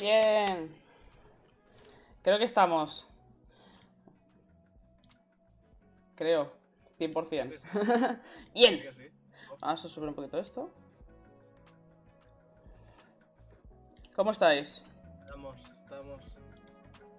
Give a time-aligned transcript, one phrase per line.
[0.00, 0.74] Bien.
[2.22, 3.06] Creo que estamos.
[6.14, 6.52] Creo.
[6.98, 8.20] 100%.
[8.54, 8.82] Bien.
[9.60, 10.70] Vamos a subir un poquito esto.
[14.14, 14.84] ¿Cómo estáis?
[15.24, 16.20] Estamos, estamos.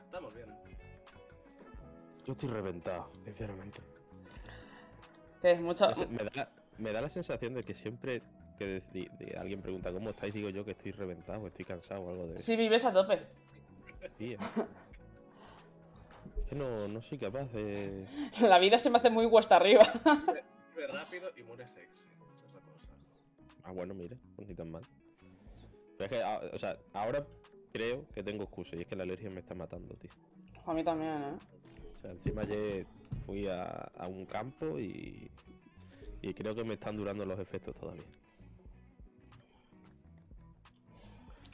[0.03, 0.49] Estamos bien.
[2.25, 3.79] Yo estoy reventado, sinceramente.
[5.43, 5.95] Eh, mucha...
[5.95, 8.21] Sé, me, da, me da la sensación de que siempre
[8.59, 12.01] que de- de- de alguien pregunta cómo estáis, digo yo que estoy reventado, estoy cansado
[12.01, 12.39] o algo de eso.
[12.43, 13.19] Sí, vives a tope.
[14.17, 14.37] tío.
[16.37, 18.05] Es que no, no soy capaz de.
[18.41, 19.81] La vida se me hace muy cuesta arriba.
[20.75, 22.01] Vive rápido y muere sexy.
[22.03, 22.87] Esa es la cosa.
[23.63, 24.83] Ah, bueno, mira, pues ni tan mal.
[25.97, 27.25] Pero es que, ah, o sea, ahora
[27.73, 30.11] creo que tengo excusa y es que la alergia me está matando, tío.
[30.65, 31.33] A mí también, ¿eh?
[31.97, 32.85] O sea, encima ayer
[33.25, 33.65] fui a,
[33.97, 35.29] a un campo y,
[36.21, 38.03] y creo que me están durando los efectos todavía.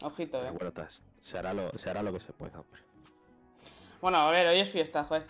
[0.02, 0.52] Ojito, ¿eh?
[0.52, 2.82] bueno, tas- se hará lo, se hará lo que se pueda, hombre.
[4.02, 5.26] Bueno, a ver, hoy es fiesta, joder.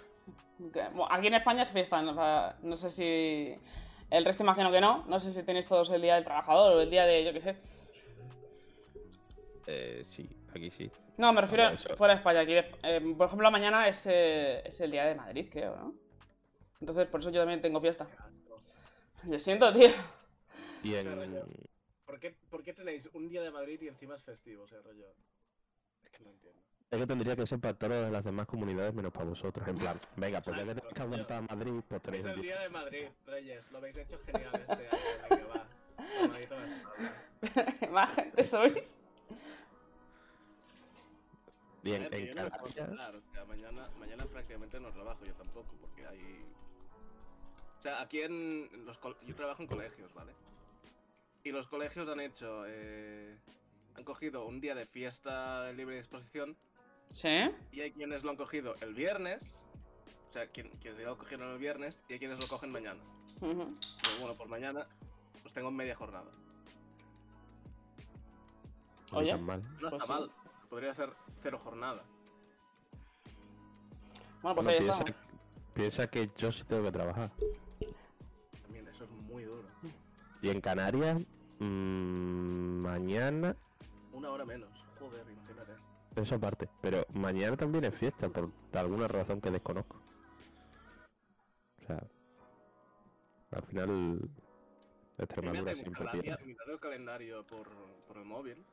[1.12, 2.12] Aquí en España es fiesta, ¿no?
[2.12, 3.56] O sea, no sé si...
[4.09, 5.03] El resto imagino que no.
[5.08, 7.42] No sé si tenéis todos el Día del Trabajador o el día de, yo qué
[7.42, 7.56] sé.
[9.68, 10.92] Eh, sí, aquí sí.
[11.18, 11.96] No, me refiero eso.
[11.96, 12.42] fuera de España.
[12.42, 12.53] Aquí,
[12.84, 15.94] eh, por ejemplo, mañana es, eh, es el Día de Madrid, creo, ¿no?
[16.82, 18.08] Entonces, por eso yo también tengo fiesta.
[19.24, 19.90] Yo siento, tío.
[20.84, 21.42] Y en,
[22.06, 24.64] ¿Por qué, ¿Por qué tenéis un día de Madrid y encima es festivo?
[24.64, 25.08] O sea, rollo.
[26.04, 26.62] Es que no entiendo.
[26.92, 29.68] Es que tendría que ser para todas las demás comunidades menos para vosotros.
[29.68, 32.32] En plan, venga, pues ya que tenéis que aguantar a Madrid, pues Es tenéis el
[32.34, 32.60] el día.
[32.62, 33.72] de Madrid, Reyes.
[33.72, 35.00] Lo habéis hecho genial este año.
[35.30, 35.68] Venga, va.
[36.22, 36.56] Tomadito.
[37.92, 39.00] Más gente sois.
[41.84, 45.24] Y en, A ver, que en yo no o sea, mañana, mañana prácticamente no trabajo
[45.26, 46.44] yo tampoco, porque hay.
[47.78, 50.34] O sea, aquí en los col- yo trabajo en colegios, ¿vale?
[51.46, 52.64] Y los colegios han hecho.
[52.68, 53.38] eh,
[53.96, 56.58] han cogido un día de fiesta de libre disposición
[57.12, 57.30] ¿Sí?
[57.72, 59.42] y hay quienes lo han cogido el viernes.
[60.30, 63.00] O sea, quien, quienes ya lo cogieron el viernes y hay quienes lo cogen mañana.
[63.40, 63.56] Pero
[64.20, 64.86] bueno, por mañana
[65.42, 66.30] pues tengo media jornada.
[69.12, 69.32] no Oye.
[69.32, 69.64] tan mal.
[69.80, 70.12] No Pues está sí.
[70.12, 70.32] mal.
[70.70, 72.04] Podría ser cero jornada.
[74.42, 75.24] Bueno, pues Bueno, ahí piensa, estamos.
[75.74, 77.32] piensa que yo sí tengo que trabajar.
[78.64, 79.70] También eso es muy duro.
[80.46, 81.20] Y en Canarias,
[81.58, 83.56] mm, mañana,
[84.14, 84.70] Una hora menos.
[85.00, 85.72] Joder, imagínate.
[86.16, 86.70] eso aparte.
[86.84, 90.00] Pero mañana también es fiesta, por alguna razón que desconozco.
[91.82, 92.04] O sea,
[93.54, 94.20] al final,
[95.18, 96.46] Extremadura siempre pierde.
[96.46, 97.68] mirar el calendario por,
[98.08, 98.64] por el móvil.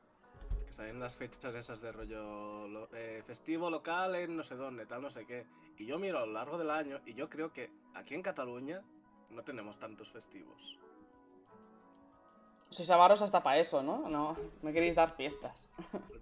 [0.67, 4.85] Que salen las fechas esas de rollo lo- eh, festivo local en no sé dónde,
[4.85, 5.47] tal, no sé qué.
[5.79, 8.83] Y yo miro a lo largo del año y yo creo que aquí en Cataluña
[9.31, 10.77] no tenemos tantos festivos.
[12.73, 14.09] Sois avaros hasta para eso, ¿no?
[14.09, 15.69] No, me queréis dar fiestas.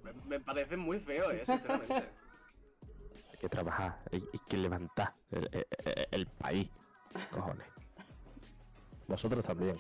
[0.03, 1.93] Me, me parece muy feo, eh, sinceramente.
[1.93, 6.69] Hay que trabajar, hay, hay que levantar el, el- el- el país.
[7.31, 7.67] Cojones.
[9.07, 9.79] Vosotros también.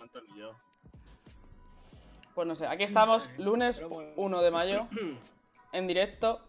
[2.33, 4.11] Pues no sé, aquí estamos, lunes Pero bueno.
[4.15, 4.87] 1 de mayo,
[5.73, 6.39] en directo.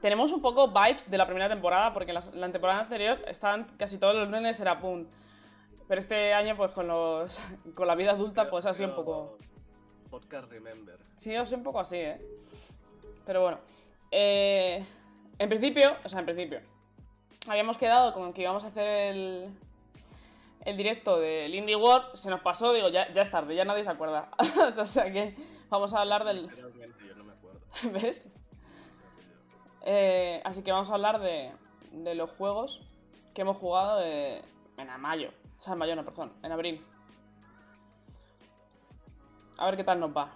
[0.00, 3.98] Tenemos un poco vibes de la primera temporada, porque la, la temporada anterior estaban casi
[3.98, 5.06] todos los lunes era pum.
[5.92, 7.38] Pero este año, pues con los
[7.74, 9.36] con la vida adulta, pues ha sido un poco.
[10.08, 10.96] Podcast Remember.
[11.16, 12.18] Sí, ha sido un poco así, ¿eh?
[13.26, 13.58] Pero bueno.
[14.10, 14.86] eh,
[15.38, 16.62] en principio, o sea, en principio,
[17.46, 19.54] habíamos quedado con que íbamos a hacer el,
[20.64, 22.14] el directo del Indie World.
[22.14, 24.30] Se nos pasó, digo, ya, ya es tarde, ya nadie se acuerda.
[24.78, 25.36] o sea que
[25.68, 26.48] vamos a hablar del.
[26.48, 27.60] Realmente yo no me acuerdo.
[27.92, 28.30] ¿Ves?
[29.82, 31.52] Eh, así que vamos a hablar de,
[31.90, 32.80] de los juegos
[33.34, 34.42] que hemos jugado de-
[34.78, 35.32] en mayo.
[35.62, 36.84] O sea, en mayo no, perdón, en abril.
[39.58, 40.32] A ver qué tal nos va.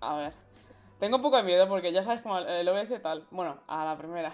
[0.00, 0.32] A ver.
[0.98, 3.24] Tengo un poco de miedo porque ya sabes como el- OBS y tal.
[3.30, 4.32] Bueno, a la primera.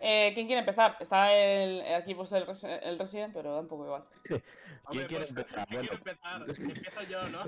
[0.00, 0.96] Eh, ¿Quién quiere empezar?
[0.98, 4.04] Está el, aquí puesto el, Resi- el Resident, pero da un poco igual.
[4.24, 4.42] ¿Quién
[4.86, 5.68] Hombre, quiere pues, empezar?
[5.68, 6.42] ¿quién quiere Bueno, empezar?
[6.70, 7.38] Empiezo yo, ¿no?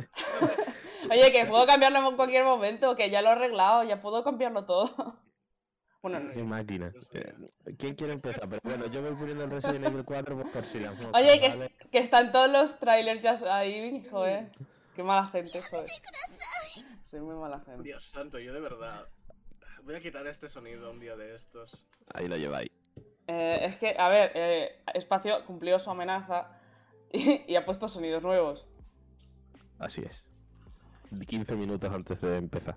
[1.10, 4.64] Oye, que puedo cambiarlo en cualquier momento, que ya lo he arreglado, ya puedo cambiarlo
[4.66, 5.16] todo.
[6.02, 6.32] Bueno, no.
[6.32, 6.92] Qué máquina.
[7.12, 7.34] Eh,
[7.78, 8.48] ¿Quién quiere empezar?
[8.48, 11.48] Pero bueno, yo voy poniendo el Resident Evil 4 pues, por si las Oye, que,
[11.50, 11.70] ¿vale?
[11.90, 14.50] que están todos los trailers ya ahí, joder.
[14.96, 15.86] Qué mala gente, joder.
[17.04, 17.82] Soy muy mala gente.
[17.82, 19.06] Dios santo, yo de verdad.
[19.82, 21.86] Voy a quitar este sonido un día de estos.
[22.14, 22.70] Ahí lo lleváis.
[23.26, 26.48] Eh, es que, a ver, eh, Espacio cumplió su amenaza
[27.12, 28.68] y, y ha puesto sonidos nuevos.
[29.78, 30.24] Así es.
[31.26, 32.76] 15 minutos antes de empezar.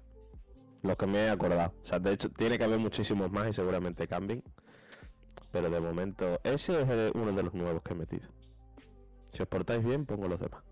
[0.84, 1.74] Lo que me he acordado.
[1.82, 4.44] O sea, de hecho, tiene que haber muchísimos más y seguramente cambien.
[5.52, 8.28] Pero de momento, ese es uno de los nuevos que he metido.
[9.30, 10.64] Si os portáis bien, pongo los demás.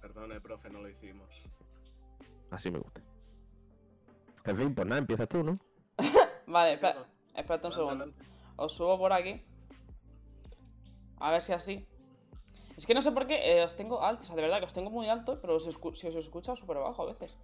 [0.00, 1.28] Perdone, profe, no lo hicimos.
[2.50, 3.00] Así me gusta.
[4.44, 5.56] En fin, pues nada, empiezas tú, ¿no?
[6.46, 7.06] Vale, Sí, espera, no.
[7.40, 8.12] espérate un segundo.
[8.56, 9.42] Os subo por aquí.
[11.18, 11.86] A ver si así.
[12.76, 14.66] Es que no sé por qué eh, os tengo alto, o sea, de verdad que
[14.66, 17.36] os tengo muy alto, pero os escu- si os escucha súper bajo a veces.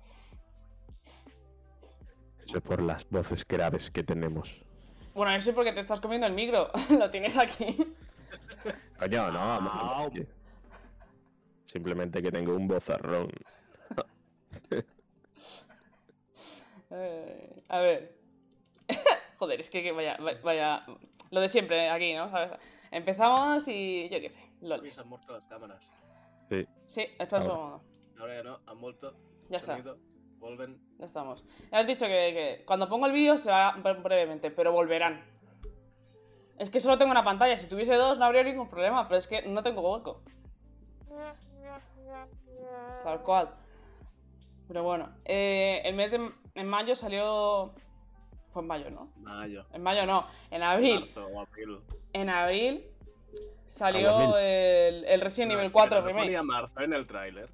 [2.54, 4.62] Es por las voces graves que tenemos.
[5.14, 6.70] Bueno, eso es porque te estás comiendo el micro.
[6.98, 7.76] Lo tienes aquí.
[8.98, 10.26] Coño, no, que-
[11.66, 13.30] Simplemente que tengo un bozarrón.
[16.90, 18.14] Eh, a ver.
[19.38, 20.80] Joder, es que, que vaya, va- vaya.
[21.30, 22.28] Lo de siempre aquí, ¿no?
[22.30, 22.52] ¿Sabes?
[22.90, 24.40] Empezamos y yo qué sé.
[24.60, 24.92] Uy, Lol.
[24.92, 25.90] se han muerto las cámaras.
[26.50, 26.66] Sí.
[26.86, 27.82] Sí, espera un segundo.
[28.20, 29.14] Ahora ya no, han muerto.
[29.48, 29.72] Ya está.
[29.72, 29.98] Sonido,
[30.42, 30.76] Vuelven.
[30.98, 31.44] Ya estamos.
[31.70, 32.10] Ya has dicho que,
[32.58, 35.24] que cuando pongo el vídeo se va bre- brevemente, pero volverán.
[36.58, 37.56] Es que solo tengo una pantalla.
[37.56, 40.20] Si tuviese dos no habría ningún problema, pero es que no tengo hueco.
[43.04, 43.50] Tal cual.
[44.68, 47.72] Pero bueno, eh, el mes de en mayo salió.
[48.52, 49.12] Fue en mayo, ¿no?
[49.16, 49.64] Mayo.
[49.72, 51.00] En mayo no, en abril.
[51.00, 51.78] Marzo o abril.
[52.12, 52.84] En abril
[53.66, 54.36] salió 2000.
[54.38, 56.24] el, el Resident No, Evil espera, 4 no Remake.
[56.26, 57.48] ponía marzo en el tráiler.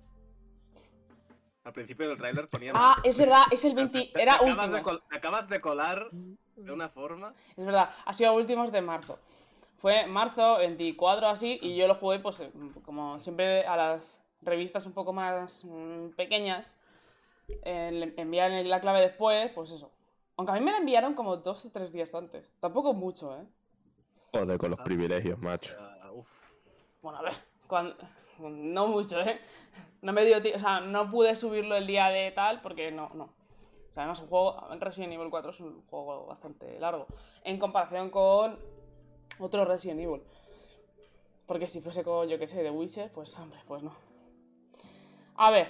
[1.69, 3.99] Al principio del tráiler ponía Ah, es verdad, es el 20.
[4.07, 4.77] Te- te Era acabas último.
[4.77, 7.35] de col- te acabas de colar de una forma.
[7.59, 9.19] Es verdad, ha sido últimos de marzo.
[9.77, 12.43] Fue marzo 24 así y yo lo jugué pues
[12.87, 16.75] como siempre a las revistas un poco más mm, pequeñas.
[17.65, 19.93] eh, le envían la clave después, pues eso.
[20.39, 22.51] Aunque a mí me la enviaron como dos o tres días antes.
[22.61, 23.45] Tampoco mucho, ¿eh?
[24.33, 25.77] Joder, con los privilegios, macho.
[25.79, 26.51] Ah, uf.
[27.03, 27.35] Bueno, a ver,
[27.67, 27.95] cuan-
[28.39, 29.41] no mucho, ¿eh?
[30.03, 33.25] No me dio o sea, no pude subirlo el día de tal porque no, no.
[33.25, 37.07] O sea, además un juego, Resident Evil 4 es un juego bastante largo
[37.45, 38.59] en comparación con
[39.39, 40.23] otro Resident Evil.
[41.47, 43.95] Porque si fuese con, yo qué sé, The Witcher, pues hombre, pues no.
[45.37, 45.69] A ver,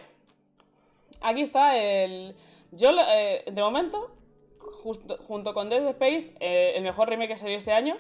[1.21, 2.35] aquí está el...
[2.73, 4.11] Yo, eh, de momento,
[5.27, 7.97] junto con Dead Space, eh, el mejor remake que salió este año,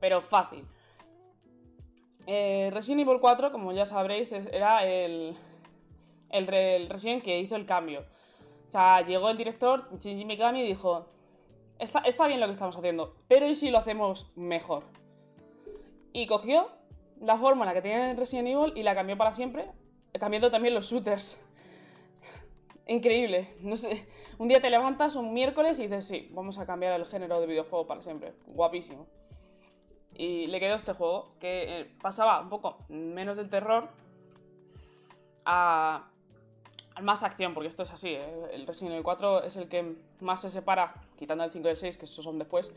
[0.00, 0.64] pero fácil.
[2.26, 5.36] Eh, Resident Evil 4, como ya sabréis, era el,
[6.30, 8.00] el, re- el Resident que hizo el cambio.
[8.64, 11.06] O sea, llegó el director Shinji Mikami y dijo,
[11.78, 14.84] está, está bien lo que estamos haciendo, pero ¿y si lo hacemos mejor?
[16.14, 16.68] Y cogió
[17.20, 19.70] la fórmula que tenía en Resident Evil y la cambió para siempre,
[20.18, 21.38] cambiando también los shooters.
[22.86, 23.48] Increíble.
[24.38, 27.46] Un día te levantas un miércoles y dices, sí, vamos a cambiar el género de
[27.46, 28.34] videojuego para siempre.
[28.46, 29.06] Guapísimo.
[30.14, 33.88] Y le quedó este juego, que eh, pasaba un poco menos del terror
[35.44, 36.08] a,
[37.02, 38.10] más acción, porque esto es así.
[38.10, 41.70] eh, El Resident Evil 4 es el que más se separa, quitando el 5 y
[41.72, 42.72] el 6, que esos son después,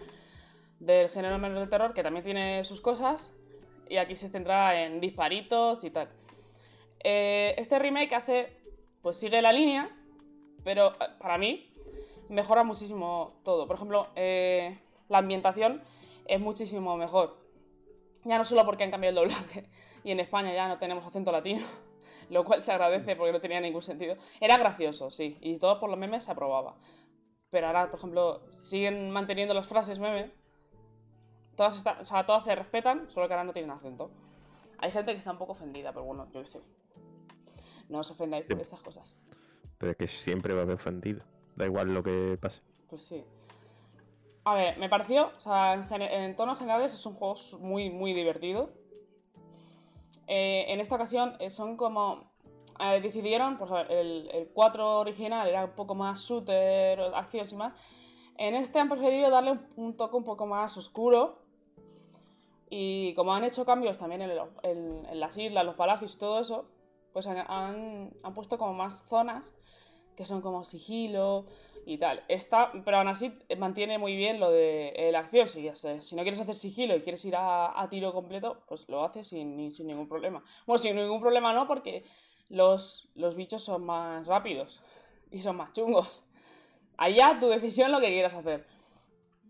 [0.79, 3.32] del género menos del terror, que también tiene sus cosas.
[3.88, 6.10] Y aquí se centra en disparitos y tal.
[7.03, 8.58] Eh, este remake hace,
[9.01, 9.96] pues sigue la línea,
[10.63, 11.72] pero para mí
[12.29, 13.67] mejora muchísimo todo.
[13.67, 15.82] Por ejemplo, la ambientación
[16.27, 17.38] es muchísimo mejor.
[18.24, 19.69] Ya no solo porque han cambiado el doblaje
[20.03, 21.65] y en España ya no tenemos acento latino,
[22.29, 24.15] lo cual se agradece porque no tenía ningún sentido.
[24.39, 26.75] Era gracioso, sí, y todo por los memes se aprobaba.
[27.50, 30.31] Pero ahora, por ejemplo, siguen manteniendo las frases meme.
[31.55, 34.12] Todas, están, o sea, todas se respetan, solo que ahora no tienen acento.
[34.79, 36.62] Hay gente que está un poco ofendida, pero bueno, yo qué sé.
[37.89, 38.62] No os ofendáis por Sí.
[38.63, 39.19] estas cosas.
[39.77, 41.24] Pero es que siempre va a haber ofendido.
[41.55, 42.62] Da igual lo que pase.
[42.89, 43.24] Pues sí.
[44.48, 48.13] A ver, me pareció, o sea, en, en tonos generales es un juego muy, muy
[48.13, 48.70] divertido.
[50.25, 52.32] Eh, en esta ocasión eh, son como...
[52.80, 57.46] eh, decidieron, pues a ver, el, el 4 original era un poco más shooter, acción
[57.51, 57.74] y más.
[58.38, 61.39] En este han preferido darle un, toque un poco más oscuro.
[62.70, 66.70] Y como han hecho cambios también en, las islas, los palacios y todo eso,
[67.12, 69.54] pues han- han puesto como más zonas
[70.16, 71.46] que son como sigilo
[71.88, 72.22] y tal.
[72.27, 75.48] Está, pero aún así mantiene muy bien lo de eh, la acción.
[75.48, 79.27] Si, si no quieres hacer sigilo y quieres ir a, tiro completo, pues lo haces
[79.27, 80.44] sin, sin ningún problema.
[80.65, 82.03] Bueno, sin ningún problema no, porque
[82.50, 84.84] los, los bichos son más rápidos
[85.32, 86.24] y son más chungos.
[86.98, 88.67] Allá tu decisión lo que quieras hacer.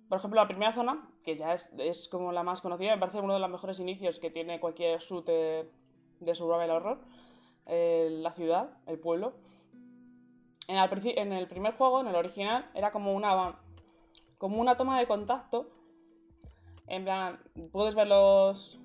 [0.08, 3.20] Por ejemplo, la primera zona, que ya es, es como la más conocida, me parece
[3.20, 5.72] uno de los mejores inicios que tiene cualquier shooter
[6.20, 7.00] de survival horror.
[7.66, 9.47] eh, la ciudad, el pueblo.
[10.68, 10.78] En
[11.32, 13.58] el, primer juego, en el original, era como una,
[14.38, 15.70] como una toma de contacto.
[16.88, 17.40] En plan,
[17.72, 18.78] puedes ver los,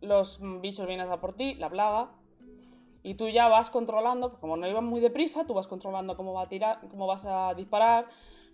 [0.00, 2.12] los bichos vienen a por ti, la plaga.
[3.02, 6.42] Y tú ya vas controlando, como no iban muy deprisa, tú vas controlando cómo, va
[6.42, 8.06] a tirar, cómo vas a disparar,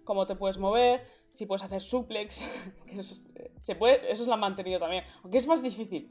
[0.05, 2.41] cómo te puedes mover, si puedes hacer suplex.
[2.89, 5.05] eso, es, se puede, eso es lo han mantenido también.
[5.23, 6.11] Aunque es más difícil.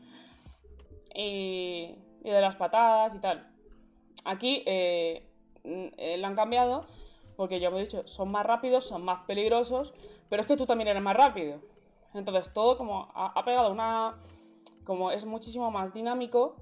[1.16, 3.52] Y, y de las patadas y tal.
[4.24, 5.29] Aquí eh,
[5.64, 6.86] eh, lo han cambiado
[7.40, 9.94] porque ya hemos dicho, son más rápidos, son más peligrosos,
[10.28, 11.62] pero es que tú también eres más rápido.
[12.14, 14.18] Entonces todo como ha, pegado una...
[14.84, 16.58] como es muchísimo más dinámico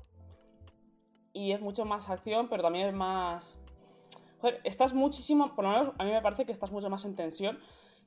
[1.34, 3.60] y es mucho más acción, pero también es más...
[4.40, 7.16] Joder, estás muchísimo, por lo menos a mí me parece que estás mucho más en
[7.16, 7.58] tensión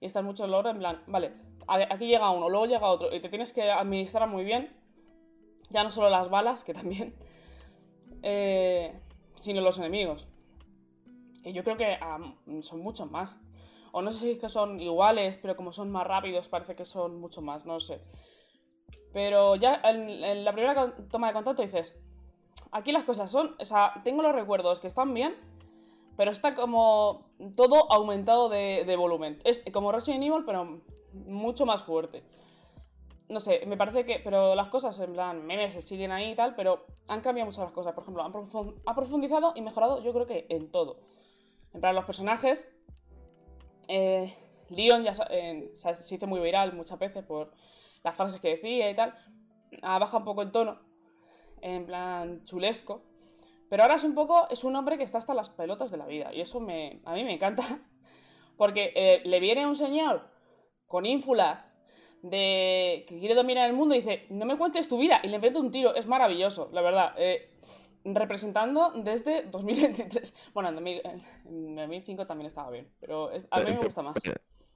[0.01, 1.33] y estás mucho en en plan, vale,
[1.67, 4.73] aquí llega uno, luego llega otro y te tienes que administrar muy bien,
[5.71, 7.17] ya no solo las balas, que también,
[8.23, 8.97] eh,
[9.35, 10.30] sino los enemigos.
[11.43, 11.99] Que yo creo que
[12.63, 13.37] son muchos más.
[13.93, 16.85] O no sé si es que son iguales, pero como son más rápidos parece que
[16.85, 18.01] son mucho más, no sé.
[19.13, 21.99] Pero ya en, la primera toma de contacto dices,
[22.71, 25.35] aquí las cosas son, o sea, tengo los recuerdos que están bien,
[26.17, 29.39] pero está como todo aumentado de, volumen.
[29.45, 30.81] Es como Resident Evil, pero
[31.13, 32.23] mucho más fuerte.
[33.29, 36.35] No sé, me parece que, pero las cosas en plan, memes se siguen ahí y
[36.35, 37.95] tal, pero han cambiado muchas las cosas.
[37.95, 40.99] Por ejemplo, han profun- ha profundizado y mejorado yo creo que en todo.
[41.73, 42.69] En plan, los personajes,
[43.89, 44.35] eh,
[44.69, 47.53] Leon ya en- se hizo muy viral muchas veces por
[48.03, 49.15] las frases que decía y tal.
[49.83, 50.81] Ha bajado un poco el tono,
[51.61, 53.03] en plan chulesco.
[53.69, 56.07] Pero ahora es un poco, es un hombre que está hasta las pelotas de la
[56.07, 56.35] vida.
[56.35, 57.63] Y eso me, a mí me encanta.
[58.57, 60.29] Porque eh, le viene un señor
[60.87, 61.77] con ínfulas
[62.23, 65.21] de que quiere dominar el mundo y dice, no me cuentes tu vida.
[65.23, 65.95] Y le mete un tiro.
[65.95, 67.15] Es maravilloso, la verdad.
[67.17, 67.51] Eh,
[68.05, 70.35] representando desde 2023.
[70.55, 72.89] Bueno, en, 2000 en 2005 también estaba bien.
[73.01, 74.17] Pero es- a mí me Pero- gusta más.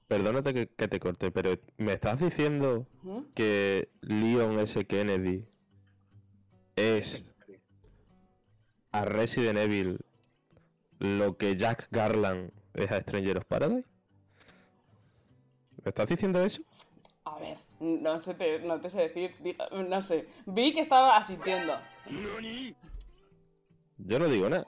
[0.07, 3.21] Perdónate que, que te corte, pero ¿me estás diciendo ¿Mm?
[3.33, 4.85] que Leon S.
[4.85, 5.43] Kennedy
[6.75, 7.25] es
[8.91, 9.97] a Resident Evil
[10.99, 13.87] lo que Jack Garland es a Stranger of Paradise?
[15.83, 16.61] ¿Me estás diciendo eso?
[17.25, 19.31] A ver, no sé, te, no te sé decir.
[19.71, 20.27] No sé.
[20.45, 21.73] Vi que estaba asintiendo.
[23.97, 24.65] Yo no digo nada.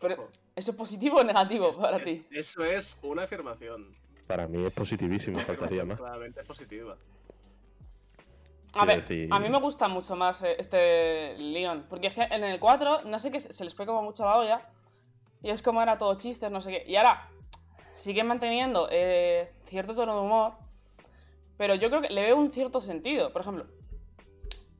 [0.00, 2.24] Pero, ¿eso es positivo o negativo para ti?
[2.30, 3.90] Eso es una afirmación.
[4.26, 5.98] Para mí es positivísimo, faltaría más.
[5.98, 6.96] Claramente positiva.
[8.74, 11.86] A ver, decir- a mí me gusta mucho más eh, este Leon.
[11.88, 14.36] Porque es que en el 4, no sé qué, se les fue como mucho la
[14.36, 14.68] olla.
[15.42, 16.84] Y es como era todo chistes, no sé qué.
[16.86, 17.28] Y ahora
[17.94, 20.52] siguen manteniendo eh, cierto tono de humor.
[21.56, 23.32] Pero yo creo que le veo un cierto sentido.
[23.32, 23.66] Por ejemplo,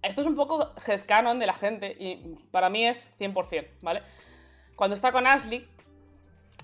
[0.03, 1.97] esto es un poco headcanon de la gente.
[1.99, 4.03] Y para mí es 100%, ¿vale?
[4.77, 5.69] Cuando está con Ashley,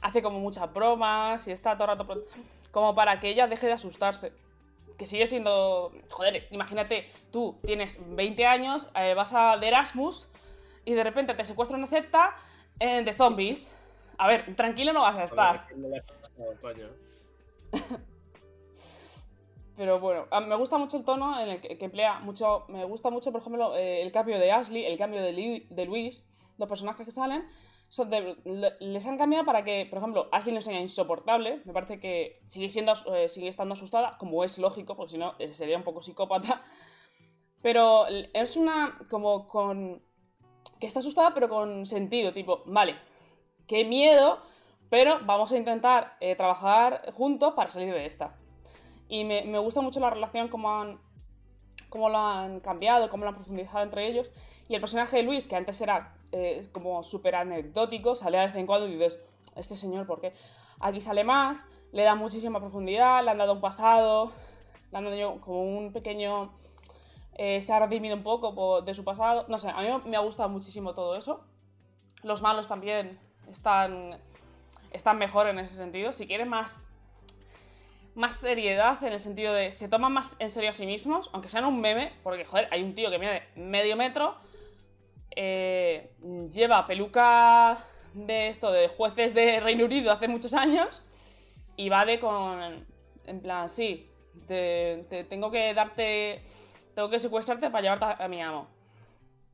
[0.01, 2.25] hace como muchas bromas y está todo el rato.
[2.71, 4.33] Como para que ella deje de asustarse
[4.99, 5.93] que sigue siendo.
[6.11, 10.29] Joder, imagínate, tú tienes 20 años, eh, vas a de Erasmus
[10.85, 12.37] y de repente te secuestra una secta
[12.79, 13.73] eh, de zombies.
[14.19, 15.67] A ver, tranquilo no vas a estar.
[19.77, 22.65] Pero bueno, a- me gusta mucho el tono en el que, que emplea mucho.
[22.69, 25.33] Me gusta mucho, por ejemplo, eh, el cambio de Ashley, el cambio de,
[25.87, 26.25] Luis,
[26.59, 27.49] los personajes que salen.
[27.89, 31.61] son de- le- les han cambiado para que, por ejemplo, Ashley no sea insoportable.
[31.65, 35.35] Me parece que sigue, siendo, eh, sigue estando asustada, como es lógico, porque si no
[35.39, 36.63] eh, sería un poco psicópata.
[37.63, 38.99] Pero es una.
[39.11, 40.03] como con.
[40.81, 42.97] que está asustada, pero con sentido, tipo, vale,
[43.67, 44.41] qué miedo,
[44.91, 48.37] pero vamos a intentar trabajar juntos para salir de esta.
[49.15, 50.99] Y me, gusta mucho la relación, como han,
[51.89, 54.29] cómo lo han cambiado, cómo lo han profundizado entre ellos.
[54.69, 58.57] Y el personaje de Luis, que antes era eh, como súper anecdótico, sale de vez
[58.57, 59.21] en cuando y dices,
[59.55, 60.33] este señor, ¿por qué?
[60.81, 64.33] Aquí sale más, le da muchísima profundidad, le han dado un pasado,
[64.91, 66.51] le han dado como un pequeño...
[67.35, 69.45] eh, se ha redimido un poco de su pasado.
[69.47, 71.45] No sé, a mí me ha gustado muchísimo todo eso.
[72.25, 74.19] Los malos también están,
[74.91, 76.13] están mejor en ese sentido.
[76.13, 76.83] Si quieren más,
[78.15, 81.49] más seriedad en el sentido de se toman más en serio a sí mismos, aunque
[81.49, 84.37] sean un meme, porque joder, hay un tío que mide medio metro,
[85.37, 86.11] eh,
[86.51, 91.03] lleva peluca de esto, de jueces de Reino Unido hace muchos años,
[91.77, 92.87] y va de con,
[93.27, 94.09] en plan, sí,
[94.47, 96.43] te, te tengo que darte,
[96.95, 98.69] tengo que secuestrarte para llevarte a, a mi amo.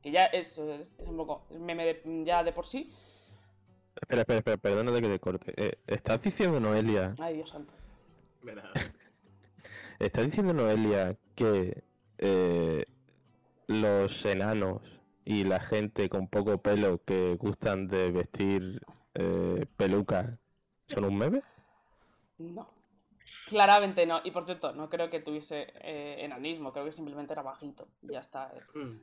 [0.03, 2.91] Que ya es, es un poco el meme de- ya de por sí.
[3.99, 5.53] Espera, espera, espera, perdónate que te corte.
[5.57, 7.71] Eh, ¿Estás diciendo, Noelia, Ay, Dios santo.
[8.43, 8.71] Mira,
[9.99, 11.83] estás diciendo, Noelia, que
[12.17, 12.85] eh,
[13.67, 14.81] los enanos
[15.25, 18.81] y la gente con poco pelo que gustan de vestir
[19.13, 20.29] eh, pelucas
[20.87, 21.41] son un meme?
[22.39, 22.69] No.
[23.47, 24.21] Claramente no.
[24.23, 27.87] Y por cierto, no creo que tuviese eh, enanismo, creo que simplemente era bajito.
[28.01, 28.51] Y ya está.
[28.55, 28.79] eh.
[28.79, 28.99] mm,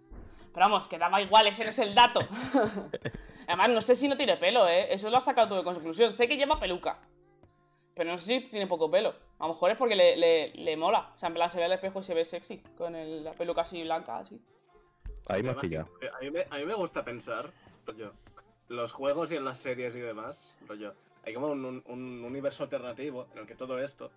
[0.52, 2.20] Pero vamos, que daba igual, ese no es el dato.
[3.46, 4.92] Además, no sé si no tiene pelo, ¿eh?
[4.92, 6.12] Eso lo has sacado tú de conclusión.
[6.12, 6.98] Sé que lleva peluca.
[7.98, 9.12] Pero no sé si tiene poco pelo.
[9.40, 11.10] A lo mejor es porque le, le- le mola.
[11.14, 12.58] O sea, en plan, se ve al espejo y se ve sexy.
[12.78, 14.40] Con el- la peluca así blanca, así.
[15.28, 15.88] Ahí me has pillado.
[16.00, 17.50] eh, A mí me, a mí me gusta pensar,
[17.96, 18.12] yo,
[18.68, 20.94] los juegos y en las series y demás, rollo,
[21.26, 24.10] hay como un, un- un universo alternativo en el que todo esto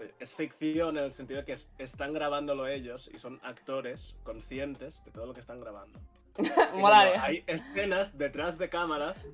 [0.00, 4.16] eh, es ficción en el sentido de que es- están grabándolo ellos y son actores
[4.24, 5.98] conscientes de todo lo que están grabando.
[6.74, 7.12] Molaría.
[7.12, 9.28] cuando hay escenas detrás de cámaras.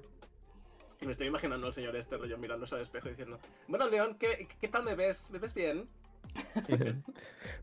[1.01, 3.39] Y me estoy imaginando al señor este rollo mirándose al espejo y diciendo:
[3.69, 5.31] Bueno, León, ¿qué, qué tal me ves?
[5.31, 5.89] ¿Me ves bien?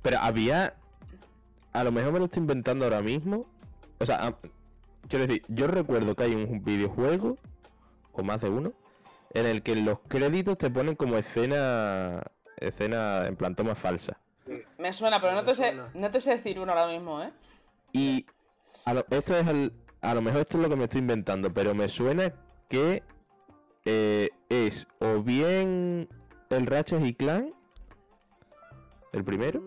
[0.01, 0.75] Pero había.
[1.73, 3.45] A lo mejor me lo estoy inventando ahora mismo.
[3.99, 4.37] O sea, a-
[5.09, 7.37] quiero decir, yo recuerdo que hay un videojuego,
[8.13, 8.73] o más de uno,
[9.33, 12.21] en el que en los créditos te ponen como escena.
[12.57, 14.17] Escena en plan toma falsa.
[14.77, 17.33] Me suena, pero Sí, no te, sé, no te sé decir uno ahora mismo, ¿eh?
[17.91, 18.25] Y
[18.85, 21.53] a lo, esto es el- a lo mejor esto es lo que me estoy inventando,
[21.53, 22.31] pero me suena
[22.69, 23.03] que
[23.85, 26.09] eh, es o bien
[26.49, 27.53] el Ratchet y Clan,
[29.13, 29.61] el primero,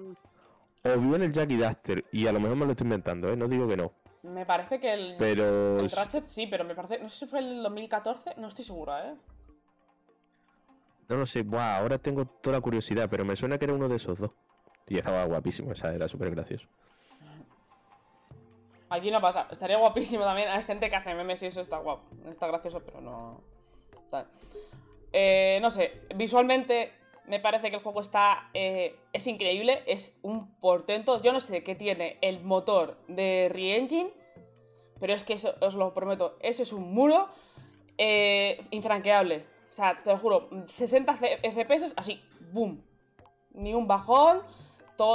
[0.84, 3.36] o bien el Jack y Daxter, y a lo mejor me lo estoy inventando, ¿eh?
[3.36, 6.98] no digo que no, Me parece que el, pero el Ratchet sí, pero me parece.
[6.98, 9.14] No sé si fue el 2014, no estoy segura, ¿eh?
[11.08, 13.88] no lo sé, buah, ahora tengo toda la curiosidad, pero me suena que era uno
[13.88, 14.30] de esos dos.
[14.86, 16.66] Y estaba guapísimo, o sea, era súper gracioso.
[18.90, 19.46] Aquí no pasa.
[19.50, 20.48] Estaría guapísimo también.
[20.48, 22.04] Hay gente que hace memes y eso está guapo.
[22.26, 23.40] Está gracioso, pero no.
[25.12, 26.02] Eh, no sé.
[26.14, 26.92] Visualmente
[27.26, 28.50] me parece que el juego está.
[28.54, 29.82] eh, es increíble.
[29.86, 31.20] Es un portento.
[31.22, 34.10] Yo no sé qué tiene el motor de Re-Engine.
[35.00, 36.36] Pero es que eso, os lo prometo.
[36.40, 37.28] Eso es un muro
[37.96, 39.44] eh, infranqueable.
[39.70, 40.48] O sea, te lo juro.
[40.66, 42.22] 60 F- FPS así.
[42.52, 42.82] Boom.
[43.52, 44.42] Ni un bajón.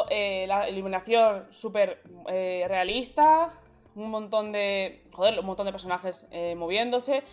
[0.09, 3.51] eh, la iluminación súper realista,
[3.95, 5.03] un montón de.
[5.11, 6.25] Joder, un montón de personajes
[6.55, 7.23] moviéndose,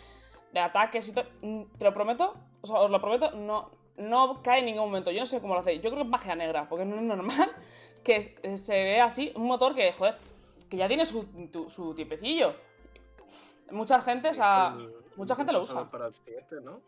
[0.53, 1.25] de ataques y todo.
[1.43, 5.11] Mm, Te lo prometo, o sea, os lo prometo, no, no cae en ningún momento.
[5.11, 5.83] Yo no sé cómo lo hacéis.
[5.83, 7.51] Yo creo que es magia negra, porque no es normal
[8.05, 10.17] que se vea así un motor que, joder,
[10.69, 12.55] que ya tiene su, tu- su tiempecillo.
[13.71, 14.77] Mucha gente, o sea,
[15.17, 15.89] mucha gente lo usa.
[15.91, 16.81] Para el 7, ¿no?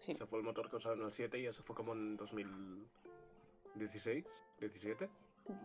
[0.00, 0.14] Sí.
[0.14, 2.16] Se fue el motor que usaron en el 7 y eso fue como en
[3.74, 4.24] 2016,
[4.60, 5.08] 17.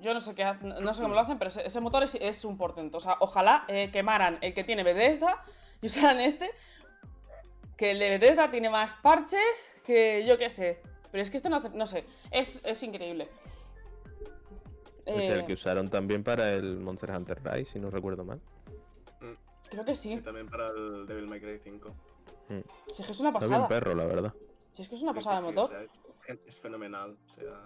[0.01, 2.43] Yo no sé qué no sé cómo lo hacen, pero ese, ese motor es, es
[2.45, 2.97] un portento.
[2.97, 5.43] O sea, ojalá eh, quemaran el que tiene Bethesda
[5.81, 6.51] y usaran este.
[7.79, 10.81] Que el de Bethesda tiene más parches que yo qué sé.
[11.13, 13.29] Pero es que este no hace, no sé, es, es increíble.
[15.05, 18.41] Es Eh, el que usaron también para el Monster Hunter Rise, si no recuerdo mal.
[19.69, 20.19] creo que Y sí.
[20.19, 21.95] también para el Devil May Cry 5.
[22.93, 23.67] Si es que es una Está bien pasada.
[23.69, 24.33] perro, la verdad.
[24.73, 25.63] Si es que es una Sí, pasada sí, de sí, motor.
[25.63, 25.67] o
[26.21, 27.17] sea, es, es fenomenal.
[27.29, 27.63] O sea,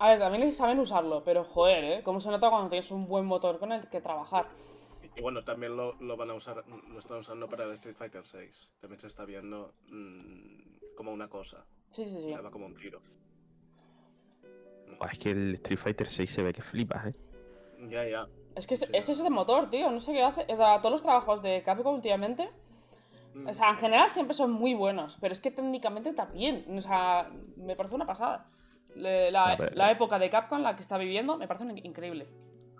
[0.00, 2.02] A ver, también saben usarlo, pero joder, ¿eh?
[2.02, 4.48] Cómo se nota cuando tienes un buen motor con el que trabajar.
[5.18, 8.24] Y bueno, también lo, lo van a usar, lo están usando para el Street Fighter
[8.26, 8.72] 6.
[8.80, 11.64] También se está viendo mm, como una cosa.
[11.90, 12.28] Sí, sí, O sí.
[12.30, 13.00] sea, va como un tiro.
[15.10, 17.12] Es que el Street Fighter 6 se ve que flipas, ¿eh?
[17.88, 18.26] Ya, ya.
[18.56, 19.90] Es que es, O sea- es ese motor, tío.
[19.90, 20.44] No sé qué hace.
[20.48, 22.48] O sea, todos los trabajos de Capcom últimamente
[23.34, 23.46] Mm.
[23.46, 26.64] O sea, en general siempre son muy buenos, pero es que técnicamente también.
[26.76, 28.50] O sea, me parece una pasada.
[28.96, 29.76] La, A ver.
[29.76, 32.26] la época de Capcom, la que está viviendo, me parece increíble.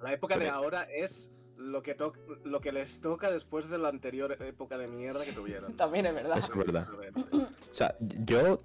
[0.02, 2.12] La época de ahora es lo que, to-
[2.44, 5.76] lo que les toca después de la anterior época de mierda que tuvieron.
[5.76, 6.38] También es verdad.
[6.38, 6.88] Eso es verdad.
[7.32, 8.62] O sea, yo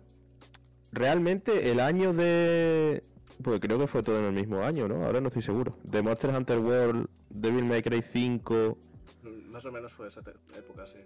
[0.92, 3.04] realmente el año de...
[3.44, 5.04] Pues creo que fue todo en el mismo año, ¿no?
[5.06, 5.78] Ahora no estoy seguro.
[5.84, 8.78] De Monster Hunter World, Devil May Cry 5,
[9.24, 10.98] Mm, Más o menos fue esa época, sí.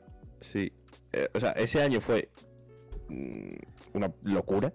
[0.42, 0.74] sí.
[1.14, 2.30] Eh, o sea, ese año fue
[3.10, 3.54] mm,
[3.94, 4.74] una locura.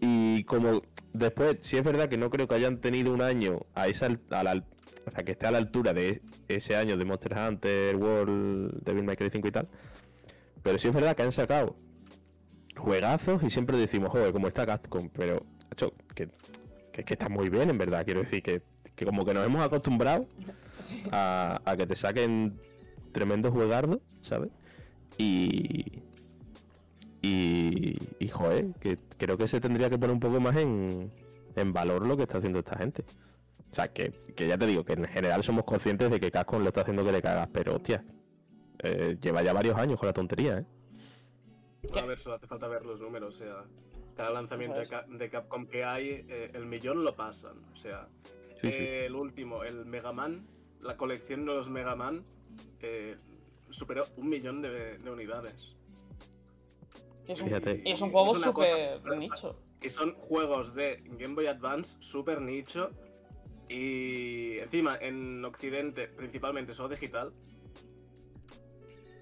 [0.00, 0.80] Y como
[1.12, 4.20] después, sí es verdad que no creo que hayan tenido un año a esa al-
[4.30, 4.64] a la al-
[5.06, 9.04] o sea, que esté a la altura de ese año de Monster Hunter World, Devil
[9.04, 9.68] May Cry 5 y tal.
[10.62, 11.76] Pero sí es verdad que han sacado
[12.76, 16.28] juegazos y siempre decimos, joder, como está Capcom, pero macho, que,
[16.92, 18.62] que, que está muy bien en verdad, quiero decir que,
[18.94, 20.26] que como que nos hemos acostumbrado
[20.80, 21.02] Sí.
[21.12, 22.58] a, a que te saquen
[23.12, 24.48] tremendos juegardos, ¿sabes?
[25.18, 26.02] Y.
[27.20, 27.98] Y.
[28.18, 31.10] Y joder, que creo que se tendría que poner un poco más en,
[31.54, 33.04] en valor lo que está haciendo esta gente.
[33.70, 36.62] O sea, que, que ya te digo, que en general somos conscientes de que Capcom
[36.62, 38.04] lo está haciendo que le cagas, pero hostia,
[38.80, 40.66] eh, lleva ya varios años con la tontería, ¿eh?
[41.94, 43.34] A ver, solo hace falta ver los números.
[43.36, 43.64] O sea,
[44.16, 44.78] cada lanzamiento
[45.08, 47.64] de, Capcom que hay, eh, el millón lo pasan.
[47.72, 48.08] O sea,
[48.60, 48.76] Sí, sí.
[48.78, 50.46] el último, el Mega Man,
[50.82, 52.22] la colección de los Mega Man,
[52.80, 53.16] eh,
[53.70, 55.76] superó un millón de, de unidades.
[57.26, 57.82] Y es un, Fíjate.
[57.84, 59.56] y es un juego súper nicho.
[59.80, 62.90] Y son juegos de Game Boy Advance super nicho.
[63.70, 67.32] Y encima en Occidente, principalmente solo digital.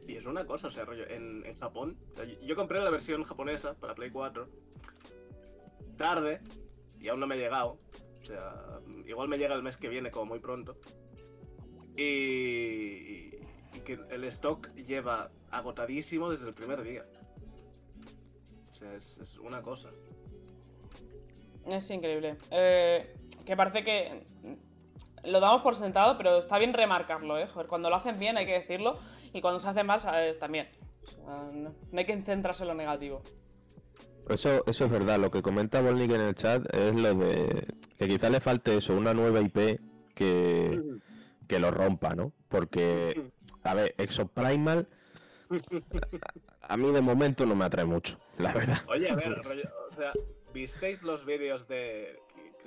[0.07, 1.99] Y es una cosa, o sea, rollo, en, en Japón.
[2.43, 4.49] yo compré la versión japonesa para Play 4.
[5.99, 6.41] Tarde.
[6.99, 7.79] Y aún no me ha llegado.
[8.23, 10.79] O sea, igual me llega el mes que viene, como muy pronto.
[11.95, 13.37] Y.
[13.75, 17.05] y que el stock lleva agotadísimo desde el primer día.
[18.71, 19.91] O sea, es, es una cosa.
[21.67, 22.39] Es increíble.
[22.51, 23.15] Eh,
[23.49, 24.25] que parece que
[25.25, 27.47] lo damos por sentado, pero está bien remarcarlo, ¿eh?
[27.47, 28.99] Joder, cuando lo hacen bien hay que decirlo
[29.33, 30.39] y cuando se hace mal ¿sabes?
[30.39, 30.69] también.
[31.55, 33.23] No hay que centrarse en lo negativo.
[34.29, 37.67] Eso, eso es verdad, lo que comenta Volnik en el chat es lo de
[37.99, 39.81] que quizá le falte eso, una nueva IP
[40.15, 40.83] que,
[41.49, 42.33] que lo rompa, ¿no?
[42.51, 43.31] Porque,
[43.63, 44.87] a ver, Exoprimal
[46.61, 48.83] a, a mí de momento no me atrae mucho, la verdad.
[48.89, 50.13] Oye, a ver, rollo, o sea,
[50.53, 52.21] ¿visteis los vídeos de.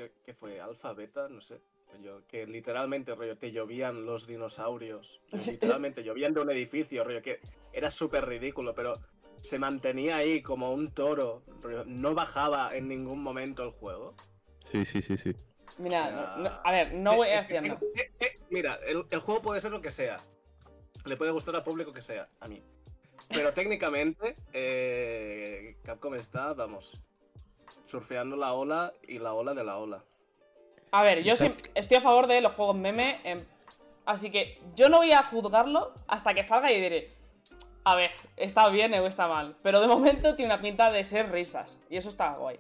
[0.05, 1.61] Que- Creo que fue alfa, beta, no sé.
[1.93, 5.21] rollo, que literalmente, rollo, te llovían los dinosaurios.
[5.77, 7.39] Literalmente llovían de un edificio, rollo, que
[7.73, 8.93] era súper ridículo, pero
[9.41, 11.43] se mantenía ahí como un toro.
[11.61, 14.15] rollo, no bajaba en ningún momento el juego.
[14.71, 15.35] Sí, sí, sí, sí.
[15.79, 17.77] Mira, O sea, no- no- a ver, no voy que haciendo.
[17.77, 20.17] tengo- eh, eh, mira, el, el juego puede ser lo que sea.
[21.05, 22.63] Le puede gustar al público que sea, a mí.
[23.29, 27.01] Pero técnicamente, eh, Capcom está, vamos,
[27.83, 30.03] surfeando la ola y la ola de la ola.
[30.91, 33.43] A ver, yo sí estoy a favor de los juegos meme, em,
[34.05, 37.13] así que yo no voy a juzgarlo hasta que salga y diré,
[37.85, 39.55] a ver, está bien o está mal.
[39.63, 42.59] Pero de momento tiene una pinta de ser risas, y eso está guay.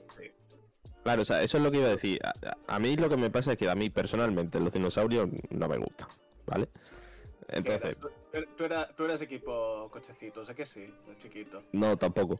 [1.03, 2.19] Claro, o sea, eso es lo que iba a decir.
[2.23, 5.27] A, a- a mí lo que me pasa es que a mí personalmente los dinosaurios
[5.49, 6.07] no me gustan,
[6.45, 6.67] ¿vale?
[7.47, 8.11] ¿Qué Entonces, eras?
[8.31, 11.63] Tú, tú era- tú eras equipo cochecito, sé que sí, chiquito.
[11.73, 12.39] no, tampoco.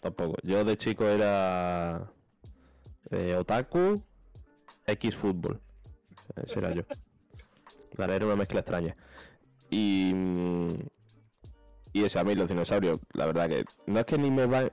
[0.00, 0.36] Tampoco.
[0.42, 2.10] Yo de chico era
[3.10, 4.02] eh, otaku,
[4.86, 5.60] X fútbol.
[6.36, 6.82] Ese era yo.
[7.96, 8.96] Vale, era una mezcla extraña.
[9.70, 10.14] Y.
[11.92, 13.64] Y eso, a mí los dinosaurios, la verdad que.
[13.86, 14.70] No es que ni me van.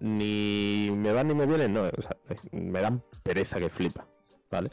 [0.00, 1.88] ni me van ni me vienen, no.
[2.52, 4.06] Me dan pereza que flipa.
[4.50, 4.70] ¿Vale?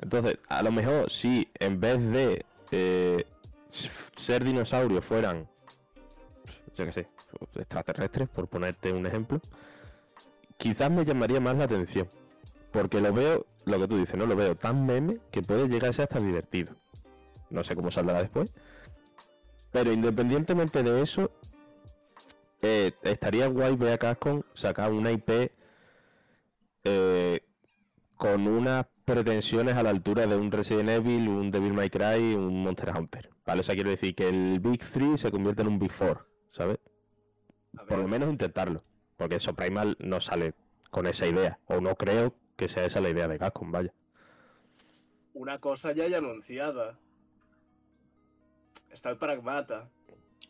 [0.00, 3.24] Entonces, a lo mejor si en vez de eh,
[3.68, 5.48] ser dinosaurios fueran.
[6.74, 7.08] Yo qué sé,
[7.54, 9.40] extraterrestres, por ponerte un ejemplo.
[10.56, 12.08] Quizás me llamaría más la atención.
[12.70, 14.26] Porque lo veo, lo que tú dices, ¿no?
[14.26, 16.74] Lo veo tan meme que puede llegar a ser hasta divertido.
[17.50, 18.50] No sé cómo saldrá después.
[19.72, 21.30] Pero independientemente de eso,
[22.62, 25.50] eh, estaría guay ver a Capcom sacar una IP
[26.84, 27.40] eh,
[28.16, 32.62] con unas pretensiones a la altura de un Resident Evil, un Devil May Cry, un
[32.62, 33.30] Monster Hunter.
[33.46, 33.60] ¿Vale?
[33.60, 36.78] O sea, quiero decir que el Big 3 se convierte en un Big 4, ¿sabes?
[37.86, 38.80] Por lo menos intentarlo.
[39.16, 40.54] Porque eso Primal no sale
[40.90, 41.58] con esa idea.
[41.66, 43.92] O no creo que sea esa la idea de Capcom, vaya.
[45.34, 46.98] una cosa ya hay anunciada.
[48.90, 49.88] Está el Pragmata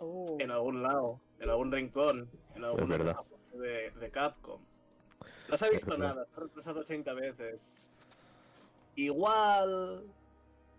[0.00, 4.58] Uh, en algún lado, en algún rincón, en cosa de, de Capcom.
[5.46, 7.90] No se ha visto nada, se ha retrasado 80 veces.
[8.96, 10.06] Igual.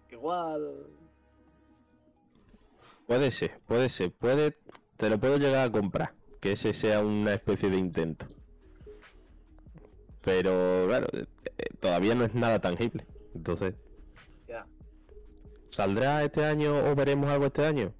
[0.09, 0.87] Igual.
[3.05, 4.57] Puede ser, puede ser, puede.
[4.97, 6.13] Te lo puedo llegar a comprar.
[6.41, 8.25] Que ese sea una especie de intento.
[10.21, 11.25] Pero, claro, eh,
[11.57, 13.05] eh, todavía no es nada tangible.
[13.33, 13.75] Entonces,
[14.47, 14.65] Ya.
[15.69, 17.93] ¿saldrá este año o veremos algo este año?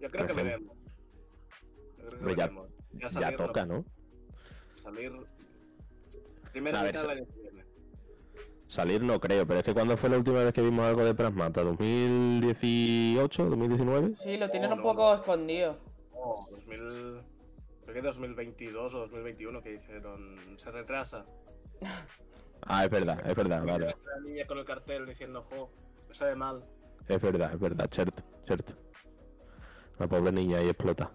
[0.00, 0.44] Yo creo que Perfecto.
[0.44, 0.76] veremos.
[1.98, 2.68] Yo creo que veremos.
[3.20, 3.84] Ya, toca, ¿no?
[4.74, 5.12] Salir.
[6.52, 7.64] Primera mitad del año que viene.
[8.66, 11.14] Salir no creo, pero es que cuando fue la última vez que vimos algo de
[11.14, 14.14] Prasmata, 2018, 2019.
[14.14, 15.76] sí, lo tienen No, un no, poco escondido.
[16.22, 17.22] Oh, 2000.
[17.84, 20.38] Creo que 2022 o 2021 que hicieron.
[20.58, 21.24] Se retrasa.
[22.62, 23.86] Ah, es verdad, es verdad, vale.
[23.86, 25.70] La niña con el cartel diciendo, jo,
[26.08, 26.64] me sabe mal.
[27.08, 28.74] Es verdad, es verdad, cierto, cierto.
[29.98, 31.10] La pobre niña ahí explota.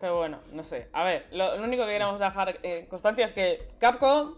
[0.00, 0.88] Pero bueno, no sé.
[0.92, 4.36] A ver, lo, lo único que queremos dejar eh, constancia es que Capcom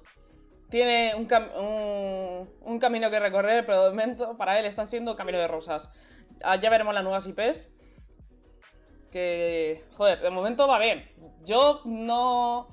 [0.68, 5.16] tiene un, cam- un, un camino que recorrer, pero de momento para él están siendo
[5.16, 5.90] camino de rosas.
[6.42, 7.70] Ah, ya veremos las nuevas IPs.
[9.14, 11.09] Que, joder, de momento va bien.
[11.44, 12.66] Yo no,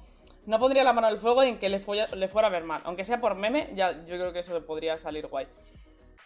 [0.47, 2.81] no pondría la mano al fuego en que le, fuera- a ver mal.
[2.85, 5.45] Aunque sea por meme, ya yo creo que eso podría salir guay.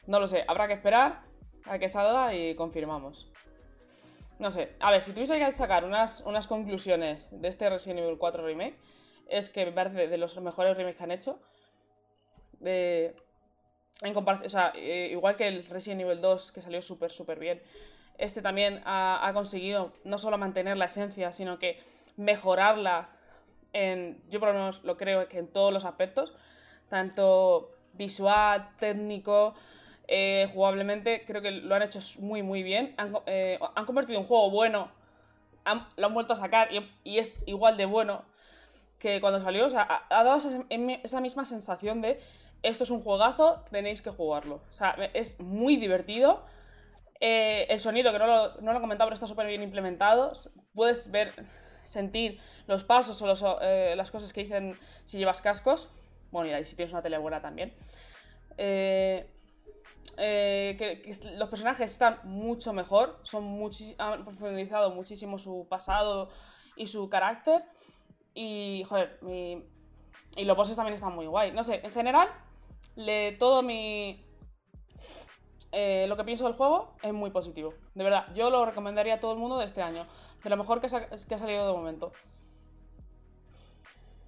[0.08, 1.24] No lo sé, habrá que esperar
[1.66, 3.30] a que salga y confirmamos.
[4.40, 8.18] No sé, a ver, si tuviese que sacar unas, unas conclusiones de este Resident Evil
[8.18, 8.78] 4 Remake,
[9.28, 11.40] es que me parece de los mejores remakes que han hecho.
[12.62, 13.14] De,
[14.02, 17.38] en comparación, o sea, eh, igual que el Resident Evil 2, que salió súper, súper
[17.38, 17.62] bien,
[18.18, 21.80] este también ha, ha conseguido no solo mantener la esencia, sino que
[22.18, 23.10] mejorarla
[23.74, 26.34] en, yo por lo menos lo creo que en todos los aspectos,
[26.90, 29.54] tanto visual, técnico,
[30.08, 32.94] eh, jugablemente, creo que lo han hecho muy, muy bien.
[32.98, 34.90] Han, eh, han convertido un juego bueno,
[35.66, 38.24] han- lo han vuelto a sacar y, y es igual de bueno
[39.00, 39.66] que cuando salió.
[39.66, 40.64] O sea, ha, ha dado esa,
[41.04, 42.20] esa misma sensación de
[42.64, 44.56] esto es un juegazo, tenéis que jugarlo.
[44.70, 46.44] O sea, es muy divertido.
[47.20, 50.34] Eh, el sonido, que no lo, no lo he comentado, pero está súper bien implementado.
[50.74, 51.34] Puedes ver,
[51.84, 55.90] sentir los pasos o eh, las cosas que dicen si llevas cascos.
[56.32, 57.74] Bueno, y si tienes una tele buena también.
[58.58, 59.30] Eh,
[60.18, 63.62] eh, que, los personajes están mucho mejor, son
[63.98, 66.30] han profundizado muchísimo su pasado
[66.76, 67.64] y su carácter.
[68.34, 69.64] Y, joder, mi-
[70.36, 71.52] y los bosses también están muy guay.
[71.52, 72.28] No sé, en general,
[72.96, 74.25] le, todo mi.
[75.76, 77.74] Eh, lo que pienso del juego es muy positivo.
[77.94, 80.06] De verdad, yo lo recomendaría a todo el mundo de este año.
[80.44, 82.12] De lo mejor que, sa- que ha salido de momento.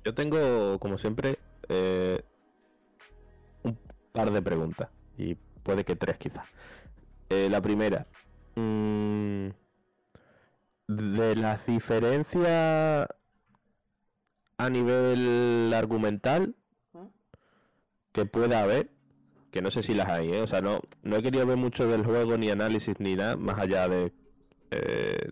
[0.04, 2.22] Yo tengo, como siempre, eh,
[3.64, 3.78] un
[4.12, 4.90] par de preguntas.
[5.18, 6.48] Y puede que tres quizás.
[7.30, 8.08] Eh, la primera.
[8.56, 9.48] mm,
[10.90, 13.08] de las diferencias
[14.58, 16.56] a nivel argumental
[16.94, 17.08] ¿Mm?
[18.14, 18.90] que pueda haber,
[19.58, 20.42] que no sé si las hay, ¿eh?
[20.44, 23.58] O sea, no, no he querido ver mucho del juego, ni análisis, ni nada, más
[23.58, 24.14] allá de
[24.70, 25.32] eh,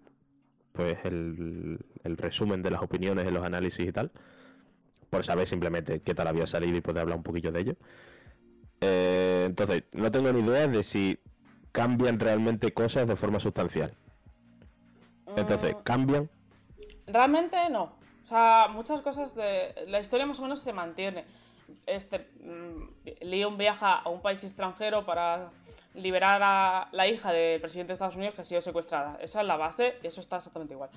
[0.72, 4.12] pues el, el resumen de las opiniones en los análisis y tal,
[5.12, 7.76] por saber simplemente qué tal había salido y poder hablar un poquillo de ello.
[8.82, 11.20] Eh, entonces, no tengo ni idea de si
[11.72, 13.94] cambian realmente cosas de forma sustancial.
[15.36, 16.30] Entonces, Mm, cambian.
[17.06, 17.84] Realmente no.
[18.24, 19.76] O sea, muchas cosas de.
[19.88, 21.26] La historia más o menos se mantiene.
[21.86, 22.30] Este.
[22.40, 22.86] mm,
[23.22, 25.50] Leon viaja a un país extranjero para
[25.94, 29.18] liberar a la hija del presidente de Estados Unidos que ha sido secuestrada.
[29.22, 30.90] Esa es la base y eso está exactamente igual.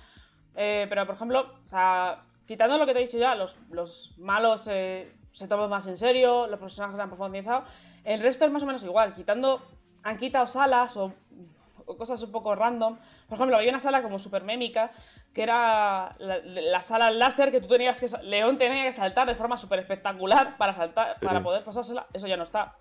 [0.56, 4.14] Eh, pero, por ejemplo, o sea, quitando lo que te he dicho ya, los, los
[4.18, 7.64] malos eh, se toman más en serio, los personajes se han profundizado.
[8.04, 9.12] El resto es más o menos igual.
[9.12, 9.62] Quitando.
[10.04, 11.12] Han quitado salas o
[11.57, 11.57] o
[11.96, 12.98] cosas un poco random.
[13.28, 14.90] Por ejemplo, había una sala como super mémica,
[15.32, 18.08] que era la, la sala láser que tú tenías que...
[18.22, 22.06] León tenía que saltar de forma súper espectacular para saltar, para poder pasársela.
[22.12, 22.76] Eso ya no está.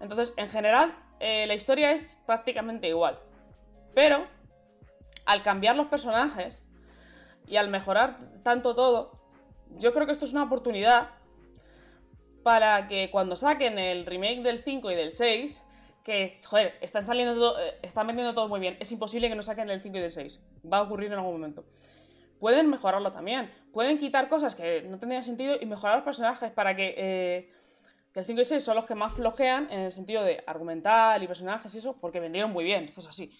[0.00, 3.18] Entonces, en general, eh, la historia es prácticamente igual.
[3.94, 4.26] Pero,
[5.26, 6.66] al cambiar los personajes
[7.46, 9.20] y al mejorar tanto todo,
[9.78, 11.10] yo creo que esto es una oportunidad
[12.42, 15.62] para que cuando saquen el remake del 5 y del 6,
[16.04, 19.42] que, joder, están saliendo todo- eh, están vendiendo todo muy bien, es imposible que no
[19.42, 20.40] saquen el 5 y el 6.
[20.70, 21.64] Va a ocurrir en algún momento.
[22.40, 23.52] Pueden mejorarlo también.
[23.72, 27.50] Pueden quitar cosas que no tendrían sentido y mejorar los personajes para que, eh,
[28.12, 31.22] que el 5 y 6 son los que más flojean en el sentido de argumental
[31.22, 33.32] y personajes y eso, porque vendieron muy bien, esto es así.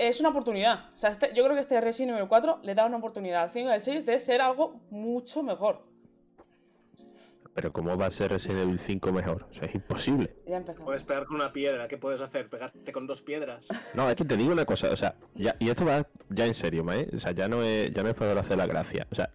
[0.00, 0.92] Es una oportunidad.
[0.94, 3.50] O sea, este- yo creo que este Resident Evil 4 le da una oportunidad al
[3.50, 5.86] 5 y al 6 de ser algo mucho mejor.
[7.54, 9.46] Pero ¿cómo va a ser Resident Evil 5 mejor?
[9.50, 10.36] O sea, es imposible.
[10.46, 10.84] Ya empezamos.
[10.86, 12.48] Puedes pegar con una piedra, ¿qué puedes hacer?
[12.48, 13.66] ¿Pegarte con dos piedras?
[13.94, 16.54] No, es que te digo una cosa, o sea, ya, y esto va ya en
[16.54, 17.08] serio, ¿eh?
[17.16, 19.08] O sea, ya no es, ya no es para hacer la gracia.
[19.10, 19.30] O sea,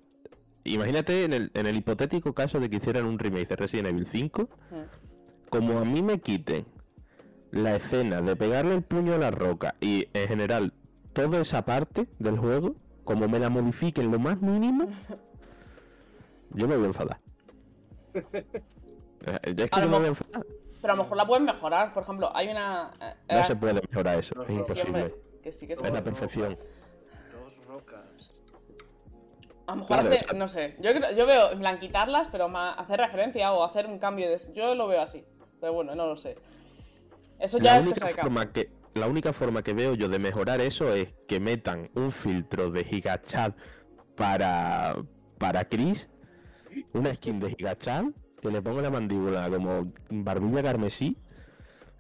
[0.63, 4.06] imagínate en el, en el hipotético caso de que hicieran un remake de Resident Evil
[4.06, 4.76] 5, Mm.
[5.49, 6.65] como a mí me quiten
[7.52, 10.73] la escena de pegarle el puño a la roca y en general
[11.12, 14.88] toda esa parte del juego, como me la modifiquen lo más mínimo,
[16.52, 17.19] yo me voy a enfadar.
[18.13, 19.99] Eh, Es que A lo.
[20.82, 21.93] Pero a lo mejor la pueden mejorar.
[21.93, 22.91] Por ejemplo, hay una.
[23.30, 25.15] eh, No se puede mejorar eso, No, es sí, imposible.
[25.41, 26.58] que sí que Es la perfección.
[27.32, 28.32] Dos rocas.
[29.65, 30.76] A lo mejor Claro, hace- o sea- no sé.
[30.82, 34.38] Yo, creo- yo veo en plan quitarlas, pero hacer referencia o hacer un cambio de.
[34.54, 35.23] Yo lo veo así.
[35.62, 36.36] Pero bueno, no lo sé.
[37.39, 39.93] Eso ya la es cosa única de cada- forma que la única forma que veo
[39.95, 43.56] yo de mejorar eso es que metan un filtro de gigachat
[44.17, 44.97] para
[45.39, 46.10] para Chris
[46.93, 48.05] una skin de gigachat
[48.41, 51.17] que le ponga la mandíbula como barbilla carmesí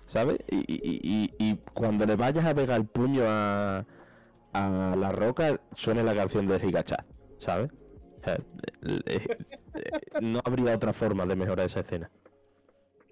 [0.05, 0.37] ¿sabes?
[0.49, 3.85] Y, y- y- y cuando le vayas a pegar el puño a,
[4.53, 7.05] a la roca suene la canción de gigachat
[7.39, 7.71] ¿sabes?
[8.21, 9.37] O sea, eh, eh,
[9.75, 12.09] eh, no habría otra forma de mejorar esa escena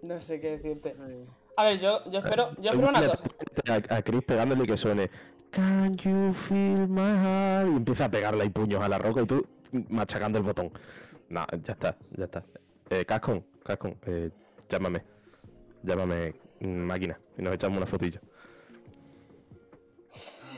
[0.01, 0.95] No sé qué decirte.
[1.57, 3.23] A ver, yo, yo espero, yo espero una cosa.
[3.89, 5.09] A, a Chris pegándole que suene
[5.51, 7.67] Can you feel my heart?
[7.71, 9.45] Y empieza a pegarle ahí puños a la roca y tú
[9.89, 10.71] machacando el botón.
[11.31, 12.43] No, ya está, ya está.
[12.89, 14.29] Eh, Cascon, Cascon, eh,
[14.69, 15.01] llámame.
[15.83, 18.19] Llámame mm, máquina y nos echamos una fotillo.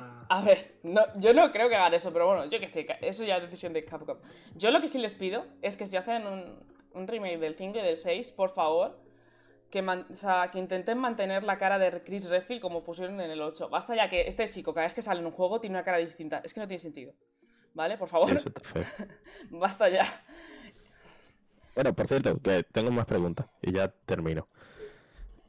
[0.02, 2.86] Ah, A ver, no, yo no creo que hagan eso, pero bueno, yo que sé,
[3.02, 4.18] eso ya es decisión de Capcom.
[4.56, 6.60] Yo lo que sí les pido es que si hacen un,
[6.94, 9.00] un remake del 5 y del 6, por favor,
[9.70, 13.30] que, man- o sea, que intenten mantener la cara de Chris Redfield como pusieron en
[13.30, 13.70] el 8.
[13.70, 15.98] Basta ya que este chico, cada vez que sale en un juego, tiene una cara
[16.00, 16.42] distinta.
[16.44, 17.14] Es que no tiene sentido.
[17.76, 17.98] ¿Vale?
[17.98, 18.86] Por favor, Eso está feo.
[19.52, 20.06] basta ya.
[21.76, 24.48] Bueno, por cierto, que tengo más preguntas y ya termino.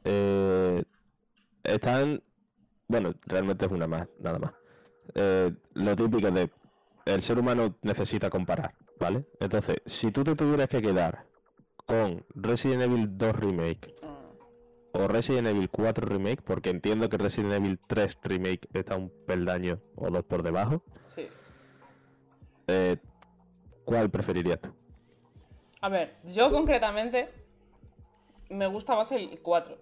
[0.03, 0.83] Eh,
[1.63, 2.21] están.
[2.87, 4.51] Bueno, realmente es una más, nada más.
[5.13, 6.49] Eh, lo típico de.
[7.05, 9.25] El ser humano necesita comparar, ¿vale?
[9.39, 11.25] Entonces, si tú te tuvieras que quedar
[11.85, 13.95] con Resident Evil 2 Remake
[14.93, 19.79] o Resident Evil 4 Remake, porque entiendo que Resident Evil 3 Remake está un peldaño
[19.95, 20.81] o dos por debajo,
[21.13, 21.27] Sí.
[22.67, 22.97] eh,
[23.83, 24.73] ¿cuál preferirías tú?
[25.81, 27.29] A ver, yo concretamente
[28.49, 29.77] me gusta más el 4.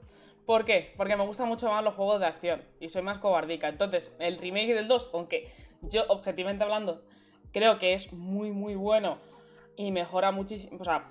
[0.45, 0.93] ¿Por qué?
[0.97, 3.69] Porque me gustan mucho más los juegos de acción y soy más cobardica.
[3.69, 5.49] Entonces, el remake del 2, aunque
[5.81, 7.01] yo objetivamente hablando
[7.51, 9.19] creo que es muy muy bueno
[9.75, 11.07] y mejora muchísimo, o sea,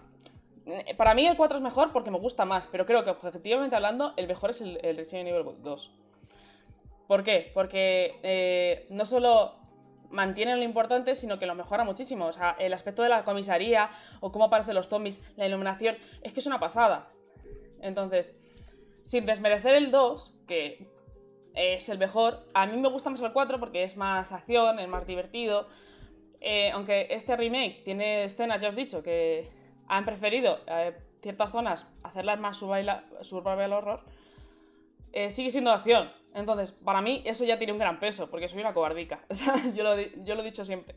[0.97, 4.12] para mí el 4 es mejor porque me gusta más, pero creo que objetivamente hablando
[4.16, 5.90] el mejor es el, el Resident Evil 2.
[7.07, 7.51] ¿Por qué?
[7.53, 9.55] Porque eh, no solo
[10.12, 12.27] mantiene lo importante, sino que lo mejora muchísimo.
[12.27, 16.33] O sea, el aspecto de la comisaría o cómo aparecen los zombies, la iluminación, es
[16.33, 17.09] que es una pasada.
[17.81, 18.37] Entonces,
[19.03, 20.87] sin desmerecer el 2, que
[21.55, 24.88] es el mejor, a mí me gusta más el 4 porque es más acción, es
[24.88, 25.68] más divertido.
[26.40, 29.51] Eh, aunque este remake tiene escenas, ya os he dicho, que
[29.88, 34.05] han preferido eh, ciertas zonas hacerlas más survival, horror,
[35.12, 36.11] eh, sigue siendo acción.
[36.35, 39.25] Entonces, para mí eso ya tiene un gran peso, porque soy una cobardica.
[39.31, 40.97] O sea, yo lo, yo lo he dicho siempre.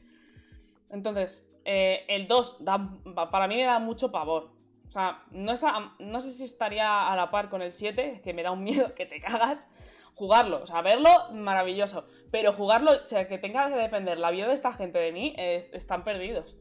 [0.89, 2.89] Entonces, eh, el 2 da-
[3.31, 4.51] para mí me da mucho pavor.
[4.87, 8.33] O sea, no, está, no sé si estaría a la par con el 7, que
[8.33, 9.67] me da un miedo que te cagas.
[10.13, 12.05] Jugarlo, o sea, verlo, maravilloso.
[12.31, 15.33] Pero jugarlo, o sea, que tenga que depender la vida de esta gente de mí,
[15.37, 16.55] es- están perdidos.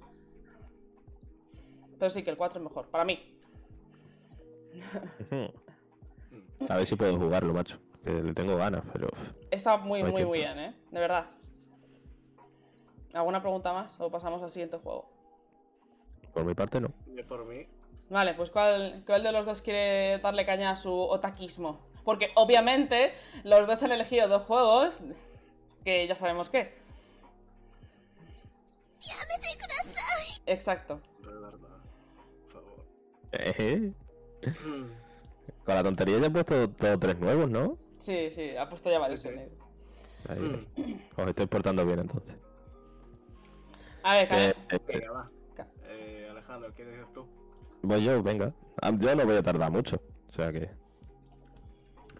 [1.99, 3.39] Pero sí que el 4 es mejor, para mí.
[6.69, 7.79] A ver si puedo jugarlo, macho.
[8.05, 9.09] Que le tengo ganas, pero.
[9.51, 10.29] Está muy, No muy, tiempo.
[10.31, 10.75] muy bien, ¿eh?
[10.91, 11.27] De verdad.
[13.15, 13.99] ¿Alguna pregunta más?
[14.01, 15.09] O pasamos al siguiente juego.
[16.33, 16.89] Por mi parte, no.
[17.17, 17.67] Y por mí,
[18.11, 21.81] Vale, pues ¿cuál, cuál de los dos quiere darle caña a su otaquismo?
[22.05, 23.15] Porque obviamente
[23.45, 25.01] los dos han elegido dos juegos
[25.85, 26.75] que ya sabemos qué.
[30.47, 31.01] Exacto.
[31.23, 31.59] de verdad.
[32.43, 32.85] Por favor.
[33.33, 33.93] Eh,
[35.65, 37.79] Con la tontería ya he puesto todos tres nuevos, ¿no?
[38.05, 39.35] Sí, sí, ha puesto ya varios Sí, sí.
[39.35, 39.65] en negro.
[40.29, 42.37] Ahí, os estoy portando bien entonces.
[44.03, 44.49] A ver, caña.
[44.51, 45.31] eh, Venga, va.
[45.87, 47.27] Eh, Alejandro, ¿qué dices tú?
[47.83, 48.53] voy yo, venga.
[48.83, 50.01] Ah, Yo no voy a tardar mucho.
[50.29, 50.69] O sea que.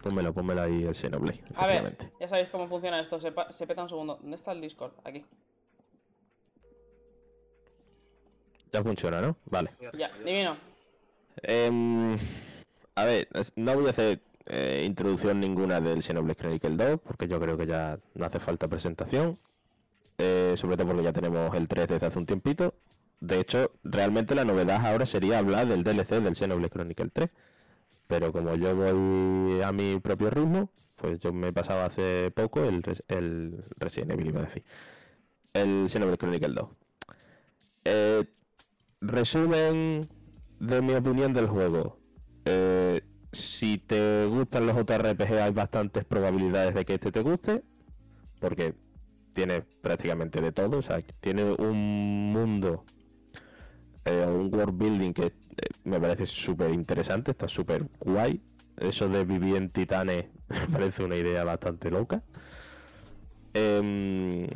[0.01, 3.19] Pónmelo, pónmelo ahí el Xenoblade, A ver, ya sabéis cómo funciona esto.
[3.19, 4.17] Se, se peta un segundo.
[4.21, 4.93] ¿Dónde está el Discord?
[5.03, 5.25] Aquí.
[8.71, 9.35] Ya funciona, ¿no?
[9.45, 9.71] Vale.
[9.97, 10.57] Ya, divino.
[11.41, 12.17] Em,
[12.95, 17.39] a ver, no voy a hacer eh, introducción ninguna del Xenoblade Chronicle 2, porque yo
[17.39, 19.39] creo que ya no hace falta presentación.
[20.17, 22.75] Eh, sobre todo porque ya tenemos el 3 desde hace un tiempito.
[23.19, 27.29] De hecho, realmente la novedad ahora sería hablar del DLC del Xenoblade Chronicle 3.
[28.07, 32.63] Pero como yo voy a mi propio ritmo, pues yo me he pasado hace poco
[32.63, 34.63] el, el Resident Evil, iba decir.
[35.53, 36.69] El Xenoblade Chronicle 2.
[37.85, 38.23] Eh,
[39.01, 40.07] resumen
[40.59, 41.97] de mi opinión del juego.
[42.45, 43.01] Eh,
[43.35, 47.63] si te gustan los JRPG hay bastantes probabilidades de que este te guste.
[48.39, 48.75] Porque
[49.33, 50.79] tiene prácticamente de todo.
[50.79, 52.85] O sea, tiene un mundo,
[54.05, 55.33] eh, un world building que eh,
[55.83, 58.41] me parece súper interesante, está súper guay.
[58.77, 62.23] Eso de vivir en titanes me parece una idea bastante loca.
[63.53, 64.47] Em,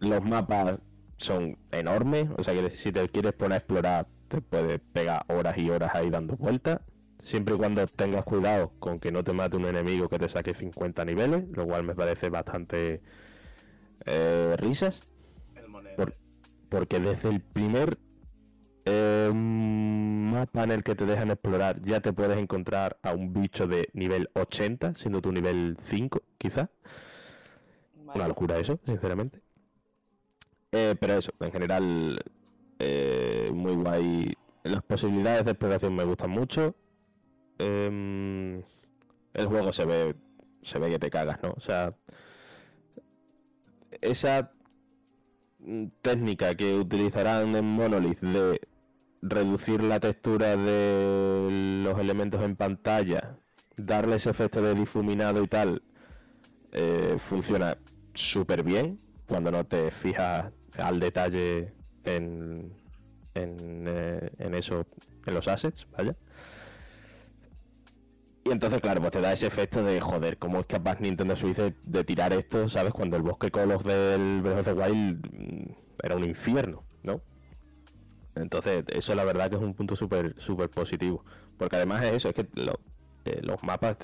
[0.00, 0.78] los mapas
[1.16, 5.56] son enormes, o sea que si te quieres poner a explorar te puedes pegar horas
[5.58, 6.80] y horas ahí dando vueltas.
[7.24, 10.54] Siempre y cuando tengas cuidado con que no te mate un enemigo que te saque
[10.54, 13.00] 50 niveles, lo cual me parece bastante
[14.06, 15.02] eh, risas.
[15.56, 15.96] El monero.
[15.96, 16.16] Por-
[16.68, 17.98] porque desde el primer
[18.86, 23.66] eh, mapa en el que te dejan explorar ya te puedes encontrar a un bicho
[23.66, 26.68] de nivel 80, siendo tu nivel 5, quizás.
[27.96, 28.18] Vale.
[28.18, 29.40] Una locura eso, sinceramente.
[30.72, 32.20] Eh, pero eso, en general,
[32.78, 34.34] eh, muy guay.
[34.64, 36.74] Las posibilidades de exploración me gustan mucho.
[37.58, 38.62] Em,
[39.34, 40.14] el juego se ve,
[40.62, 41.52] se ve que te cagas, ¿no?
[41.56, 41.94] O sea,
[44.00, 44.52] esa
[45.60, 48.60] mm, técnica que utilizarán en Monolith de
[49.22, 53.38] reducir la textura de los elementos en pantalla,
[53.76, 55.82] darle ese efecto de difuminado y tal,
[56.72, 57.78] eh, funciona
[58.14, 61.72] súper bien cuando no te fijas al detalle
[62.04, 62.72] en,
[63.34, 64.86] en, eh, en eso,
[65.26, 66.14] en los assets, vaya.
[68.44, 71.56] Y entonces, claro, pues te da ese efecto de, joder, ¿cómo es capaz Nintendo Switch
[71.56, 72.92] de, tirar esto, ¿sabes?
[72.92, 75.72] Cuando el bosque Colos del Breath of the Wild mm,
[76.02, 77.22] era un infierno, ¿no?
[78.34, 81.24] Entonces, eso la verdad que es un punto súper súper positivo.
[81.56, 82.80] Porque además es eso, es que lo-
[83.24, 83.96] eh, los mapas,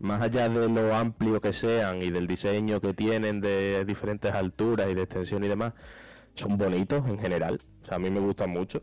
[0.00, 4.88] más allá de lo amplio que sean y del diseño que tienen de diferentes alturas
[4.90, 5.72] y de extensión y demás,
[6.34, 7.60] son bonitos en general.
[7.82, 8.82] O sea, a mí me gustan mucho.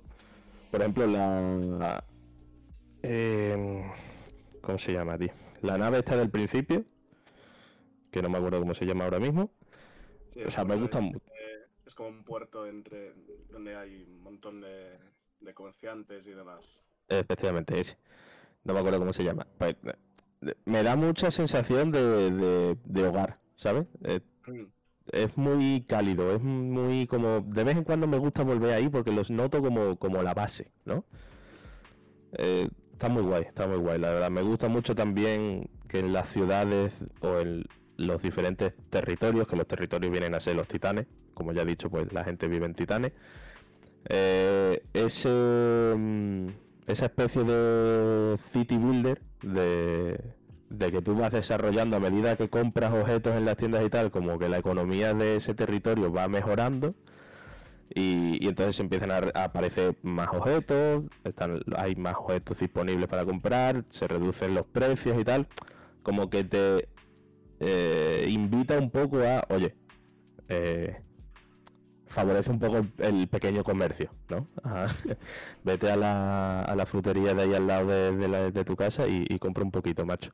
[0.71, 2.03] Por ejemplo, la,
[3.03, 3.85] eh,
[4.65, 5.31] ¿Cómo se llama, tío?
[5.61, 6.85] La nave está del principio,
[8.11, 9.51] que no me acuerdo cómo se llama ahora mismo.
[10.29, 13.13] Sí, O sea, me gusta mu- eh, Es como un puerto entre
[13.49, 14.97] donde hay un montón de,
[15.39, 16.83] de comerciantes y demás.
[17.07, 17.97] Efectivamente, ese.
[18.63, 19.47] No me acuerdo cómo se llama.
[19.59, 23.87] Pues, eh, me da mucha sensación de, de- de hogar, ¿sabes?
[24.03, 24.71] Eh, Mm,
[25.11, 27.41] es muy cálido, es muy como...
[27.41, 30.71] De vez en cuando me gusta volver ahí porque los noto como, como la base,
[30.85, 31.05] ¿no?
[32.37, 34.31] Eh, está muy guay, está muy guay, la verdad.
[34.31, 37.65] Me gusta mucho también que en las ciudades o en
[37.97, 41.89] los diferentes territorios, que los territorios vienen a ser los titanes, como ya he dicho,
[41.89, 43.11] pues la gente vive en titanes.
[44.07, 46.47] Eh, ese, mm,
[46.87, 50.17] esa especie de city builder, de,
[50.69, 54.09] de que tú vas desarrollando a medida que compras objetos en las tiendas y tal,
[54.09, 56.95] como que la economía de ese territorio va mejorando
[57.93, 63.85] y, entonces empiezan a, a aparecer más objetos, están, hay más objetos disponibles para comprar,
[63.89, 65.47] se reducen los precios y tal,
[66.03, 66.89] como que te
[67.59, 69.75] eh, invita un poco a, oye,
[70.49, 71.01] eh,
[72.07, 74.47] favorece un poco el, pequeño comercio, ¿no?
[75.63, 79.37] Vete a la, a la frutería de ahí al lado de, de tu casa y
[79.39, 80.31] compra un poquito, macho.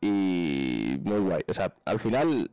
[0.00, 1.44] Y muy guay.
[1.48, 2.50] O sea, al final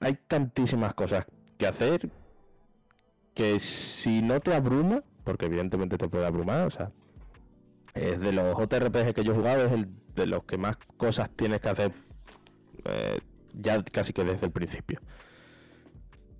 [0.00, 1.26] hay tantísimas cosas
[1.58, 2.08] que hacer
[3.34, 6.92] que si no te abruma, porque evidentemente te puede abrumar, o sea,
[7.94, 11.30] es de los JRPG que yo he jugado, es el de los que más cosas
[11.30, 11.92] tienes que hacer
[12.84, 13.18] eh,
[13.54, 15.00] ya casi que desde el principio.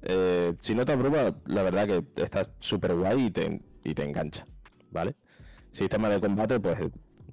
[0.03, 4.05] Eh, si no te abruma, la verdad que está súper guay y te, y te
[4.05, 4.47] engancha,
[4.91, 5.15] ¿vale?
[5.71, 6.79] Sistema de combate, pues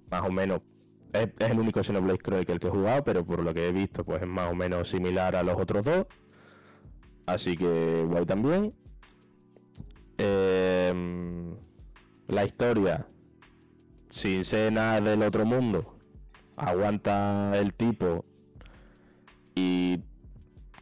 [0.10, 0.62] más o menos
[1.14, 4.22] es, el único Xenoblade Chronicle que he jugado, pero por lo que he visto, pues
[4.22, 6.05] es más o menos similar a los otros dos.
[7.26, 8.74] Así que guay también.
[10.22, 11.55] Em,
[12.28, 13.07] la historia,
[14.09, 15.95] sin ser nada del otro mundo,
[16.57, 18.26] aguanta el tipo
[19.55, 20.03] y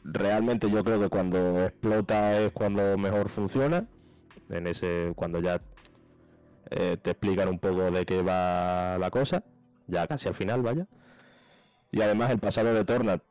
[0.03, 3.88] realmente yo creo que cuando explota es cuando mejor funciona.
[4.49, 5.61] En ese, cuando ya
[6.71, 9.43] eh, te explican un poco de qué va la cosa,
[9.85, 10.88] ya casi al final, vaya.
[11.91, 13.21] Y además el pasado de Torna,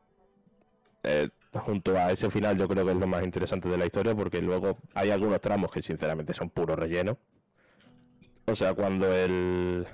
[1.03, 4.15] eh, junto a ese final, yo creo que es lo más interesante de la historia,
[4.15, 7.17] porque luego hay algunos tramos que sinceramente son puro relleno.
[8.45, 9.85] O sea, cuando el.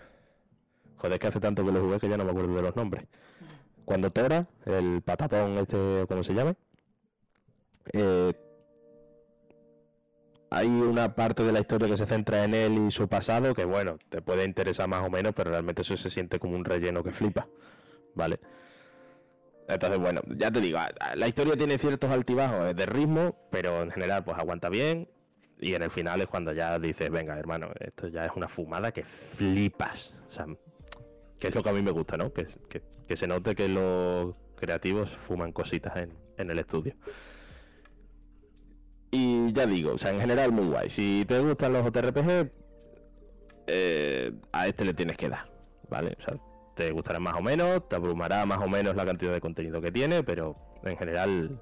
[0.97, 2.75] Joder, es que hace tanto que lo jugué que ya no me acuerdo de los
[2.75, 3.05] nombres.
[3.85, 6.55] Cuando Tora, el patatón este, ¿cómo se llama?
[7.91, 8.33] Eh,
[10.49, 13.65] hay una parte de la historia que se centra en él y su pasado que,
[13.65, 17.03] bueno, te puede interesar más o menos, pero realmente eso se siente como un relleno
[17.03, 17.47] que flipa,
[18.13, 18.39] ¿vale?
[19.67, 20.79] Entonces, bueno, ya te digo,
[21.15, 25.09] la historia tiene ciertos altibajos de ritmo, pero en general pues aguanta bien.
[25.59, 28.91] Y en el final es cuando ya dices, venga, hermano, esto ya es una fumada
[28.91, 30.13] que flipas.
[30.27, 30.45] O sea,
[31.39, 32.33] que es lo que a mí me gusta, ¿no?
[32.33, 32.47] Que,
[33.15, 36.95] se note que los creativos fuman cositas en, en el estudio.
[39.11, 40.89] Y ya digo, o sea, en general muy guay.
[40.89, 42.49] Si te gustan los JRPG,
[43.67, 45.49] eh, a este le tienes que dar,
[45.89, 46.17] ¿vale?
[46.19, 46.37] O sea,
[46.75, 49.91] te gustará más o menos, te abrumará más o menos la cantidad de contenido que
[49.91, 51.59] tiene, pero en general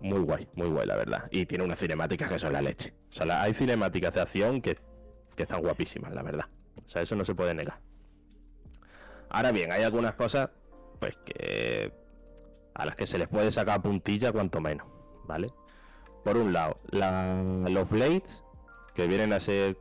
[0.00, 1.28] muy guay, muy guay la verdad.
[1.30, 2.94] Y tiene unas cinemáticas que son la leche.
[3.10, 4.78] O sea, hay cinemáticas de acción que,
[5.34, 6.46] que están guapísimas, la verdad.
[6.84, 7.80] O sea, eso no se puede negar.
[9.30, 10.50] Ahora bien, hay algunas cosas,
[11.00, 11.92] pues que
[12.74, 14.86] a las que se les puede sacar puntilla cuanto menos,
[15.24, 15.48] ¿vale?
[16.24, 18.44] Por un lado, la- los Blades,
[18.94, 19.76] que vienen a ser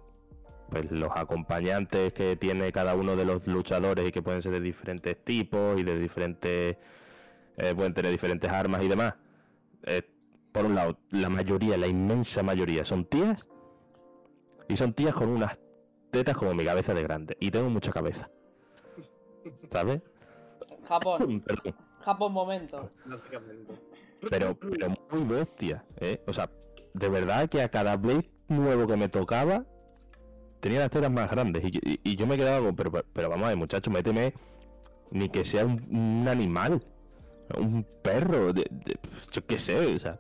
[0.70, 4.59] pues los acompañantes que tiene cada uno de los luchadores y que pueden ser de
[4.59, 6.78] diferentes tipos y de diferentes
[7.57, 9.15] eh, pueden tener diferentes armas y demás.
[9.84, 10.03] Eh,
[10.51, 13.45] por un lado, la mayoría, la inmensa mayoría son tías
[14.68, 15.59] y son tías con unas
[16.11, 18.30] tetas como mi cabeza de grande y tengo mucha cabeza.
[19.72, 20.01] ¿Sabes?
[20.84, 21.76] Japón, Perdón.
[22.01, 22.91] Japón momento.
[24.30, 26.22] Pero, pero muy bestia, ¿eh?
[26.28, 26.49] O sea,
[26.93, 29.65] de verdad que a cada Blade nuevo que me tocaba
[30.60, 31.64] tenía las tetas más grandes.
[31.64, 34.34] Y, y- y yo me quedaba como, pero, pero vamos a ver, muchacho, méteme
[35.12, 36.84] ni que sea un, un animal,
[37.58, 38.99] un perro, de, de-
[39.32, 40.20] yo qué sé, o sea.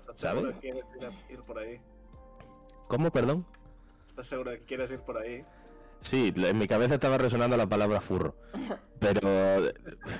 [0.00, 0.40] ¿Estás ¿Sabes?
[0.42, 0.84] seguro que quieres
[1.30, 1.80] ir, por ahí?
[2.88, 3.46] ¿Cómo, perdón?
[4.06, 5.44] ¿Estás seguro de que quieres ir por ahí?
[6.02, 8.36] Sí, en mi cabeza estaba resonando la palabra furro.
[9.00, 9.72] Pero,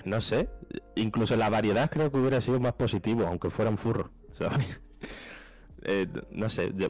[0.05, 0.49] no sé,
[0.97, 4.11] incluso la variedad creo que hubiera sido más positivo, aunque fueran furros.
[4.33, 4.81] ¿sabes?
[5.89, 6.89] Eh, no sé, yo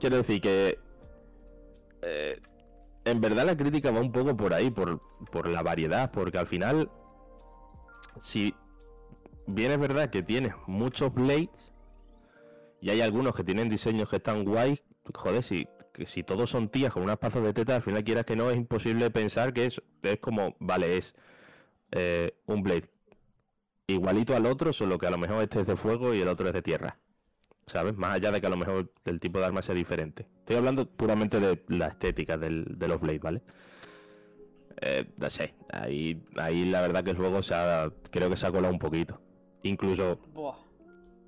[0.00, 0.78] quiero decir que
[2.02, 2.40] eh,
[3.04, 5.00] en verdad la crítica va un poco por ahí, por,
[5.30, 6.90] por la variedad, porque al final,
[8.20, 8.54] si
[9.46, 11.72] bien es verdad que tienes muchos blades
[12.80, 14.80] y hay algunos que tienen diseños que están guay,
[15.14, 18.24] joder, si que si todos son tías con unas pazos de teta, al final quieras
[18.24, 21.14] que no, es imposible pensar que es, es como, vale, es
[21.90, 22.88] eh, un Blade
[23.86, 26.46] igualito al otro, solo que a lo mejor este es de fuego y el otro
[26.48, 26.98] es de tierra.
[27.66, 27.96] ¿Sabes?
[27.96, 30.26] Más allá de que a lo mejor el tipo de arma sea diferente.
[30.40, 33.42] Estoy hablando puramente de la estética del, de los Blade, ¿vale?
[34.80, 38.46] Eh, no sé, ahí, ahí la verdad que el juego se ha, creo que se
[38.46, 39.20] ha colado un poquito.
[39.62, 40.56] Incluso Buah.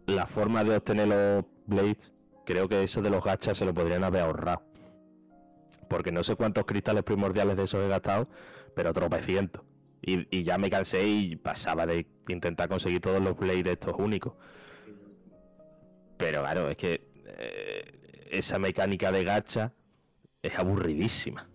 [0.06, 2.12] la forma de obtener los Blades,
[2.44, 4.62] creo que eso de los gachas se lo podrían haber ahorrado.
[5.88, 8.28] Porque no sé cuántos cristales primordiales de esos he gastado,
[8.74, 9.62] pero tropecientos.
[10.02, 14.34] Y, y ya me cansé y pasaba de intentar conseguir todos los Blades estos únicos.
[16.16, 19.72] Pero claro, es que eh, esa mecánica de gacha
[20.42, 21.48] es aburridísima.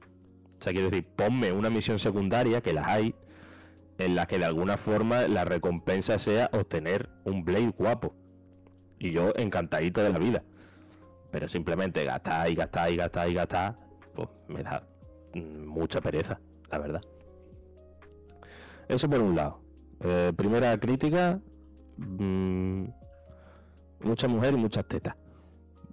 [0.59, 3.15] O sea, quiero decir, ponme una misión secundaria, que las hay,
[3.97, 8.15] en la que de alguna forma la recompensa sea obtener un Blade guapo.
[8.97, 10.43] Y yo encantadito de la vida.
[11.31, 13.77] Pero simplemente gastar y gastar y gastar y gastar,
[14.15, 14.85] pues me da
[15.33, 16.39] mucha pereza,
[16.71, 17.01] la verdad.
[18.87, 19.61] Eso por un lado.
[20.01, 21.39] Eh, primera crítica,
[21.97, 22.85] mm,
[24.01, 25.15] mucha mujer y muchas tetas.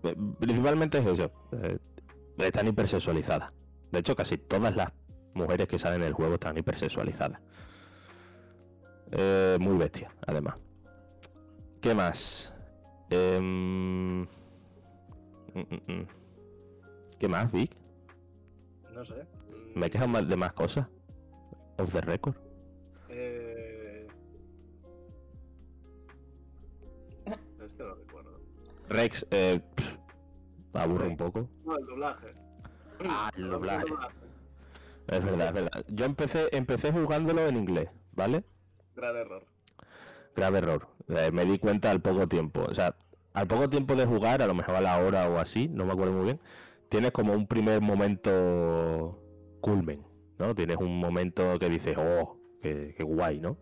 [0.02, 1.30] Eh, Principalmente es eso.
[1.52, 1.78] eh,
[2.38, 3.52] están hipersexualizadas.
[3.90, 4.92] De hecho, casi todas las
[5.34, 7.40] mujeres que salen en el juego están hipersexualizadas.
[9.12, 10.56] Eh, muy bestia, además.
[11.80, 12.52] ¿Qué más?
[13.10, 14.24] Mm.
[17.18, 17.76] ¿Qué más, Vic?
[18.92, 19.26] No sé.
[19.74, 20.86] ¿Me quejan de más cosas?
[21.78, 22.34] Off the record.
[27.66, 28.40] Es que no recuerdo.
[28.88, 29.96] Rex, eh, pff,
[30.72, 31.50] aburre un poco.
[31.64, 32.28] No, el doblaje.
[33.04, 33.86] Ah, el doblaje.
[35.08, 35.84] Es verdad, es verdad.
[35.88, 38.44] Yo empecé, empecé jugándolo en inglés, ¿vale?
[38.94, 39.44] Gran error.
[40.36, 40.88] Grave error.
[41.08, 42.64] Eh, me di cuenta al poco tiempo.
[42.68, 42.96] O sea,
[43.34, 45.92] al poco tiempo de jugar, a lo mejor a la hora o así, no me
[45.92, 46.40] acuerdo muy bien,
[46.88, 49.20] tienes como un primer momento
[49.60, 50.06] culmen,
[50.38, 50.54] ¿no?
[50.54, 53.58] Tienes un momento que dices, oh, qué, qué guay, ¿no?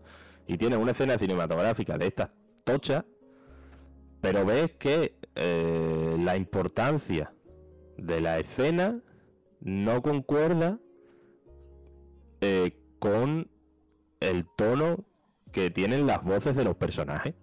[0.47, 2.31] Y tienes una escena cinematográfica de estas
[2.65, 3.05] tochas,
[4.25, 7.35] pero ves que eh, la importancia
[7.99, 9.03] de la escena
[9.61, 10.81] no concuerda
[12.41, 13.51] eh, con
[14.21, 15.05] el tono
[15.53, 17.35] que tienen las voces de los personajes.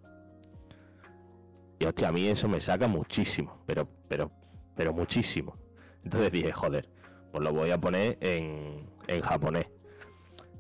[1.78, 4.32] Y hostia, a mí eso me saca muchísimo, pero, pero,
[4.76, 5.60] pero muchísimo.
[6.04, 6.90] Entonces dije, joder,
[7.32, 9.68] pues lo voy a poner en, en japonés.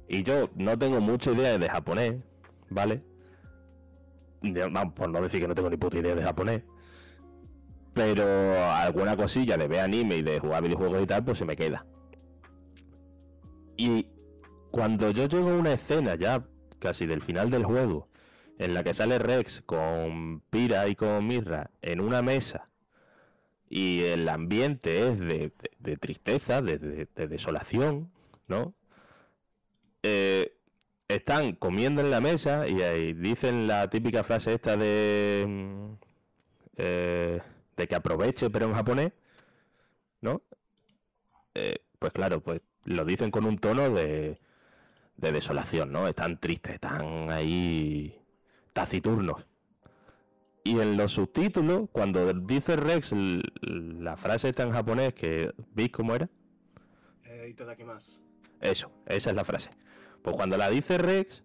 [0.07, 2.21] Y yo no tengo mucha idea de japonés,
[2.69, 3.01] ¿vale?
[4.95, 6.63] Por no decir que no tengo ni puta idea de japonés.
[7.93, 8.23] Pero
[8.63, 11.85] alguna cosilla de ver anime y de jugar videojuegos y tal, pues se me queda.
[13.77, 14.07] Y
[14.71, 16.45] cuando yo llego a una escena ya
[16.79, 18.07] casi del final del juego,
[18.57, 22.69] en la que sale Rex con Pira y con Mirra en una mesa,
[23.69, 26.77] y el ambiente es de, de- tristeza, de-
[27.15, 28.11] de desolación,
[28.47, 28.73] ¿no?
[30.03, 30.53] Eh,
[31.15, 35.45] están comiendo en la mesa y ahí dicen la típica frase esta de...
[35.47, 35.93] mm,
[36.77, 37.41] eh,
[37.77, 39.13] de que aproveche, pero en japonés,
[40.21, 40.41] ¿no?
[41.53, 44.37] Eh, pues claro, pues lo dicen con un tono de,
[45.17, 46.07] de desolación, ¿no?
[46.07, 48.19] Están tristes, están ahí
[48.73, 49.45] taciturnos.
[50.63, 56.13] Y en los subtítulos, cuando dice Rex la frase está en japonés, que ¿veis cómo
[56.13, 56.29] era?
[57.23, 58.21] Eh, Itadakimasu.
[58.59, 59.71] Eso, esa es la frase.
[60.21, 61.43] Pues cuando la dice Rex,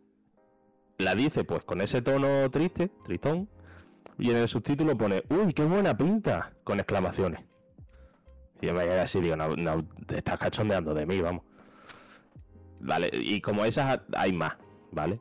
[0.99, 3.49] la dice pues con ese tono triste, tristón,
[4.18, 7.41] y en el subtítulo pone, uy, qué buena pinta, con exclamaciones.
[8.61, 11.45] Y yo me quedé así, digo, no, te estás cachondeando de mí, vamos.
[12.81, 14.55] Vale, y como esas hay más,
[14.91, 15.20] ¿vale?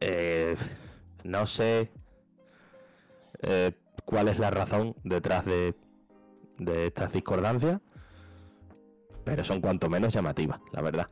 [0.00, 0.56] Eh,
[1.24, 1.90] no sé
[3.42, 3.72] eh,
[4.04, 5.74] cuál es la razón detrás de,
[6.58, 7.80] de estas discordancias,
[9.24, 11.08] pero son cuanto menos llamativas, la verdad.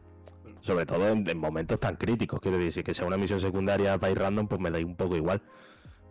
[0.65, 4.13] Sobre todo en, en momentos tan críticos, quiero decir, que sea una misión secundaria para
[4.13, 5.43] ir random, pues me da un poco igual.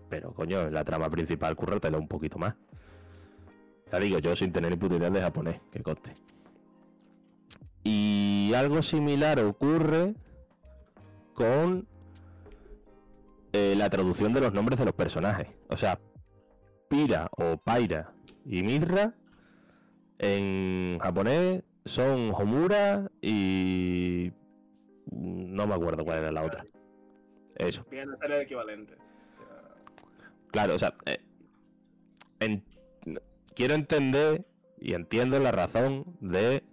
[0.10, 2.54] Pero coño, la trama principal, currátelo un poquito más.
[3.92, 6.14] Ya digo, yo sin tener ni puta idea de japonés, que coste.
[7.84, 10.14] Y algo similar ocurre
[11.34, 11.88] con
[13.54, 15.48] eh, la traducción de los nombres de los personajes.
[15.68, 16.00] O sea,
[16.90, 18.14] Pira o Paira
[18.46, 19.16] y Mirra
[20.20, 24.32] en japonés son Homura y
[25.12, 26.66] no me acuerdo cuál era la otra.
[27.56, 27.86] Eso.
[27.90, 28.96] Viene a ser el equivalente.
[28.96, 29.76] O sea,
[30.52, 31.20] Claro, o sea, eh,
[32.40, 32.64] en-
[33.56, 34.46] quiero entender
[34.80, 36.64] y entiendo la razón de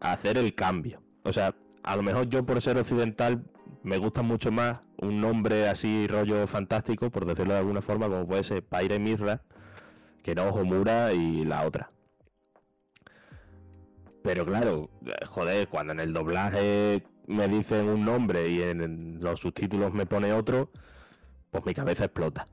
[0.00, 1.02] hacer el cambio.
[1.24, 3.44] O sea, a lo mejor yo por ser occidental
[3.82, 8.26] me gusta mucho más un nombre así rollo fantástico, por decirlo de alguna forma, como
[8.26, 9.42] puede ser Paira y Mirra,
[10.22, 11.88] que no Homura y la otra.
[14.22, 19.40] Pero claro, eh, joder, cuando en el doblaje me dicen un nombre y en los
[19.40, 20.70] subtítulos me pone otro,
[21.50, 22.44] pues mi cabeza explota.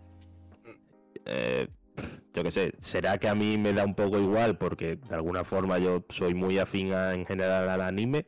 [1.26, 1.68] Eh,
[2.34, 5.44] yo qué sé, será que a mí me da un poco igual porque de alguna
[5.44, 8.26] forma yo soy muy afín a- en general al anime,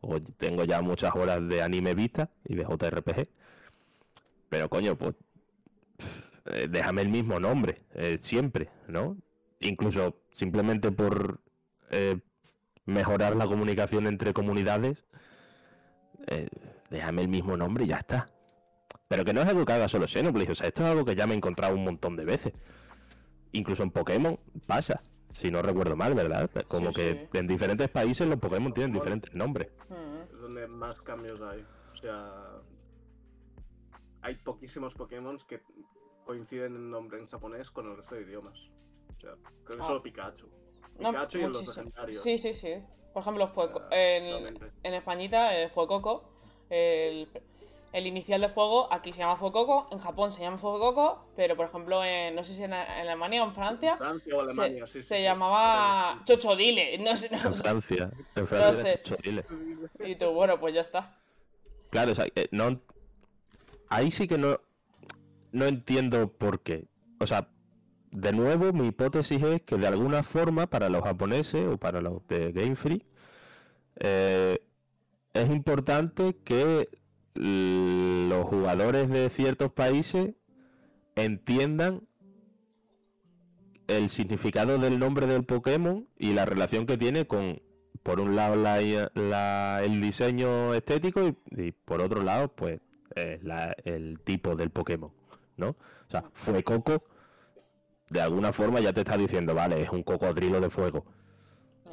[0.00, 3.28] o tengo ya muchas horas de anime vista y de JRPG.
[4.48, 5.14] Pero coño, pues
[6.46, 9.16] eh, déjame el mismo nombre, eh, siempre, ¿no?
[9.60, 11.40] Incluso simplemente por
[12.84, 15.04] mejorar la comunicación entre comunidades,
[16.26, 16.48] eh,
[16.90, 18.26] déjame el mismo nombre y ya está.
[19.08, 21.14] Pero que no es algo que haga solo Xenoblade, o sea, esto es algo que
[21.14, 22.52] ya me he encontrado un montón de veces.
[23.52, 25.02] Incluso en Pokémon pasa,
[25.32, 26.50] si no recuerdo mal, ¿verdad?
[26.68, 27.38] Como Sí, que sí.
[27.38, 29.70] en diferentes países los Pokémon tienen diferentes nombres.
[29.88, 30.34] Mm.
[30.34, 31.64] Es donde más cambios hay.
[31.92, 32.32] O sea,
[34.20, 35.62] hay poquísimos Pokémon que
[36.24, 38.70] coinciden en nombre en japonés con el resto de idiomas.
[39.18, 39.82] Creo que Ah.
[39.82, 40.48] solo Pikachu.
[40.98, 41.74] No, Pikachu y los muchísimo.
[41.86, 42.22] legendarios.
[42.22, 42.74] Sí, sí, sí.
[43.12, 46.24] Por ejemplo, fue Ah, en, en Españita eh, fue Coco.
[46.70, 47.28] El,
[47.92, 51.66] el inicial de fuego aquí se llama Fuecoco, en Japón se llama Fuecoco, pero por
[51.66, 54.92] ejemplo, en, no sé si en, en Alemania o en Francia, Francia o Alemania, se,
[54.92, 55.22] sí, sí, se sí.
[55.22, 56.98] llamaba Chochodile.
[56.98, 58.90] No sé, no- En Francia, en Francia sé.
[58.92, 59.44] era Chorile.
[60.04, 61.18] Y tú, bueno, pues ya está.
[61.90, 62.78] Claro, o sea, eh, no.
[63.88, 64.60] Ahí sí que no.
[65.52, 66.84] No entiendo por qué.
[67.20, 67.48] O sea,
[68.10, 72.26] de nuevo, mi hipótesis es que de alguna forma, para los japoneses o para los
[72.28, 73.04] de Game Freak,
[73.96, 74.60] eh,
[75.34, 76.88] es importante que
[77.34, 80.34] los jugadores de ciertos países
[81.16, 82.02] entiendan
[83.86, 87.60] el significado del nombre del Pokémon y la relación que tiene con,
[88.02, 88.80] por un lado, la,
[89.14, 92.80] la- el diseño estético y, por otro lado, pues,
[93.16, 93.40] eh,
[93.84, 95.10] el tipo del Pokémon,
[95.56, 95.70] ¿no?
[95.70, 97.02] O sea, fue Coco,
[98.10, 101.04] de alguna forma ya te está diciendo, vale, es un cocodrilo de fuego,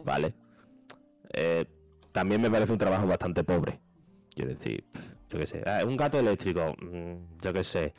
[0.04, 0.34] ¿vale?
[1.34, 1.66] Eh,
[2.12, 3.80] también me parece un trabajo bastante pobre.
[4.34, 4.86] Quiero decir,
[5.30, 7.94] yo qué sé, ah, un gato eléctrico, mm, yo qué sé,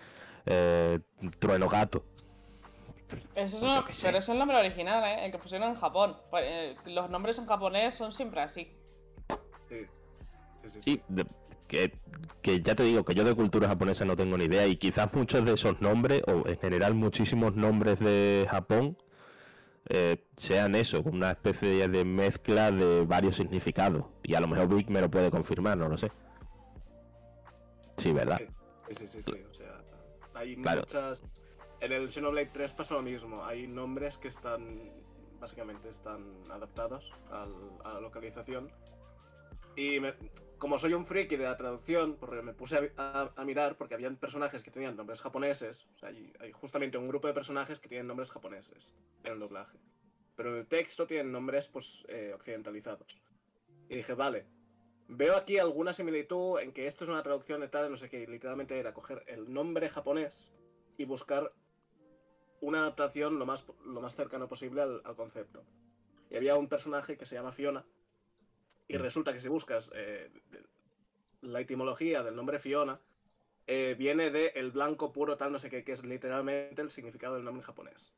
[0.47, 0.99] eh,
[1.39, 2.05] trueno gato.
[3.35, 4.07] Eso es una- sé.
[4.07, 5.27] pero es el nombre original, ¿eh?
[5.27, 6.17] el que pusieron en Japón.
[6.31, 8.73] Pues, eh, Los nombres en japonés son siempre así.
[9.69, 9.77] Sí,
[10.63, 10.83] sí, sí.
[10.83, 11.03] sí.
[11.09, 11.27] De-
[11.67, 11.99] que,
[12.43, 15.13] que ya te digo que yo de cultura japonesa no tengo ni idea y quizás
[15.13, 18.97] muchos de esos nombres, o en general muchísimos nombres de Japón,
[19.89, 24.05] eh, sean eso, una especie de mezcla de varios significados.
[24.23, 26.11] Y a lo mejor Vic me lo puede confirmar, no lo sé.
[27.97, 28.41] Sí, ¿verdad?
[28.89, 29.45] Sí, sí, sí, sí.
[29.49, 29.81] O sea,
[30.35, 30.81] hay Claro.
[30.81, 31.23] muchas.
[31.81, 33.45] En el Xenoblade 3 pasa lo mismo.
[33.45, 34.91] Hay nombres que están.
[35.41, 37.47] Básicamente están adaptados a
[37.93, 38.71] la localización.
[39.77, 40.15] Y me-
[40.59, 43.95] como soy un friki de la traducción, porque me puse a, a- a mirar porque
[43.95, 45.87] habían personajes que tenían nombres japoneses.
[45.95, 49.39] O sea, hay, hay justamente un grupo de personajes que tienen nombres japoneses en el
[49.39, 49.79] doblaje.
[50.35, 53.21] Pero en el texto tienen nombres pues eh, occidentalizados.
[53.89, 54.47] Y dije, vale,
[55.09, 58.27] Veo aquí alguna similitud en que esto es una traducción de tal, no sé qué,
[58.27, 60.53] literalmente era coger el nombre japonés
[60.97, 61.53] y buscar
[62.61, 65.63] una adaptación lo más, lo más cercano posible al, al concepto.
[66.29, 67.85] Y había un personaje que se llama Fiona,
[68.89, 70.31] y resulta que si buscas eh,
[71.43, 73.01] la etimología del nombre Fiona,
[73.67, 77.35] eh, viene de el blanco puro tal, no sé qué, que es literalmente el significado
[77.35, 78.13] del nombre en japonés.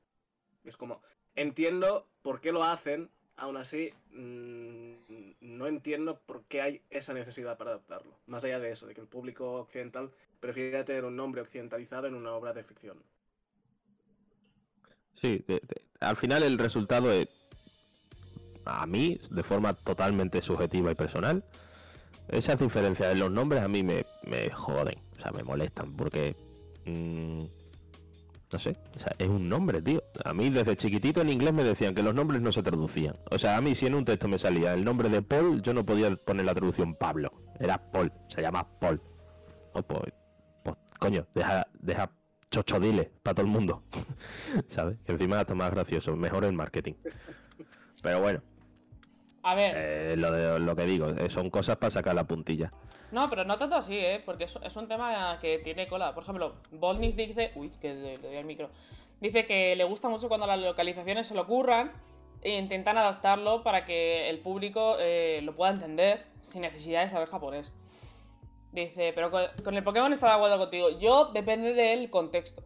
[0.65, 1.01] Es como,
[1.35, 4.93] entiendo por qué lo hacen, aún así mm,
[5.41, 8.13] no entiendo por qué hay esa necesidad para adaptarlo.
[8.27, 10.11] Más allá de eso, de que el público occidental
[10.41, 13.03] prefiere tener un nombre occidentalizado en una obra de ficción.
[15.15, 15.45] Sí,
[16.01, 17.29] al final el resultado es,
[18.69, 21.45] a mí, de forma totalmente subjetiva y personal,
[22.29, 24.05] esas diferencias en los nombres a mí me,
[24.51, 26.37] joden, o sea, me molestan, porque,
[26.85, 27.43] mm,
[28.53, 30.03] no sé, o sea, es un nombre, tío.
[30.25, 33.17] A mí desde chiquitito en inglés me decían que los nombres no se traducían.
[33.31, 35.75] O sea, a mí si en un texto me salía el nombre de Paul, yo
[35.75, 39.01] no podía poner la traducción Pablo, era Paul, se llama Paul.
[39.73, 40.13] Oh, pues,
[40.65, 42.11] pues, coño, deja, deja
[42.51, 43.83] chochodile para todo el mundo.
[44.69, 44.99] ¿Sabes?
[45.05, 46.95] Que encima es más gracioso, mejor el marketing.
[48.03, 48.43] Pero bueno,
[49.49, 52.71] A ver, eh, lo, de, lo que digo, eh, son cosas para sacar la puntilla.
[53.13, 54.23] no, pero no tanto así, ¿eh?
[54.23, 56.13] Porque es, es un tema que tiene cola.
[56.13, 57.53] Por ejemplo, Bolnis dice.
[57.55, 58.69] Uy, que le, doy al micro.
[59.23, 61.93] Dice que le gusta mucho cuando las localizaciones se lo ocurran
[62.43, 67.29] e intentan adaptarlo para que el público eh, lo pueda entender sin necesidad de saber
[67.29, 67.75] japonés.
[68.73, 70.91] Dice, pero con, con el Pokémon está de acuerdo contigo.
[71.01, 72.63] Yo depende del contexto.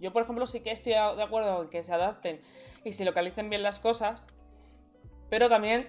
[0.00, 2.40] Yo, por ejemplo, sí que estoy de acuerdo en que se adapten
[2.84, 4.26] y se localicen bien las cosas,
[5.30, 5.88] pero también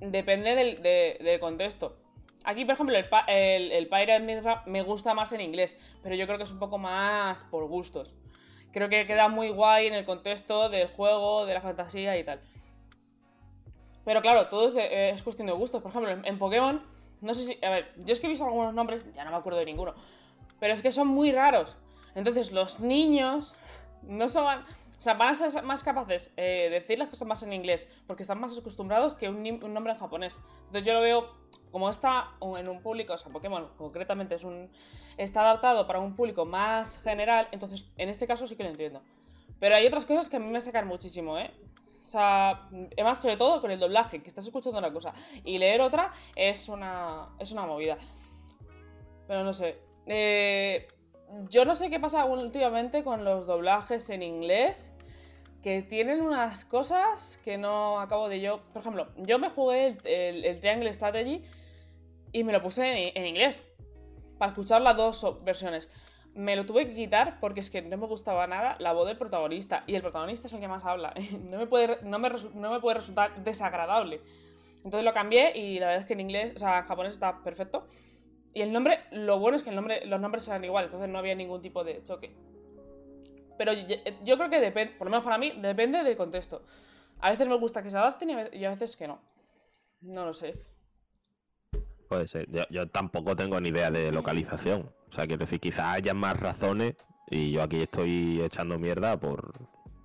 [0.00, 1.96] depende del, de- del contexto.
[2.44, 4.20] Aquí, por ejemplo, el, el, el Pirate
[4.66, 8.16] me gusta más en inglés, pero yo creo que es un poco más por gustos.
[8.72, 12.40] Creo que queda muy guay en el contexto del juego, de la fantasía y tal.
[14.04, 15.82] Pero claro, todo es, cuestión de gustos.
[15.82, 16.82] Por ejemplo, en, en Pokémon,
[17.20, 17.64] no sé si.
[17.64, 19.94] A ver, yo es que he visto algunos nombres, ya no me acuerdo de ninguno.
[20.58, 21.76] Pero es que son muy raros.
[22.14, 23.54] Entonces, los niños
[24.02, 24.64] no son.
[25.00, 27.88] O sea, van a ser más capaces eh, de decir las cosas más en inglés,
[28.06, 30.38] porque están más acostumbrados que un, un nombre en japonés.
[30.66, 31.40] Entonces, yo lo veo.
[31.70, 34.68] Como está en un público, o sea, Pokémon concretamente es un.
[35.16, 39.00] Está adaptado para un público más general, entonces en este caso sí que lo entiendo.
[39.58, 41.50] Pero hay otras cosas que a mí me sacan muchísimo, ¿eh?
[42.02, 45.80] O sea, además, sobre todo con el doblaje, que estás escuchando una cosa y leer
[45.80, 47.96] otra es una, es una movida.
[49.26, 49.78] Pero no sé.
[50.06, 50.88] Eh,
[51.48, 54.89] yo no sé qué pasa últimamente con los doblajes en inglés,
[55.62, 58.60] que tienen unas cosas que no acabo de yo.
[58.72, 61.44] Por ejemplo, yo me jugué el, el- el Triangle Strategy
[62.32, 63.62] y me lo puse en, en inglés,
[64.38, 65.88] para escuchar las dos versiones.
[66.34, 69.18] Me lo tuve que quitar porque es que no me gustaba nada la voz del
[69.18, 69.82] protagonista.
[69.86, 71.12] Y el protagonista es el que más habla.
[71.50, 74.20] No me puede, no me, no me puede resultar desagradable.
[74.76, 77.42] Entonces lo cambié y la verdad es que en inglés, o sea, en japonés está
[77.42, 77.86] perfecto.
[78.54, 81.18] Y el nombre, lo bueno es que el nombre, los nombres eran igual, entonces no
[81.18, 82.34] había ningún tipo de choque.
[83.60, 83.94] Pero yo,
[84.24, 86.62] yo creo que depende, por lo menos para mí, depende del contexto.
[87.20, 89.20] A veces me gusta que se adapten y a veces que no.
[90.00, 90.54] No lo sé.
[92.08, 92.50] Puede ser.
[92.50, 94.90] Yo, yo tampoco tengo ni idea de localización.
[95.10, 96.94] O sea, quiero decir, quizás haya más razones
[97.28, 99.52] y yo aquí estoy echando mierda por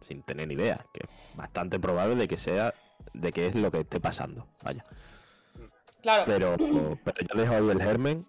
[0.05, 0.85] sin tener ni idea.
[0.93, 2.73] Que es bastante probable de que sea
[3.13, 4.49] de que es lo que esté pasando.
[4.65, 4.83] Vaya.
[6.01, 6.57] Claro, Pero,
[7.05, 8.25] pero yo dejo ahí el germen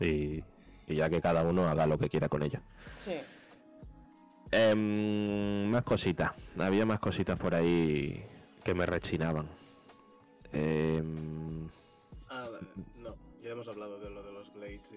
[0.00, 0.42] y,
[0.86, 2.60] y ya que cada uno haga lo que quiera con ello.
[2.96, 3.20] sí.
[4.52, 6.32] Em, más cositas.
[6.58, 8.24] Había más cositas por ahí
[8.64, 9.46] que me rechinaban.
[10.52, 11.68] Em,
[12.28, 12.46] Ah,
[12.96, 14.96] no, ya hemos hablado de lo de los blades y,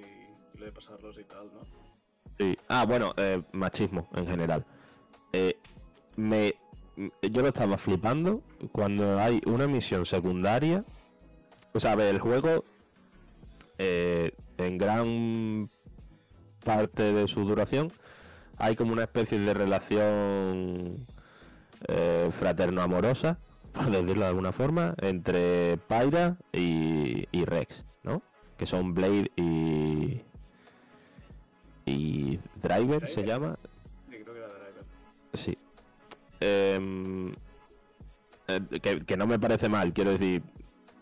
[0.56, 1.62] y lo de pasarlos y tal, ¿no?
[2.38, 2.58] Sí.
[2.68, 4.66] Ah, bueno, eh, machismo en general.
[5.34, 5.58] Eh,
[6.16, 6.54] me,
[6.96, 8.42] yo lo estaba flipando
[8.72, 10.84] cuando hay una misión secundaria.
[11.74, 12.64] O sea, a ver, el juego
[13.80, 15.70] eh, en gran
[16.64, 17.92] parte de su duración
[18.58, 21.06] hay como una especie de relación
[21.88, 23.40] eh, fraterno-amorosa,
[23.74, 28.22] por decirlo de alguna forma, entre Pyra y, y Rex, ¿no?
[28.58, 30.22] Que son Blade y,
[31.86, 33.58] y Driver, se llama.
[34.10, 34.86] Sí, creo que era Driver.
[35.34, 35.58] Sí.
[36.40, 37.34] Em,
[38.48, 40.44] eh, que, que no me parece mal, quiero decir,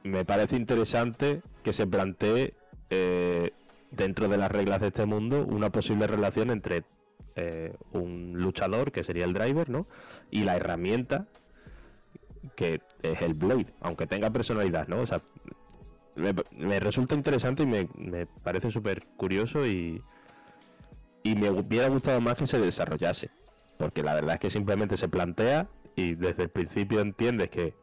[0.04, 2.56] me parece interesante que se plantee
[2.90, 3.52] eh,
[3.92, 6.84] dentro de las reglas de este mundo una posible relación entre
[7.36, 9.88] eh, un luchador, que sería el driver, ¿no?
[10.30, 11.28] Y la herramienta,
[12.56, 15.02] que es el blade, aunque tenga personalidad, ¿no?
[15.02, 15.22] O sea,
[16.16, 20.02] me, resulta interesante y me, me parece súper curioso y,
[21.24, 23.30] y me hubiera gustado más que se desarrollase.
[23.78, 27.74] Porque la verdad es que simplemente se plantea y desde el principio entiendes que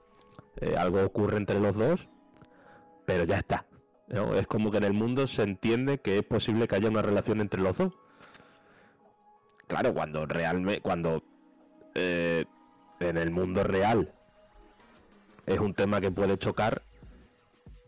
[0.60, 2.08] eh, algo ocurre entre los dos,
[3.04, 3.66] pero ya está.
[4.08, 4.34] ¿no?
[4.34, 7.40] Es como que en el mundo se entiende que es posible que haya una relación
[7.40, 7.98] entre los dos.
[9.68, 11.22] Claro, cuando realmente, cuando
[11.94, 12.44] eh,
[13.00, 14.12] en el mundo real
[15.46, 16.82] es un tema que puede chocar,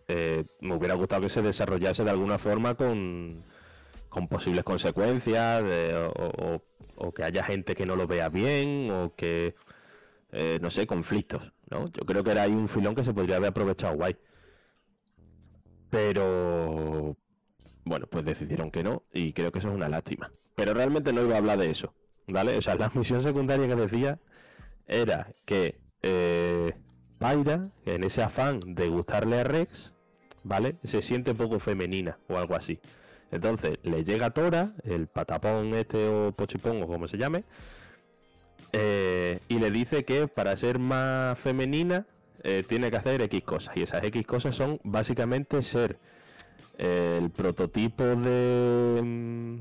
[0.09, 3.45] eh, me hubiera gustado que se desarrollase de alguna forma con,
[4.09, 5.63] con posibles consecuencias
[6.97, 9.55] o que haya gente que no lo vea bien o que,
[10.33, 11.89] eh, no sé, conflictos, ¿no?
[11.89, 14.17] Yo creo que era ahí un filón que se podría haber aprovechado guay.
[15.91, 17.17] Pero,
[17.85, 20.31] bueno, pues decidieron que no y creo que eso es una lástima.
[20.55, 21.95] Pero realmente no iba a hablar de eso,
[22.27, 22.57] ¿vale?
[22.57, 24.19] O sea, la misión secundaria que decía
[24.87, 26.75] era que eh,
[27.19, 29.93] Pyra, en ese afán de gustarle a Rex,
[30.43, 30.77] ¿vale?
[30.85, 32.81] Se siente poco femenina o algo así.
[33.31, 37.45] Entonces le llega Tora, el patapón este o pochipón o como se llame,
[38.73, 42.07] eh, y le dice que para ser más femenina
[42.43, 43.77] eh, tiene que hacer X cosas.
[43.77, 45.99] Y esas X cosas son básicamente ser
[46.79, 49.61] eh, el prototipo de...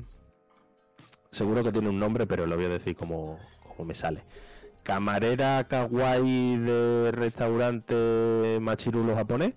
[1.32, 4.22] Seguro que tiene un nombre, pero lo voy a decir como, como me sale.
[4.82, 9.54] Camarera kawaii de restaurante machirulo japonés.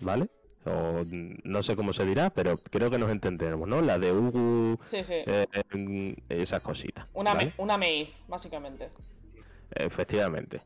[0.00, 0.28] ¿Vale?
[0.66, 1.02] O
[1.44, 3.80] no sé cómo se dirá, pero creo que nos entendemos, ¿no?
[3.80, 5.14] La de Ugu, Sí, sí.
[5.26, 7.06] eh, mm, esas cositas.
[7.14, 7.46] Una, ¿vale?
[7.56, 8.88] me- una maíz, básicamente.
[9.74, 10.62] Efectivamente.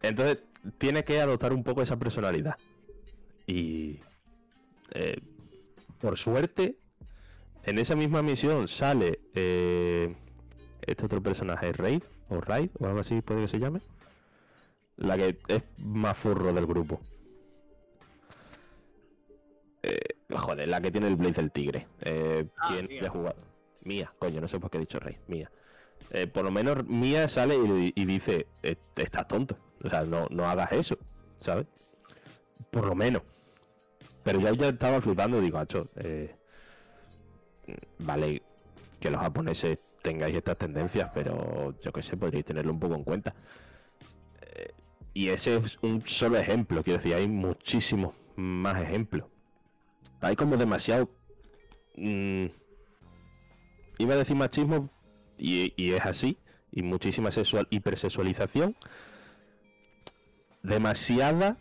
[0.00, 0.38] Entonces,
[0.78, 2.56] tiene que adoptar un poco esa personalidad.
[3.46, 4.00] Y.
[4.94, 5.20] eh,
[6.00, 6.76] por suerte,
[7.64, 9.20] en esa misma misión sale.
[9.34, 10.14] eh,
[10.86, 13.80] este otro personaje, Raid, o Raid, o algo así puede que se llame.
[14.96, 17.00] La que es más furro del grupo.
[19.82, 19.98] Eh,
[20.30, 21.86] joder, la que tiene el Blaze del Tigre.
[22.00, 23.08] Eh, Ah, ¿Quién Mía.
[23.10, 23.36] jugado?
[23.84, 25.18] Mía, coño, no sé por qué he dicho Rey.
[25.28, 25.50] Mía.
[26.10, 30.26] eh, por lo menos Mía sale y, y dice, "Eh, estás tonto, o sea, no,
[30.30, 30.98] no hagas eso,
[31.38, 31.66] ¿sabes?
[32.70, 33.22] Por lo menos.
[34.22, 36.34] Pero ya ya estaba flipando, digo, hacho, eh,
[37.98, 38.42] vale
[39.00, 43.04] que los japoneses tengáis estas tendencias, pero yo qué sé, podríais tenerlo un poco en
[43.04, 43.34] cuenta.
[44.42, 44.72] Eh,
[45.14, 49.26] y ese es un solo ejemplo, quiero decir, hay muchísimos más ejemplos.
[50.20, 51.10] Hay como demasiado...
[51.96, 52.46] mm,
[53.98, 54.90] iba a decir machismo,
[55.38, 56.38] y, y es así,
[56.70, 58.76] y muchísima sexual, hipersexualización,
[60.62, 61.58] demasiada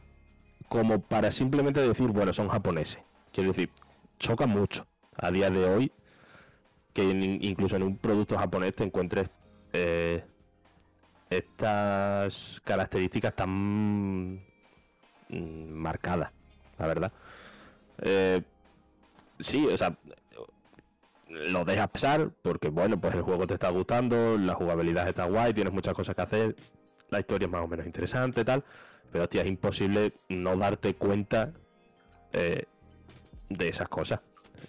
[0.69, 3.01] como para simplemente decir, bueno, son japoneses.
[3.33, 3.71] Quiero decir,
[4.19, 4.90] choca mucho
[5.21, 5.91] a día de hoy
[6.93, 9.29] que in- incluso en un producto japonés te encuentres
[9.73, 10.23] eh,
[11.29, 14.35] estas características tan
[15.29, 16.31] mm, marcadas,
[16.77, 17.11] la verdad.
[18.01, 18.41] Eh,
[19.39, 19.95] sí, o sea,
[21.29, 25.53] lo dejas pasar porque, bueno, pues el juego te está gustando, la jugabilidad está guay,
[25.53, 26.55] tienes muchas cosas que hacer,
[27.09, 28.63] la historia es más o menos interesante, tal,
[29.11, 31.53] pero, hostia, es imposible no darte cuenta
[32.33, 32.65] eh,
[33.49, 34.19] de esas cosas.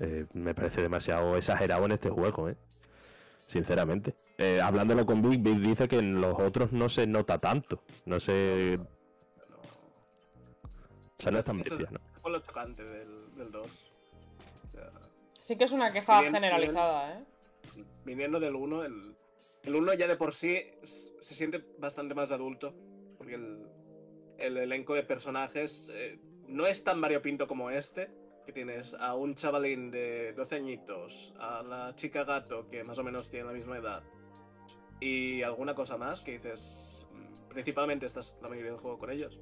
[0.03, 2.57] Eh, me parece demasiado exagerado en este juego, ¿eh?
[3.47, 4.17] Sinceramente.
[4.37, 7.85] Eh, hablándolo con Big, Big dice que en los otros no se nota tanto.
[8.05, 8.79] No sé.
[8.79, 9.57] No.
[9.59, 12.01] O sea, no es tan bestia, ¿no?
[12.21, 13.93] Fue lo chocante del, del 2.
[14.65, 14.91] O sea,
[15.39, 17.25] Sí que es una queja generalizada, ¿eh?
[18.05, 19.15] viniendo del 1, el,
[19.63, 22.75] el 1 ya de por sí se siente bastante más adulto.
[23.19, 23.69] Porque el,
[24.39, 28.11] el elenco de personajes eh, no es tan variopinto como este.
[28.47, 33.05] Que tienes a un chavalín de 12 añitos, a la chica gato que más o
[33.05, 34.03] menos tiene la misma edad,
[35.01, 37.07] y alguna cosa más que dices.
[37.13, 39.39] mm, Principalmente estás la mayoría del juego con ellos.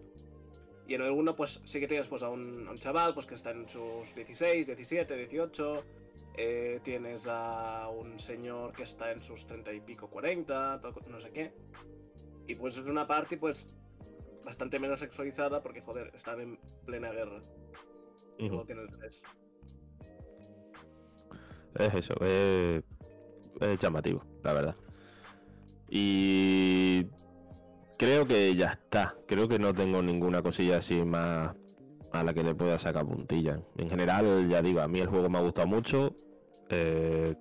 [0.87, 3.53] Y en el 1, pues sí que tienes pues, a un, chaval pues, que está
[3.53, 5.85] en sus 16, 17, 18.
[6.37, 11.03] eh, tienes a un señor que está en sus 30 y pico, 40, tal co-
[11.09, 11.53] no sé qué.
[12.47, 13.69] Y pues es una party pues
[14.45, 17.41] bastante menos sexualizada porque, joder, están en plena guerra.
[18.41, 18.67] Igual Ujú.
[18.67, 19.23] que en el 3.
[21.77, 22.83] Es eso, es,
[23.61, 24.75] es llamativo, la verdad.
[25.89, 27.07] Y
[27.99, 29.15] creo que ya está.
[29.27, 31.55] Creo que no tengo ninguna cosilla así más
[32.13, 33.61] a la que le pueda sacar puntilla.
[33.77, 36.15] En general, ya digo, a mí el juego me ha gustado mucho.
[36.71, 37.35] eh,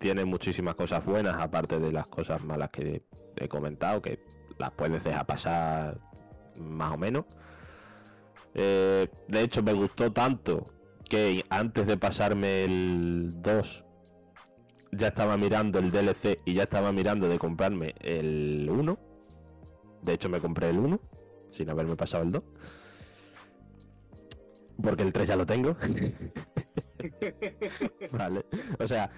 [0.00, 3.04] tiene muchísimas cosas buenas, aparte de las cosas malas que
[3.36, 4.18] he comentado, que
[4.58, 5.96] las puedes dejar pasar
[6.56, 7.24] más o menos.
[8.54, 10.64] Eh, de hecho, me gustó tanto
[11.08, 13.84] que antes de pasarme el 2
[14.92, 18.98] ya estaba mirando el DLC y ya estaba mirando de comprarme el 1.
[20.02, 21.00] De hecho, me compré el 1
[21.50, 22.42] sin haberme pasado el 2.
[24.82, 25.76] Porque el 3 ya lo tengo.
[28.12, 28.44] vale.
[28.78, 29.10] O sea,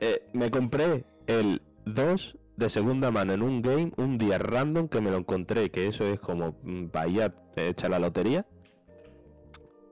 [0.00, 5.00] eh, me compré el 2 de segunda mano en un game un día random que
[5.00, 8.44] me lo encontré, que eso es como mm, para ir a echar la lotería.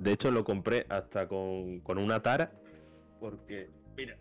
[0.00, 2.50] De hecho, lo compré hasta con, con una tara.
[3.20, 4.16] Porque, mira,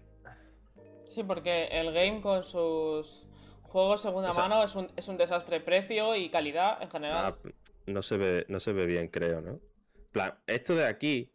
[1.10, 3.26] Sí, porque el game con sus
[3.64, 7.26] juegos segunda O sea- mano es un, es un desastre precio y calidad en general.
[7.44, 7.50] Ah,
[7.88, 9.52] no se ve, no se ve bien, creo, ¿no?
[9.54, 11.32] En plan, esto de aquí,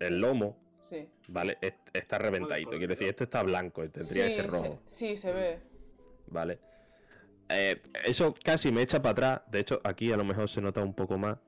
[0.00, 0.58] el lomo,
[0.90, 1.08] Sí.
[1.28, 1.56] ¿vale?
[1.62, 2.72] Es- está reventadito.
[2.72, 5.71] Quiero decir, este está blanco y tendría que Sí, ser rojo, se, sí, se ve.
[6.32, 6.58] ¿Vale?
[7.48, 9.42] Eh, eso casi me echa para atrás.
[9.50, 11.38] De hecho, aquí a lo mejor se nota un poco más.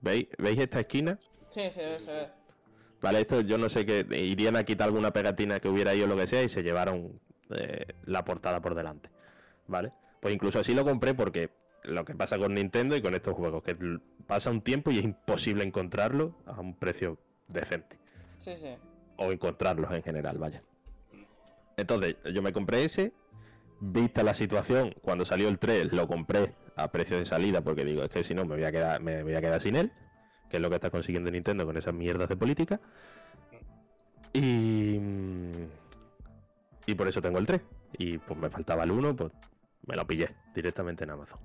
[0.00, 0.28] ¿Veis?
[0.38, 1.18] ¿Veis esta esquina?
[1.48, 2.16] Sí, se ve, sí, se sí.
[2.16, 2.28] ve.
[3.00, 4.06] Vale, esto yo no sé qué.
[4.10, 7.20] Irían a quitar alguna pegatina que hubiera ahí o lo que sea y se llevaron
[7.50, 9.10] eh, la portada por delante.
[9.66, 9.92] ¿Vale?
[10.20, 11.50] Pues incluso así lo compré porque
[11.84, 13.76] lo que pasa con Nintendo y con estos juegos, que
[14.26, 17.98] pasa un tiempo y es imposible encontrarlo a un precio decente.
[18.38, 18.74] Sí, sí.
[19.16, 20.62] O encontrarlos en general, vaya.
[21.76, 23.12] Entonces, yo me compré ese.
[23.84, 28.04] Vista la situación, cuando salió el 3, lo compré a precio de salida porque digo,
[28.04, 29.90] es que si no me voy a quedar, me voy a quedar sin él,
[30.48, 32.80] que es lo que está consiguiendo Nintendo con esas mierdas de política.
[34.32, 34.98] Y.
[35.00, 35.66] mm,
[36.86, 37.60] Y por eso tengo el 3.
[37.98, 39.32] Y pues me faltaba el 1, pues
[39.86, 41.38] me lo pillé directamente en Amazon.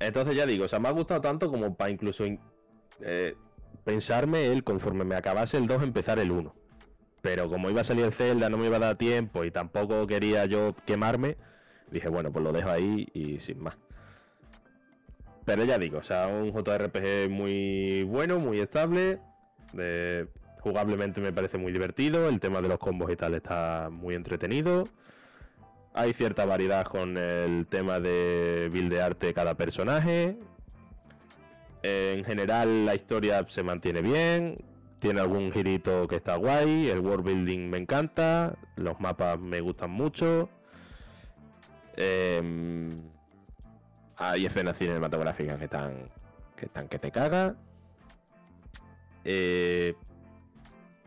[0.00, 2.40] Entonces ya digo, o sea, me ha gustado tanto como para incluso in-
[3.00, 3.36] eh,
[3.84, 6.54] pensarme él conforme me acabase el 2 empezar el 1.
[7.22, 10.06] Pero como iba a salir el Zelda, no me iba a dar tiempo y tampoco
[10.06, 11.36] quería yo quemarme,
[11.90, 13.76] dije, bueno, pues lo dejo ahí y sin más.
[15.44, 19.18] Pero ya digo, o sea, un JRPG muy bueno, muy estable.
[20.60, 22.28] jugablemente me parece muy divertido.
[22.28, 24.86] El tema de los combos y tal está muy entretenido.
[25.94, 30.36] Hay cierta variedad con el tema de buildearte cada personaje.
[31.82, 34.58] En general la historia se mantiene bien.
[35.00, 36.90] Tiene algún girito que está guay.
[36.90, 38.56] El world building me encanta.
[38.76, 40.48] Los mapas me gustan mucho.
[41.96, 42.90] Em,
[44.16, 46.08] hay escenas cinematográficas que están
[46.56, 47.54] que están que te caga.
[49.24, 49.94] Eh,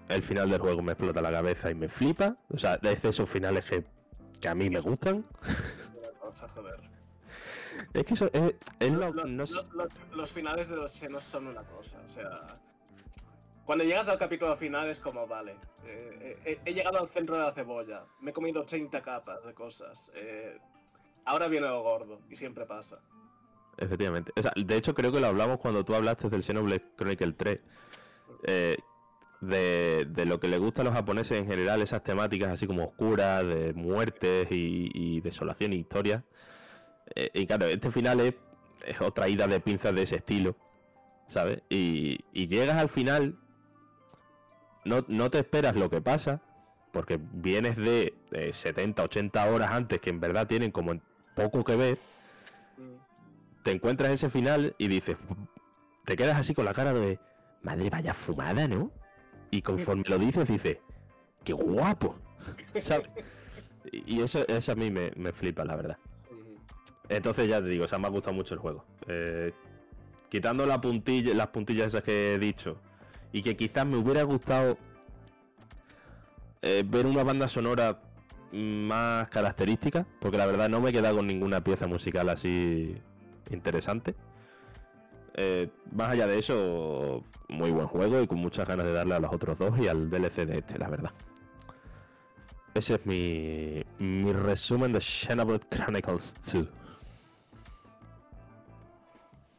[0.09, 2.37] el final del juego me explota la cabeza y me flipa.
[2.49, 3.83] O sea, es de esos finales que,
[4.39, 5.25] que a mí me gustan.
[6.21, 6.79] Vamos a joder.
[7.93, 10.91] Es que eso es, es lo- Lo- no sé- lo- lo- los finales de los
[10.91, 12.29] senos son una cosa, o sea.
[13.71, 15.55] Cuando llegas al capítulo final es como, vale,
[15.85, 19.53] eh, eh, he, llegado al centro de la cebolla, me he comido 30 capas de
[19.53, 20.59] cosas, eh,
[21.23, 22.99] ahora viene lo gordo, y siempre pasa.
[23.77, 24.33] Efectivamente.
[24.35, 27.59] O sea, de hecho, creo que lo hablamos cuando tú hablaste del Xenoblade Chronicle 3.
[28.43, 28.77] eh,
[29.39, 33.47] de, lo que le gusta a los japoneses en general, esas temáticas así como oscuras,
[33.47, 36.25] de muertes y, desolación y historia.
[37.15, 38.35] Y claro, este final es,
[38.99, 40.57] otra ida de pinzas de ese estilo,
[41.29, 41.61] ¿sabes?
[41.69, 43.37] Y llegas al final,
[44.85, 46.41] no, no te esperas lo que pasa,
[46.91, 50.99] porque vienes de eh, 70, 80 horas antes que en verdad tienen como
[51.35, 51.99] poco que ver
[52.77, 53.63] Mm.
[53.63, 55.17] te encuentras ese final y dices,
[56.05, 57.19] te quedas así con la cara de,
[57.61, 58.91] madre, vaya fumada, ¿no?
[59.51, 60.77] Y conforme lo dices, dices,
[61.43, 62.15] qué guapo.
[62.81, 63.09] ¿sabes?
[63.91, 65.97] Y eso, eso a mí me, me flipa, la verdad.
[67.09, 68.85] Entonces ya te digo, o sea, me ha gustado mucho el juego.
[69.07, 69.53] Eh,
[70.29, 72.77] quitando la puntilla, las puntillas esas que he dicho,
[73.31, 74.77] y que quizás me hubiera gustado
[76.61, 77.99] eh, ver una banda sonora
[78.51, 82.95] más característica, porque la verdad no me he quedado con ninguna pieza musical así
[83.49, 84.15] interesante.
[85.33, 89.19] Eh, más allá de eso, muy buen juego y con muchas ganas de darle a
[89.19, 91.11] los otros dos y al DLC de este, la verdad.
[92.73, 96.67] Ese es mi, mi resumen de Xenoblade Chronicles 2.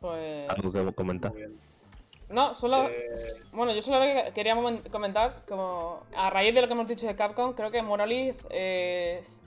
[0.00, 0.50] Pues.
[0.50, 1.30] ¿Algo que comentar?
[1.32, 1.71] Muy bien.
[2.32, 2.88] No, solo.
[2.88, 4.56] Eh, Bueno, yo solo que- quería
[4.90, 9.38] comentar, como a raíz de lo que hemos dicho de Capcom, creo que Monolith es.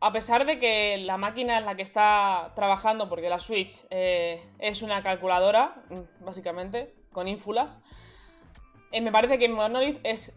[0.00, 4.42] A pesar de que la máquina en la que está trabajando, porque la Switch eh,
[4.58, 5.74] es una calculadora,
[6.20, 7.80] básicamente, con ínfulas,
[8.92, 10.34] eh, me parece que Monolith es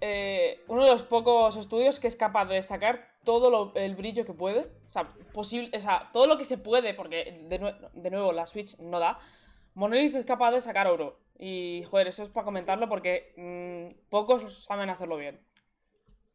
[0.68, 4.34] uno de los pocos estudios que es capaz de sacar todo lo- el brillo que
[4.34, 4.62] puede.
[4.88, 8.32] O sea, posible, o sea, todo lo que se puede, porque de, nue- de nuevo
[8.34, 9.20] la Switch no da.
[9.80, 11.20] Monolith es capaz de sacar oro.
[11.38, 15.40] Y, joder, eso es para comentarlo porque mm, pocos saben hacerlo bien.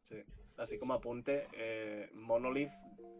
[0.01, 0.17] sí.
[0.57, 2.71] Así como apunte, eh, Monolith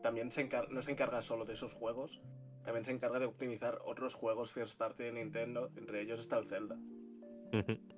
[0.02, 2.22] también se encar- no se encarga solo de esos juegos,
[2.64, 6.48] también se encarga de optimizar otros juegos first party de Nintendo, entre ellos está el
[6.48, 6.78] Zelda.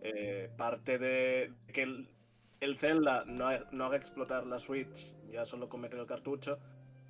[0.01, 2.09] Eh, parte de que el,
[2.61, 6.57] el Zelda no, ha- no haga explotar la Switch, ya solo con meter el cartucho,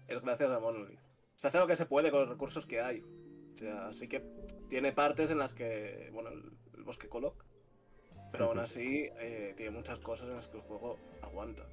[0.09, 0.99] es gracias a Monolith.
[1.35, 2.99] Se hace lo que se puede con los recursos que hay.
[2.99, 4.21] O sea, así que
[4.69, 6.43] tiene partes en las que, bueno, el,
[6.75, 7.43] el bosque Coloc,
[8.31, 11.63] pero aún así eh, tiene muchas cosas en las que el juego aguanta.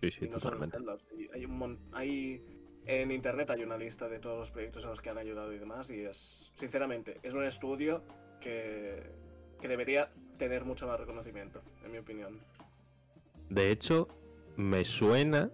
[0.00, 1.06] Sí, sí, y no solo totalmente.
[1.16, 2.42] Hay, hay un hay-
[2.86, 5.58] en internet hay una lista de todos los proyectos en los que han ayudado y
[5.58, 8.02] demás, y es, sinceramente, es un estudio
[8.40, 9.02] que,
[9.60, 12.40] que debería tener mucho más reconocimiento, en mi opinión.
[13.50, 14.08] De hecho,
[14.56, 15.50] me suena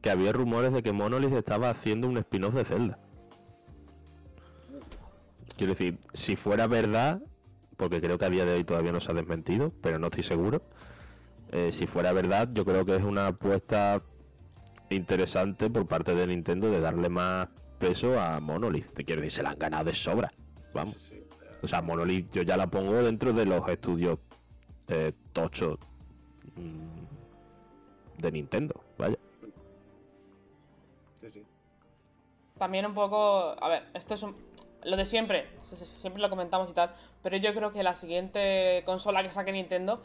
[0.00, 2.98] que había rumores de que Monolith estaba haciendo un spin-off de Zelda.
[5.62, 7.22] Quiero decir, si fuera verdad,
[7.76, 10.24] porque creo que a día de hoy todavía no se ha desmentido, pero no estoy
[10.24, 10.60] seguro.
[11.52, 14.02] eh, si fuera verdad, yo creo que es una apuesta
[14.90, 17.46] interesante por parte de Nintendo de darle más
[17.78, 18.92] peso a Monolith.
[18.92, 20.32] Te quiero decir, se la han ganado de sobra.
[20.74, 20.94] Vamos.
[20.94, 23.68] Sí, sí, sí, o sea, O sea, Monolith yo ya la pongo dentro de los
[23.68, 24.18] estudios
[24.88, 25.78] eh, tochos
[26.56, 29.16] mm, de Nintendo, vaya.
[31.14, 31.46] sí, sí.
[32.58, 33.54] También un poco.
[33.62, 34.50] A ver, esto es un-
[34.84, 35.48] lo de siempre.
[35.62, 36.94] si- si- Siempre lo comentamos y tal.
[37.22, 40.02] Pero yo creo que la siguiente consola que saque Nintendo.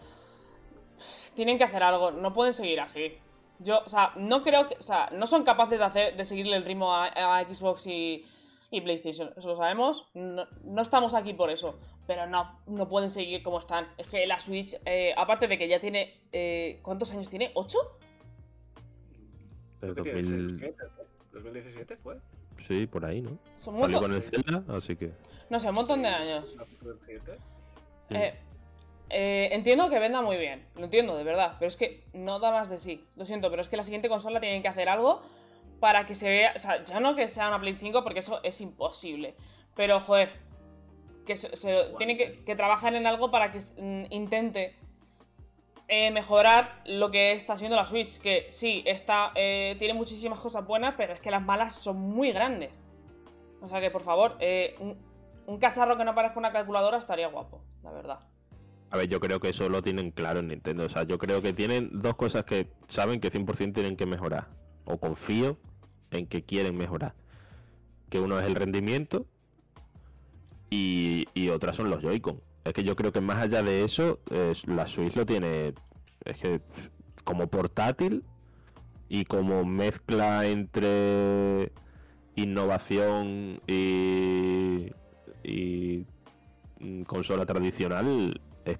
[1.35, 2.11] Tienen que hacer algo.
[2.11, 3.17] No pueden seguir así.
[3.59, 4.75] Yo, o sea, no creo que.
[4.79, 6.15] O sea, no son capaces de hacer.
[6.17, 7.05] de seguirle el ritmo a,
[7.39, 8.25] a Xbox y,
[8.71, 9.31] y PlayStation.
[9.35, 10.07] Eso lo sabemos.
[10.13, 11.77] No, no estamos aquí por eso.
[12.07, 13.87] Pero no, no pueden seguir como están.
[13.97, 16.21] Es que la Switch, eh, aparte de que ya tiene.
[16.31, 17.53] eh, ¿Cuántos años tiene?
[17.53, 17.75] ¿8?
[19.83, 20.21] Eh, ¿Qué tiene?
[20.21, 20.75] 2000
[21.33, 22.17] ¿2017 fue?
[22.57, 22.67] ¿2017 fue?
[22.67, 23.37] Sí, por ahí, ¿no?
[23.59, 24.01] Son montón.
[24.01, 25.11] con el Zelda, así que.
[25.49, 26.49] No sé, un montón de años.
[26.49, 27.37] sí, 2017.
[28.09, 28.33] Eh,
[29.09, 32.51] eh, entiendo que venda muy bien, lo entiendo, de verdad, pero es que no da
[32.51, 33.05] más de sí.
[33.15, 35.21] Lo siento, pero es que la siguiente consola tienen que hacer algo
[35.79, 36.53] para que se vea.
[36.55, 39.35] O sea, ya no que sea una Play 5, porque eso es imposible.
[39.75, 40.31] Pero, joder,
[41.25, 44.75] que se, se- tienen que, que trabajar en algo para que mm, intente
[45.87, 48.19] eh, mejorar lo que está haciendo la Switch.
[48.19, 52.31] Que sí, está, eh, tiene muchísimas cosas buenas, pero es que las malas son muy
[52.31, 52.87] grandes.
[53.61, 54.75] O sea que, por favor, eh,
[55.45, 58.19] un, cacharro que no parezca una calculadora estaría guapo, la verdad.
[58.89, 60.85] A ver, yo creo que eso lo tienen claro en Nintendo.
[60.85, 64.47] O sea, yo creo que tienen dos cosas que saben que 100% tienen que mejorar.
[64.85, 65.57] O confío
[66.11, 67.13] en que quieren mejorar.
[68.09, 69.25] Que uno es el rendimiento
[70.69, 72.41] y, y otras son los Joy-Con.
[72.67, 75.73] Es que yo creo que más allá de eso, es- la Switch lo tiene.
[76.25, 76.59] Es que
[77.23, 78.23] como portátil
[79.09, 81.71] y como mezcla entre
[82.35, 84.91] innovación y,
[86.79, 88.77] mm, consola tradicional es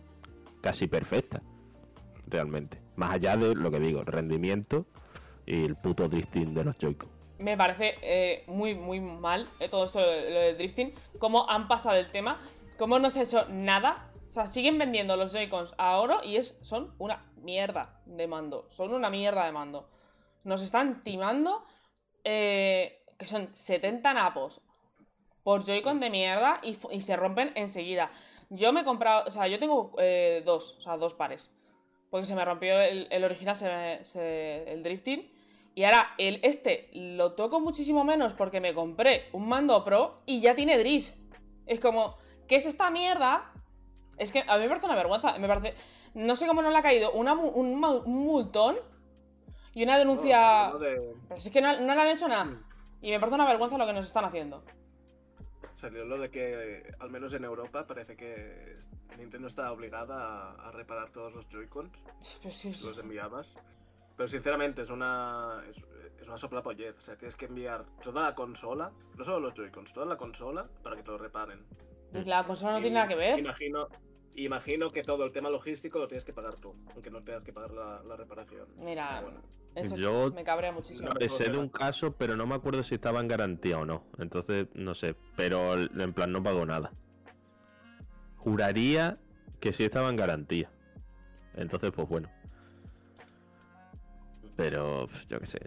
[0.62, 1.42] casi perfecta.
[2.28, 2.80] Realmente.
[2.98, 4.86] Más allá de lo que digo, rendimiento
[5.46, 7.10] y el puto drifting de los Joy-Con.
[7.40, 10.92] Me parece eh, muy, muy mal eh, todo esto lo, de- lo del drifting.
[11.20, 12.40] Cómo han pasado el tema.
[12.78, 14.12] Cómo no se ha hecho nada.
[14.28, 18.66] O sea, siguen vendiendo los Joy-Cons a oro y es, son una mierda de mando.
[18.70, 19.90] Son una mierda de mando.
[20.44, 21.64] Nos están timando
[22.24, 24.62] eh, que son 70 napos
[25.44, 28.12] por Joy-Con de mierda y, se rompen enseguida.
[28.50, 31.50] Yo me he comprado, o sea, yo tengo eh, dos, o sea, dos pares.
[32.10, 33.56] Porque se me rompió el, original,
[34.14, 35.32] el drifting.
[35.74, 40.42] Y ahora el este lo toco muchísimo menos porque me compré un mando pro y
[40.42, 41.16] ya tiene drift.
[41.66, 42.18] Es como,
[42.48, 43.52] ¿qué es esta mierda?
[44.18, 45.38] Es que a mí me parece una vergüenza.
[45.38, 45.76] Me parece.
[46.14, 48.78] No sé cómo no le ha caído una un, un multón
[49.74, 50.70] y una denuncia.
[50.70, 52.50] No, de- Pero si es que no, no le han hecho nada.
[53.02, 54.64] Y me parece una vergüenza lo que nos están haciendo.
[55.74, 58.78] Salió lo de que, al menos en Europa, parece que
[59.20, 61.92] Nintendo está obligada a, a reparar todos los Joy-Cons
[62.42, 63.64] Pero sí, si los enviabas.
[64.16, 65.78] Pero sinceramente es una, es,
[66.20, 66.98] es una soplapollez.
[66.98, 70.68] O sea, tienes que enviar toda la consola, no solo los Joy-Cons, toda la consola
[70.82, 71.64] para que te lo reparen.
[72.22, 73.40] Y la consola no Y tiene nada que ver.
[73.40, 73.88] Imagino,
[74.36, 77.54] imagino que todo el tema logístico lo tienes que pagar tú, aunque no tengas que
[77.54, 78.68] pagar la, la reparación.
[78.78, 79.42] Mira, bueno.
[79.76, 81.10] eso Yo- me cabrea muchísimo.
[81.10, 81.16] No.
[81.20, 84.04] Me sé de un caso, pero no me acuerdo si estaba en garantía o no.
[84.20, 85.16] Entonces, no sé.
[85.36, 86.92] Pero en plan, no pagó nada.
[88.38, 89.18] Juraría
[89.60, 90.70] que sí estaba en garantía.
[91.56, 92.30] Entonces, pues bueno.
[94.56, 95.60] Pero, yo qué sé.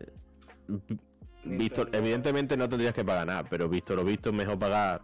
[1.45, 5.03] Visto, Nintendo- evidentemente no tendrías que pagar nada, pero visto lo visto, mejor pagar,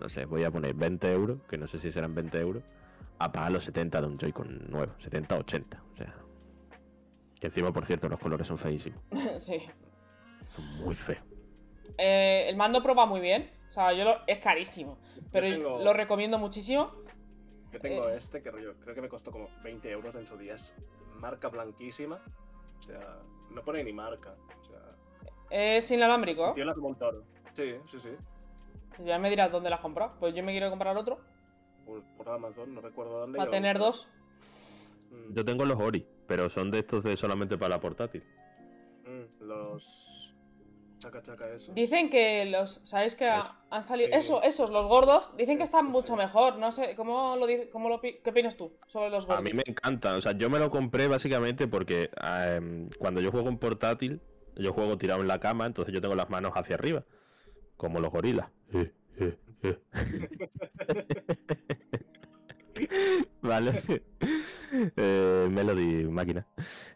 [0.00, 2.62] no sé, voy a poner 20 euros, que no sé si serán 20 euros,
[3.18, 6.14] a pagar los 70 de un Joy-Con nuevo, 70 80, o sea.
[7.40, 9.00] Que encima, por cierto, los colores son feísimos,
[9.38, 9.60] sí.
[10.54, 11.22] son muy feos.
[11.96, 13.50] Eh, el mando pro va muy bien.
[13.70, 14.98] O sea, yo lo, es carísimo.
[15.30, 16.92] Pero tengo- lo recomiendo muchísimo.
[17.72, 18.16] Yo tengo Eh.
[18.16, 20.54] este que yo creo que me costó como 20 euros en su día.
[20.54, 20.74] Es
[21.16, 22.20] marca blanquísima.
[22.78, 23.18] O sea,
[23.50, 24.34] no pone ni marca.
[24.60, 24.80] O sea,
[25.50, 26.46] Es inalámbrico.
[26.46, 27.24] funciona como un toro.
[27.52, 28.10] Sí, sí, sí.
[29.04, 30.12] Ya me dirás dónde la has comprado.
[30.20, 31.20] Pues yo me quiero comprar otro.
[31.86, 33.38] Pues por Amazon, no recuerdo dónde.
[33.38, 34.08] Para tener dos.
[35.10, 38.22] Mm, Yo tengo los Ori, pero son de estos de solamente para la portátil.
[39.04, 40.34] mm, los.
[40.98, 41.74] Chaca chaca esos.
[41.76, 42.80] Dicen que los.
[42.84, 44.08] ¿Sabéis que ha- han salido.
[44.10, 44.16] Sí.
[44.16, 45.34] Eso, esos, los gordos.
[45.36, 45.92] Dicen que están Sí.
[45.92, 46.56] mucho mejor.
[46.58, 49.44] No sé, ¿cómo lo, cómo lo ¿qué opinas tú sobre los A gordos?
[49.44, 53.48] mí me encanta, o sea, yo me lo compré básicamente porque em, cuando yo juego
[53.48, 54.20] en portátil,
[54.56, 57.04] yo juego tirado en la cama, entonces yo tengo las manos hacia arriba,
[57.78, 58.50] como los gorilas.
[58.74, 59.78] Eh, eh, eh.
[63.40, 63.72] vale.
[64.96, 66.46] Eh, Melody máquina.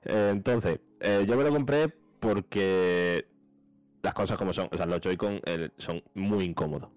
[0.05, 1.89] Eh, entonces, eh, yo me lo compré
[2.21, 3.27] porque
[4.03, 5.41] las cosas como son, o sea, los Joy-Con
[5.79, 6.91] son muy incómodos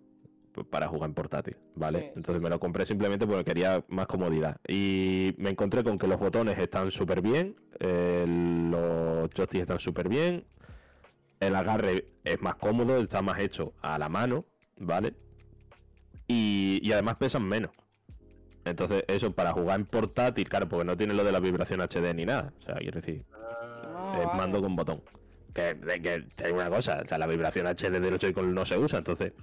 [0.70, 2.00] para jugar en portátil, ¿vale?
[2.00, 2.44] Sí, Entonces sí.
[2.44, 4.58] me lo compré simplemente porque quería más comodidad.
[4.68, 10.10] Y me encontré con que los botones están súper bien, eh, los joysticks están súper
[10.10, 10.46] bien,
[11.40, 14.46] el agarre es más cómodo, está más hecho a la mano,
[14.78, 15.14] ¿vale?
[16.28, 17.72] Y, y además pesan menos.
[18.66, 22.14] Entonces, eso para jugar en portátil, claro, porque no tiene lo de la vibración HD
[22.16, 22.52] ni nada.
[22.60, 24.38] O sea, quiero decir, Ah, es vale.
[24.38, 25.04] mando con botón.
[25.54, 28.78] Que, que digo una cosa, o sea, la vibración HD de los Joy-Con no se
[28.78, 29.34] usa, entonces.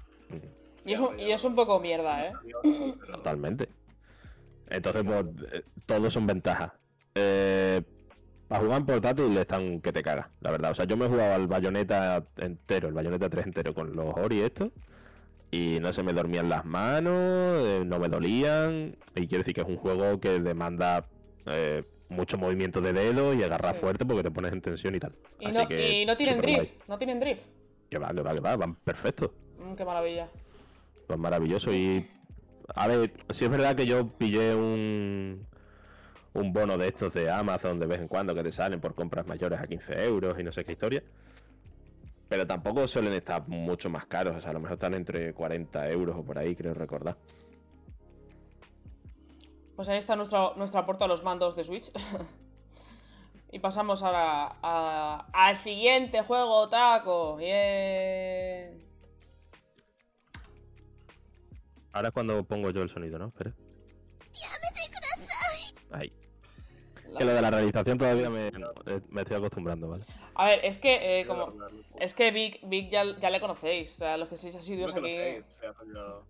[0.84, 2.32] Y es, un, y es un poco mierda, ¿eh?
[3.06, 3.68] Totalmente.
[4.68, 6.72] Entonces, pues, eh, todos son ventajas.
[7.14, 7.80] Eh,
[8.52, 10.72] para jugar en portátil están que te cagas, la verdad.
[10.72, 14.14] O sea, yo me he jugado al bayoneta entero, el bayoneta 3 entero con los
[14.14, 14.70] Ori estos.
[15.50, 17.14] Y no se me dormían las manos,
[17.64, 18.94] eh, no me dolían.
[19.14, 21.06] Y quiero decir que es un juego que demanda
[21.46, 23.80] eh, mucho movimiento de dedos y agarrar Sí.
[23.80, 25.14] fuerte porque te pones en tensión y tal.
[25.40, 26.72] Y Así no, que, y no tienen drift.
[26.88, 27.40] No tienen drift.
[27.88, 29.32] Que va, que va, que va, van perfecto.
[29.58, 30.28] Mm, qué maravilla.
[31.06, 31.72] Pues maravilloso.
[31.72, 32.06] Y
[32.74, 35.46] a ver, si es verdad que yo pillé un,
[36.34, 39.26] un bono de estos de Amazon de vez en cuando que te salen por compras
[39.26, 41.02] mayores a 15 euros y no sé qué historia.
[42.28, 44.36] Pero tampoco suelen estar mucho más caros.
[44.36, 47.16] O sea, a lo mejor están entre 40 euros o por ahí, creo recordar.
[49.76, 51.90] Pues ahí está nuestro, nuestro aporte a los mandos de Switch.
[53.52, 57.36] y pasamos ahora a- al siguiente juego, Taco.
[57.36, 58.80] Bien.
[61.92, 63.26] Ahora es cuando pongo yo el sonido, ¿no?
[63.28, 63.52] Espera.
[65.90, 66.10] Ahí.
[67.18, 70.04] Que lo de la realización todavía me, eh, me estoy acostumbrando, ¿vale?
[70.34, 71.52] A ver, es que, eh, como.
[72.00, 73.92] Es que Vic, Vic ya, ya le conocéis.
[73.94, 75.10] O sea, los que sois asiduos No aquí.
[75.14, 76.24] conocéis, o sea, rollo-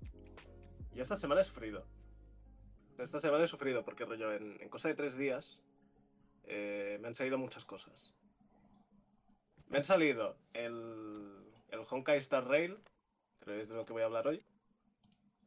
[0.95, 1.87] Y esta semana he sufrido.
[2.99, 5.63] Esta semana he sufrido porque, rollo, en, en cosa de tres días
[6.45, 8.13] eh, me han salido muchas cosas.
[9.69, 12.77] Me han salido el, el Honkai Star Rail,
[13.45, 14.45] que es de lo que voy a hablar hoy.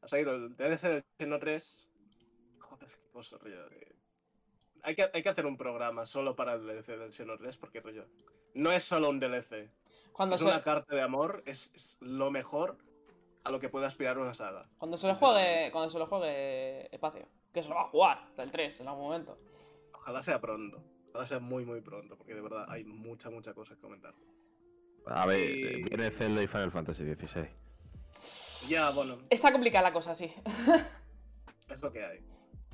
[0.02, 1.90] Ha salido el DLC del Xeno 3.
[2.60, 3.68] Joder, qué cosa, rollo.
[3.72, 3.95] eh.
[4.86, 7.82] Hay que, hay que hacer un programa solo para el DLC del Xeno 3 porque,
[7.82, 8.06] rollo,
[8.53, 9.70] no es solo un DLC.
[10.14, 12.78] Cuando Es se, una carta de amor, es, es lo mejor
[13.44, 14.68] a lo que puede aspirar una saga.
[14.78, 15.72] cuando se lo juegue.
[15.72, 17.28] Cuando se lo juegue Espacio.
[17.53, 18.18] Que se lo va a jugar.
[18.28, 19.38] Hasta el 3, en algún momento.
[19.94, 20.82] Ojalá sea pronto.
[21.10, 24.14] Ojalá sea muy, muy pronto, porque de verdad hay mucha, mucha cosa que comentar.
[25.07, 27.48] A ver, Y- viene Zelda y Final Fantasy XVI.
[28.68, 30.34] Ya, bueno, Está complicada la cosa, sí.
[31.70, 32.20] es lo que hay.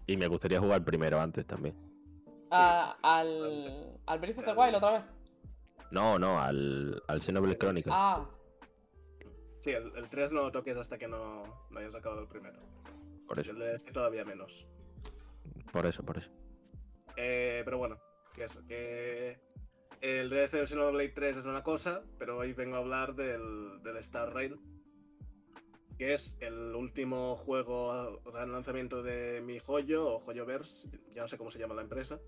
[0.07, 1.75] Y me gustaría jugar primero antes también.
[2.53, 3.99] A- al.
[4.05, 5.03] Al Breath of the Wild otra vez.
[5.91, 7.59] No, no, al, al Xenoblade Sí.
[7.59, 7.95] Chronicles.
[7.97, 8.25] Ah,
[9.59, 12.59] Sí, el, el 3 no lo toques hasta que no, no hayas acabado el primero.
[13.27, 14.65] por eso, el DLC todavía menos.
[15.71, 16.31] por eso, por eso.
[17.15, 17.99] Eh, pero bueno,
[18.33, 19.39] que eso, que
[20.01, 23.97] el DLC del Xenoblade 3 es una cosa, pero hoy vengo a hablar del, del
[23.97, 24.57] Star Rail,
[26.01, 31.51] que es el último juego lanzamiento de mi joyo o Joyoverse, ya no sé cómo
[31.51, 32.19] se llama la empresa,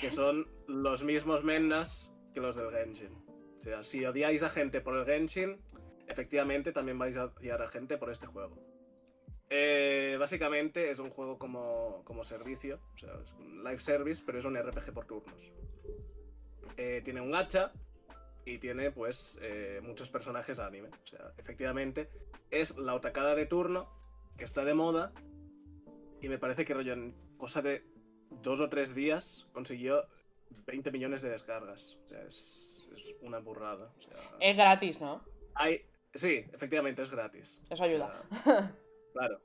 [0.00, 3.14] que son los mismos mendas que los del Genshin.
[3.56, 5.60] O sea, si odiáis a gente por el Genshin,
[6.08, 8.58] efectivamente también vais a odiar a gente por este juego.
[9.48, 14.40] Eh, básicamente es un juego como, como servicio, o sea, es un live service, pero
[14.40, 15.52] es un RPG por turnos.
[16.76, 17.72] Eh, tiene un hacha
[18.46, 20.88] y tiene pues eh, muchos personajes anime.
[20.88, 22.08] O sea, efectivamente
[22.50, 23.88] es la otacada de turno
[24.36, 25.12] que está de moda
[26.20, 27.84] y me parece que rollo en cosa de
[28.42, 30.06] dos o tres días consiguió
[30.66, 31.98] 20 millones de descargas.
[32.04, 33.92] O sea, es, es una burrada.
[33.98, 35.22] O sea, es gratis, ¿no?
[35.54, 35.82] hay,
[36.14, 37.62] sí, efectivamente es gratis.
[37.70, 38.22] Eso O ayuda.
[38.44, 38.76] sea,
[39.12, 39.40] Claro.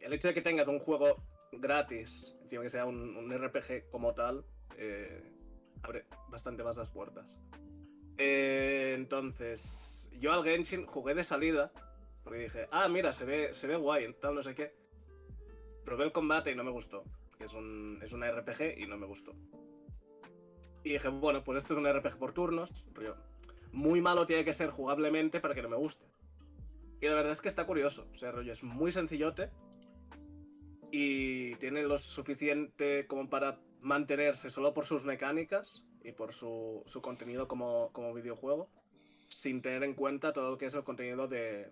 [0.00, 1.16] El hecho de que tengas un juego
[1.52, 4.44] gratis, encima que sea un, un RPG como tal,
[4.76, 5.22] eh,
[5.82, 7.38] abre bastante más las puertas.
[8.24, 11.72] Eh, entonces, yo al Genshin jugué de salida,
[12.22, 14.76] porque dije, ah, mira, se ve, se ve guay, tal, no sé qué.
[15.84, 17.02] Probé el combate y no me gustó,
[17.40, 19.32] es un, es un RPG y no me gustó.
[20.84, 23.16] Y dije, bueno, pues esto es un RPG por turnos, rollo,
[23.72, 26.06] muy malo tiene que ser jugablemente para que no me guste.
[27.00, 28.06] Y la verdad es que está curioso.
[28.14, 29.50] O sea, rollo, es muy sencillote.
[30.92, 37.00] Y tiene lo suficiente como para mantenerse solo por sus mecánicas y por su, su
[37.00, 38.68] contenido como, como videojuego.
[39.28, 41.70] Sin tener en cuenta todo lo que es el contenido de,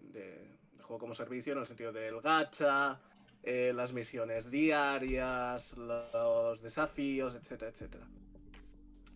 [0.81, 3.01] juego como servicio, en el sentido del gacha,
[3.43, 8.07] eh, las misiones diarias, los desafíos, etcétera, etcétera.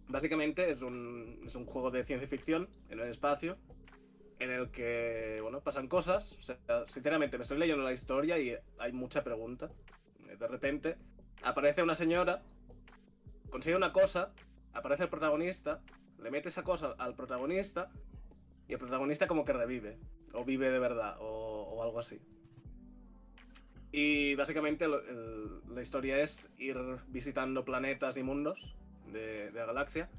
[0.09, 3.57] Básicamente es un, es un juego de ciencia ficción en el espacio
[4.39, 6.37] en el que, bueno, pasan cosas.
[6.39, 9.71] O sea, sinceramente, me estoy leyendo la historia y hay mucha pregunta.
[10.39, 10.97] De repente,
[11.43, 12.43] aparece una señora,
[13.51, 14.33] consigue una cosa,
[14.75, 15.81] aparece el protagonista,
[16.19, 17.91] le mete esa cosa al protagonista
[18.69, 19.99] y el protagonista como que revive,
[20.33, 22.21] o vive de verdad, o, algo así.
[23.93, 26.77] Y básicamente la historia es ir
[27.09, 28.75] visitando planetas y mundos
[29.13, 30.11] de, la galaxia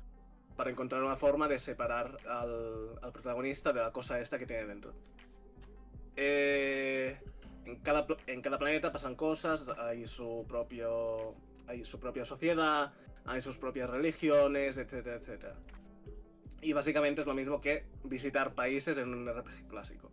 [0.55, 4.93] para encontrar una forma de separar al, protagonista de la cosa esta que tiene dentro.
[6.15, 7.19] Eh,
[7.65, 11.35] en, cada, en cada planeta pasan cosas, hay su propio.
[11.67, 12.93] hay su propia sociedad,
[13.25, 15.55] hay sus propias religiones, etcétera, etcétera.
[16.61, 20.11] Y básicamente es lo mismo que visitar países en un RPG clásico.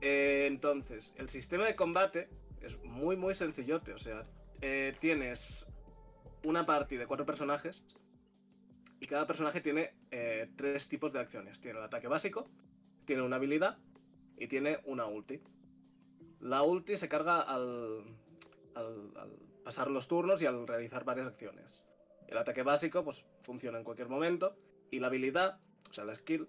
[0.00, 2.28] Eh, entonces, el sistema de combate
[2.60, 3.92] es muy, muy sencillote.
[3.94, 4.26] O sea,
[4.60, 5.66] eh, tienes
[6.44, 7.84] una party de cuatro personajes
[8.98, 11.60] y cada personaje tiene eh, tres tipos de acciones.
[11.60, 12.50] Tiene el ataque básico,
[13.04, 13.78] tiene una habilidad
[14.36, 15.40] y tiene una ulti.
[16.40, 18.04] La ulti se carga al,
[18.74, 19.30] al- al
[19.64, 21.84] pasar los turnos y al realizar varias acciones.
[22.30, 24.56] El ataque básico pues, funciona en cualquier momento
[24.90, 25.58] y la habilidad,
[25.90, 26.48] o sea, la skill,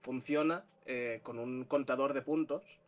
[0.00, 2.80] funciona eh, con un contador de puntos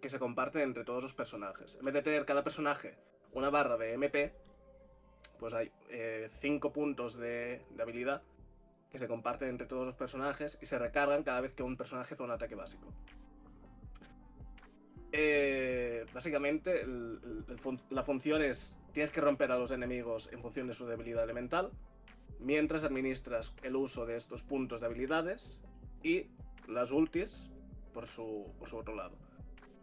[0.00, 1.76] que se comparten entre todos los personajes.
[1.76, 2.96] En vez de tener cada personaje
[3.32, 4.34] una barra de MP,
[5.38, 5.70] pues hay
[6.40, 8.22] 5 puntos de, habilidad
[8.90, 12.14] que se comparten entre todos los personajes y se recargan cada vez que un personaje
[12.14, 12.88] hace un ataque básico.
[15.12, 16.86] Eh, básicamente,
[17.90, 21.70] la función es: tienes que romper a los enemigos en función de su debilidad elemental,
[22.38, 25.60] mientras administras el uso de estos puntos de habilidades
[26.02, 26.28] y
[26.68, 27.50] las ultis
[27.92, 29.16] por su, por su otro lado.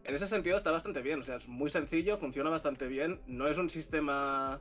[0.03, 3.47] En ese sentido está bastante bien, o sea, es muy sencillo, funciona bastante bien, no
[3.47, 4.59] es un sistema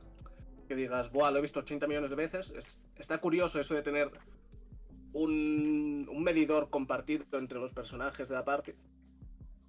[0.67, 2.51] que digas, Buah, lo he visto 80 millones de veces.
[2.51, 4.11] Es- está curioso eso de tener
[5.13, 8.75] un, un medidor compartido entre los personajes de la parte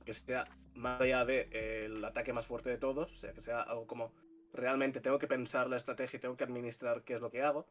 [0.04, 0.44] que sea
[0.74, 4.12] más allá del ataque más fuerte de todos, o sea, que sea algo como
[4.52, 7.66] realmente tengo que pensar la estrategia y tengo que administrar qué es lo que hago.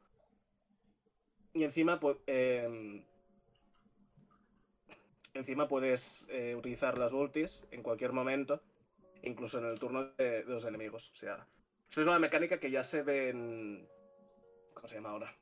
[1.54, 3.04] Y encima, pues, em,
[5.34, 8.62] encima puedes eh, utilizar las ultis en cualquier momento,
[9.24, 11.12] incluso en el turno de, de los enemigos.
[11.12, 11.48] O sea,
[11.92, 13.86] esa es una mecánica que ya se ve en...
[14.74, 15.36] ¿Cómo se llama ahora?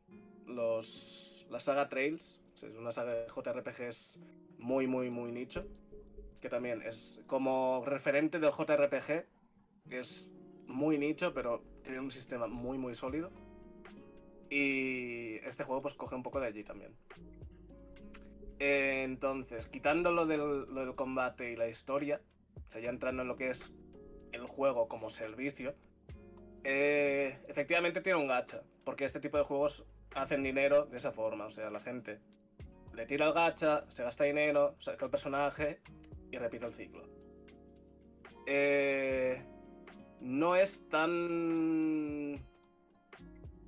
[0.48, 2.42] Los, la saga Trails.
[2.56, 4.20] es una saga de JRPGs
[4.58, 5.68] muy, muy, muy nicho.
[6.42, 9.28] Que también es como referente del JRPG.
[9.92, 10.32] Es
[10.70, 13.32] muy nicho, pero tiene un sistema muy, muy sólido.
[14.50, 16.96] Y este juego pues coge un poco de allí también.
[18.60, 22.22] Entonces, quitando lo del, lo del combate y la historia,
[22.68, 23.74] o sea, ya entrando en lo que es
[24.32, 25.76] el juego como servicio,
[26.64, 31.46] eh, efectivamente tiene un gacha, porque este tipo de juegos hacen dinero de esa forma,
[31.46, 32.20] o sea, la gente
[32.94, 35.82] le tira el gacha, se gasta dinero, saca el personaje
[36.32, 37.04] y repite el ciclo.
[38.46, 39.42] Eh,
[40.22, 42.40] no es tan...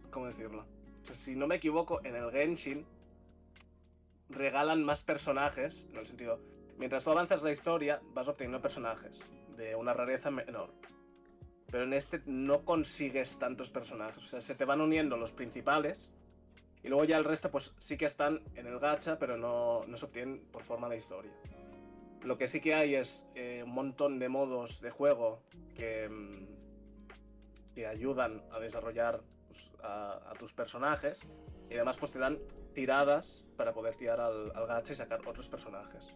[0.10, 0.66] ¿Cómo decirlo?
[1.02, 2.86] O sea, si no me equivoco, en el Genshin
[4.30, 6.40] regalan más personajes, en el sentido,
[6.78, 9.20] mientras tú avanzas la historia, vas obteniendo personajes
[9.58, 10.74] de una rareza menor.
[11.72, 16.12] Pero en este no consigues tantos personajes, o sea, se te van uniendo los principales
[16.84, 19.98] y luego ya el resto pues sí que están en el gacha, pero no, no
[19.98, 21.32] se obtienen por forma de historia.
[22.24, 25.42] Lo que sí que hay es eh, un montón de modos de juego
[25.76, 26.48] que, mm,
[27.74, 31.28] que ayudan a desarrollar pues, a, a tus personajes
[31.70, 32.38] y además pues te dan
[32.74, 36.14] tiradas para poder tirar al, al gacha y sacar otros personajes.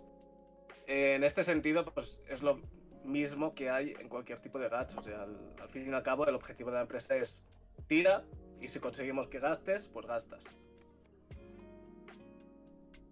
[0.87, 2.59] En este sentido, pues es lo
[3.03, 4.97] mismo que hay en cualquier tipo de gacha.
[4.97, 7.45] O sea, al, al fin y al cabo, el objetivo de la empresa es
[7.87, 8.23] tira
[8.59, 10.57] y si conseguimos que gastes, pues gastas.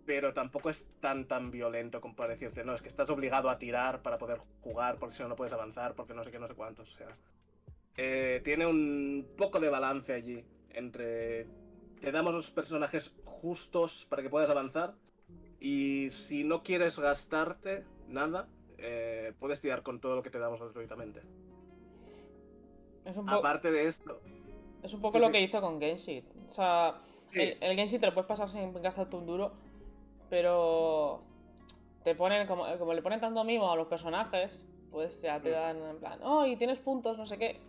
[0.06, 3.58] Pero tampoco es tan tan violento como para decirte, no, es que estás obligado a
[3.58, 6.48] tirar para poder jugar, porque si no, no puedes avanzar, porque no sé qué, no
[6.48, 6.94] sé cuántos.
[6.94, 7.08] O sea,
[7.96, 11.48] eh, tiene un poco de balance allí entre
[12.02, 14.94] te damos los personajes justos para que puedas avanzar.
[15.62, 20.60] Y si no quieres gastarte nada, eh, puedes tirar con todo lo que te damos
[20.60, 21.22] gratuitamente.
[23.06, 24.20] Es un, Aparte de esto,
[24.82, 25.32] es un poco sí, lo sí.
[25.32, 26.26] que hizo con Genshin.
[26.50, 27.42] O sea, Sí.
[27.42, 29.54] el, el Genshin te lo puedes pasar sin gastarte un duro,
[30.34, 31.22] pero
[32.04, 35.54] te ponen, como, como le ponen tanto mimo a los personajes, pues ya te Mm.
[35.54, 37.60] dan en plan, oh, y tienes puntos, no sé qué.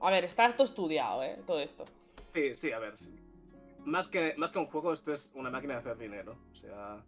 [0.00, 1.38] A ver, está esto estudiado, ¿eh?
[1.46, 1.84] Todo esto.
[2.34, 2.98] sí, sí, a ver.
[2.98, 3.14] sí.
[3.84, 6.36] Más que, más que un juego, esto es una máquina de hacer dinero.
[6.50, 7.04] O sea,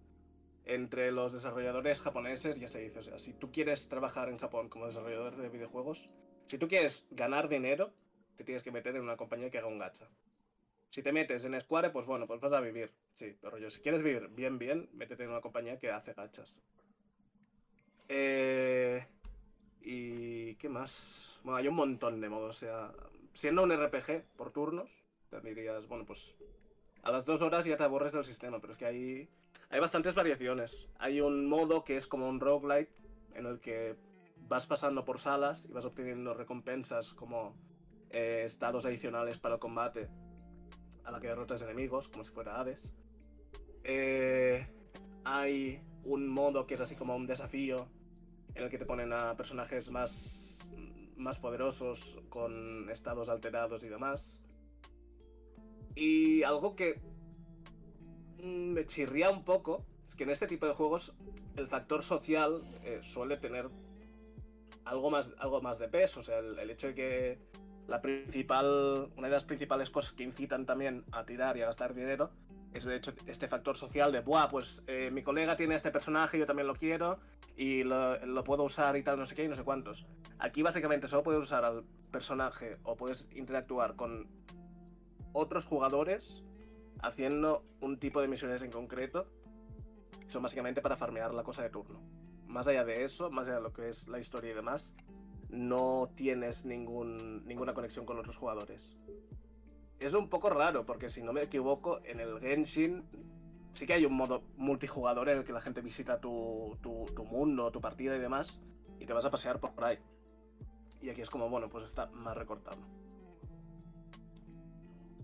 [0.64, 4.68] entre los desarrolladores japoneses ya se dice, o sea, si tú quieres trabajar en Japón
[4.68, 6.08] como desarrollador de videojuegos,
[6.46, 7.90] si tú quieres ganar dinero,
[8.36, 10.06] te tienes que meter en una compañía que haga un gacha.
[10.94, 12.94] Si te metes en Square, pues bueno, pues vas a vivir.
[13.14, 16.62] Sí, pero yo, si quieres vivir bien, bien, métete en una compañía que hace gachas.
[18.08, 19.04] Eh,
[19.80, 21.40] ¿Y qué más?
[21.42, 22.50] Bueno, hay un montón de modos.
[22.50, 22.92] O sea,
[23.32, 24.88] siendo un RPG por turnos,
[25.30, 26.36] te dirías, bueno, pues
[27.02, 29.28] a las dos horas ya te aburres del sistema, pero es que hay,
[29.70, 30.88] hay bastantes variaciones.
[31.00, 32.92] Hay un modo que es como un roguelite,
[33.34, 33.96] en el que
[34.46, 37.56] vas pasando por salas y vas obteniendo recompensas como
[38.10, 40.08] eh, estados adicionales para el combate
[41.04, 42.94] a la que derrotas enemigos, como si fuera Hades.
[43.84, 44.66] Eh,
[45.24, 47.88] hay un modo que es así como un desafío
[48.54, 50.68] en el que te ponen a personajes más,
[51.16, 54.42] más poderosos con estados alterados y demás.
[55.94, 57.00] Y algo que
[58.42, 61.14] me chirría un poco es que en este tipo de juegos
[61.56, 63.68] el factor social eh, suele tener
[64.84, 66.20] algo más, algo más de peso.
[66.20, 67.38] O sea, el hecho de que
[67.86, 71.94] la principal, una de las principales cosas que incitan también a tirar y a gastar
[71.94, 72.30] dinero
[72.74, 76.38] es de hecho este factor social de, buah, pues eh, mi colega tiene este personaje,
[76.38, 77.20] yo también lo quiero
[77.56, 80.06] y lo, lo puedo usar y tal, no sé qué y no sé cuántos.
[80.40, 84.28] Aquí básicamente solo puedes usar al personaje o puedes interactuar con
[85.32, 86.42] otros jugadores
[87.02, 89.28] haciendo un tipo de misiones en concreto.
[90.26, 92.02] Son básicamente para farmear la cosa de turno.
[92.48, 94.94] Más allá de eso, más allá de lo que es la historia y demás,
[95.54, 98.96] no tienes ningún, ninguna conexión con otros jugadores.
[100.00, 103.04] Es un poco raro, porque si no me equivoco, en el Genshin
[103.72, 107.24] sí que hay un modo multijugador en el que la gente visita tu, tu, tu
[107.24, 108.60] mundo, tu partida y demás,
[109.00, 109.98] y te vas a pasear por ahí.
[111.00, 112.78] Y aquí es como, bueno, pues está más recortado.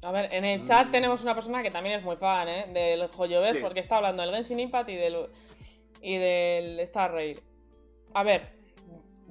[0.03, 0.91] A ver, en el chat Mm.
[0.93, 2.67] tenemos una persona que también es muy fan, ¿eh?
[2.73, 3.63] Del Joyoverse, Sí.
[3.63, 5.27] porque está hablando del Genshin Impact y del,
[6.01, 7.41] y del Star Rail.
[8.15, 8.60] A ver,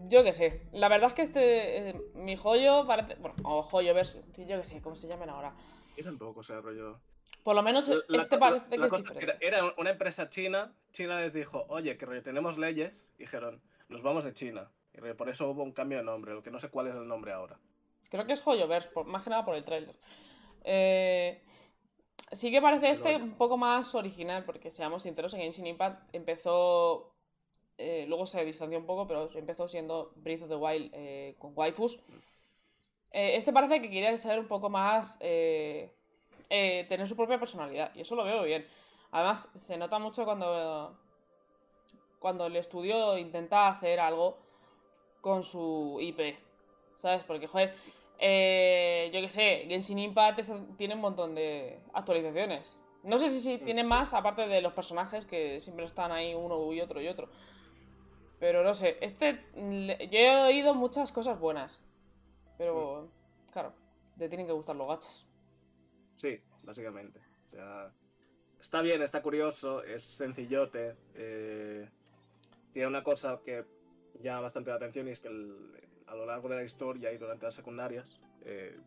[0.08, 0.68] yo qué sé.
[0.72, 1.90] La verdad es que este.
[1.90, 3.16] eh, mi joyo parece.
[3.16, 5.54] Bueno, o Joyoverse, yo qué sé, cómo se llaman ahora.
[5.98, 7.00] Yo tampoco sé, rollo.
[7.44, 10.74] Por lo menos La- este parece la que es cosa era, era una empresa china,
[10.92, 14.70] China les dijo, oye, que rollo, tenemos leyes, y dijeron, nos vamos de China.
[14.94, 16.96] Y rollo, por eso hubo un cambio de nombre, lo que no sé cuál es
[16.96, 17.58] el nombre ahora.
[18.10, 19.96] Creo que es Hoyoverse, por, más que nada por el tráiler.
[20.64, 21.42] Eh,
[22.32, 27.14] sí que parece este un poco más original, porque seamos sinceros, en Genshin Impact empezó...
[27.80, 31.54] eh, luego se distanció un poco, pero empezó siendo Breath of the Wild eh, con
[31.56, 31.98] waifus.
[33.12, 35.18] Eh, este parece que quería ser un poco más...
[35.20, 35.90] eh,
[36.90, 38.66] tener su propia personalidad, y eso lo veo bien.
[39.12, 40.98] Además, se nota mucho cuando...
[42.20, 44.38] Cuando el estudio intenta hacer algo
[45.22, 46.38] con su IP.
[46.96, 47.24] ¿Sabes?
[47.24, 47.74] Porque, joder,
[48.18, 50.42] eh, yo qué sé, Genshin Impact
[50.78, 52.78] tiene un montón de actualizaciones.
[53.04, 56.74] No sé si, si tiene más, aparte de los personajes que siempre están ahí uno
[56.74, 57.30] y otro y otro.
[58.40, 59.46] Pero no sé, este.
[59.56, 61.84] Yo he oído muchas cosas buenas.
[62.58, 63.10] Pero,
[63.52, 63.74] claro,
[64.18, 65.28] te tienen que gustar los gachas.
[66.16, 67.20] Sí, básicamente.
[67.46, 67.92] O sea,
[68.60, 70.96] está bien, está curioso, es sencillote.
[71.16, 71.90] eh,
[72.72, 73.66] tiene una cosa que
[74.22, 77.46] llama bastante la atención y es que a lo largo de la historia y durante
[77.46, 78.78] las secundarias, eh,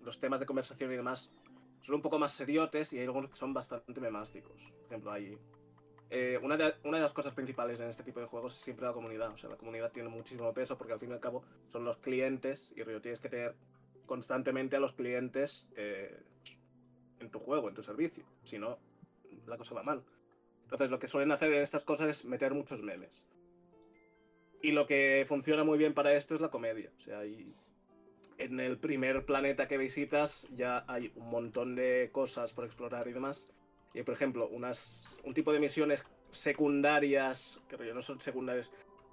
[0.00, 1.32] los temas de conversación y demás
[1.80, 4.72] son un poco más seriotes y hay algunos que son bastante memásticos.
[4.72, 5.38] Por ejemplo, hay.
[6.10, 8.86] Eh, una, de, una de las cosas principales en este tipo de juegos es siempre
[8.86, 9.30] la comunidad.
[9.30, 11.96] O sea, la comunidad tiene muchísimo peso porque al fin y al cabo son los
[11.98, 13.54] clientes y rollo, tienes que tener
[14.06, 16.22] constantemente a los clientes eh,
[17.18, 18.24] en tu juego, en tu servicio.
[18.44, 18.78] Si no,
[19.46, 20.04] la cosa va mal.
[20.62, 23.26] Entonces, lo que suelen hacer en estas cosas es meter muchos memes.
[24.62, 26.90] Y lo que funciona muy bien para esto es la comedia.
[26.96, 27.54] O sea, hay-
[28.38, 33.12] en el primer planeta que visitas ya hay un montón de cosas por explorar y
[33.12, 33.52] demás.
[33.96, 38.70] Y, por ejemplo, unas, un tipo de misiones secundarias, que no son secundarias,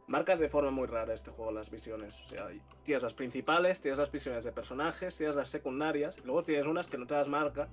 [0.07, 2.19] marcan de forma muy rara este juego las misiones.
[2.19, 2.49] O sea,
[2.83, 6.87] tienes las principales, tienes las misiones de personajes, tienes las secundarias, y luego tienes unas
[6.87, 7.69] que no te las marca,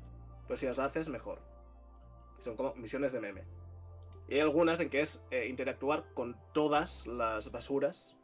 [0.46, 1.40] pero si las haces, mejor.
[2.38, 3.42] Son como misiones de meme.
[4.28, 8.16] Y hay algunas en que es eh, interactuar con todas las basuras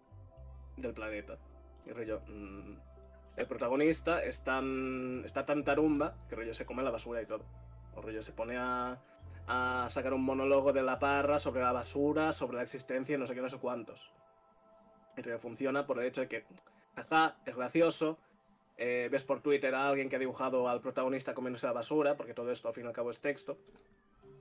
[0.76, 1.38] del planeta.
[1.86, 2.76] Mm,
[3.36, 7.44] el protagonista es tan, está tan tarumba que rollo se come la basura y todo.
[7.96, 8.98] O rollo se pone a,
[9.88, 13.34] sacar un monólogo de la parra sobre la basura, sobre la existencia y no sé
[13.34, 14.12] qué, no sé cuántos.
[15.16, 16.44] Y rollo funciona por el hecho de que,
[16.94, 18.18] jaja, es gracioso.
[18.78, 22.34] eh, ves por Twitter a alguien que ha dibujado al protagonista comiéndose la basura, porque
[22.34, 23.56] todo esto al fin y al cabo es texto.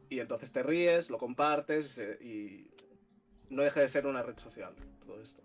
[0.10, 2.72] Y entonces te ríes, lo compartes y, se- y
[3.50, 4.76] no deja de ser una red social
[5.06, 5.42] todo esto.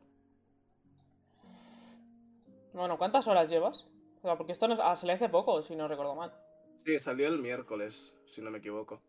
[2.73, 3.87] Bueno, ¿cuántas horas llevas?
[4.23, 6.33] Porque esto no ah, se le hace poco, si no recuerdo mal.
[6.85, 9.03] Sí, salió el miércoles, si no me equivoco.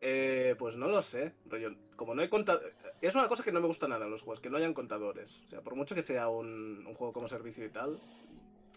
[0.00, 1.74] Eh, pues no lo sé, rollo.
[1.96, 2.74] Como no hay contadores.
[3.00, 5.42] Es una cosa que no me gusta nada en los juegos, que no hayan contadores.
[5.46, 8.00] O sea, por mucho que sea un, un juego como servicio y tal,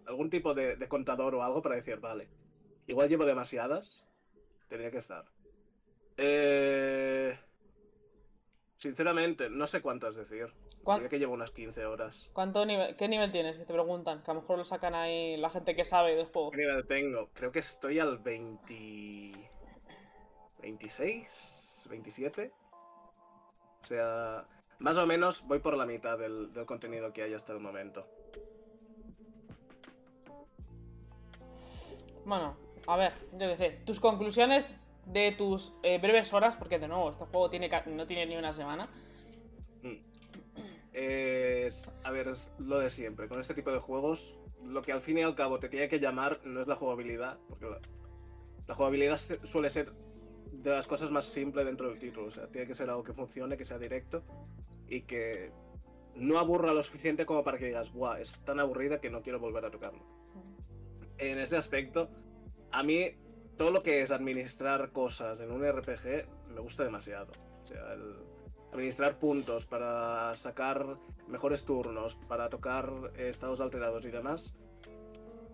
[0.06, 2.30] algún tipo de, de contador o algo para decir, vale,
[2.86, 4.06] igual llevo demasiadas,
[4.70, 5.26] tendría que estar.
[6.18, 7.38] Eh,
[8.78, 10.48] sinceramente, no sé cuántas decir.
[10.84, 12.30] ¿Cuán- Diría que llevo unas 15 horas.
[12.34, 13.58] ¿Cuánto nivel, ¿Qué nivel tienes?
[13.58, 14.24] Que te preguntan.
[14.24, 16.52] Que a lo mejor lo sacan ahí la gente que sabe del juego.
[16.52, 17.30] ¿Qué nivel tengo?
[17.34, 19.34] Creo que estoy al 20...
[20.62, 22.52] 26, 27.
[23.82, 24.46] O sea,
[24.80, 28.06] más o menos voy por la mitad del, del contenido que hay hasta el momento.
[32.26, 33.70] Bueno, a ver, yo qué sé.
[33.86, 34.66] Tus conclusiones
[35.08, 38.54] de tus eh, breves horas, porque de nuevo, este juego tiene no tiene ni una
[38.54, 38.90] semana.
[40.94, 43.28] Es, a ver, es lo de siempre.
[43.28, 46.00] Con este tipo de juegos, lo que al fin y al cabo te tiene que
[46.00, 47.80] llamar no es la jugabilidad, porque la,
[48.68, 49.94] la jugabilidad suele ser
[50.52, 52.28] de las cosas más simples dentro del título.
[52.28, 54.24] O sea, tiene que ser algo que funcione, que sea directo
[54.88, 55.52] y que
[56.16, 58.20] no aburra lo suficiente como para que digas, ¡buah!
[58.20, 60.04] Es tan aburrida que no quiero volver a tocarlo.
[61.20, 62.10] En ese aspecto,
[62.72, 63.12] a mí
[63.58, 67.32] todo lo que es administrar cosas en un RPG me gusta demasiado.
[67.64, 67.96] O sea,
[68.72, 70.98] administrar puntos para sacar
[71.28, 74.56] mejores turnos, para tocar estados alterados y demás,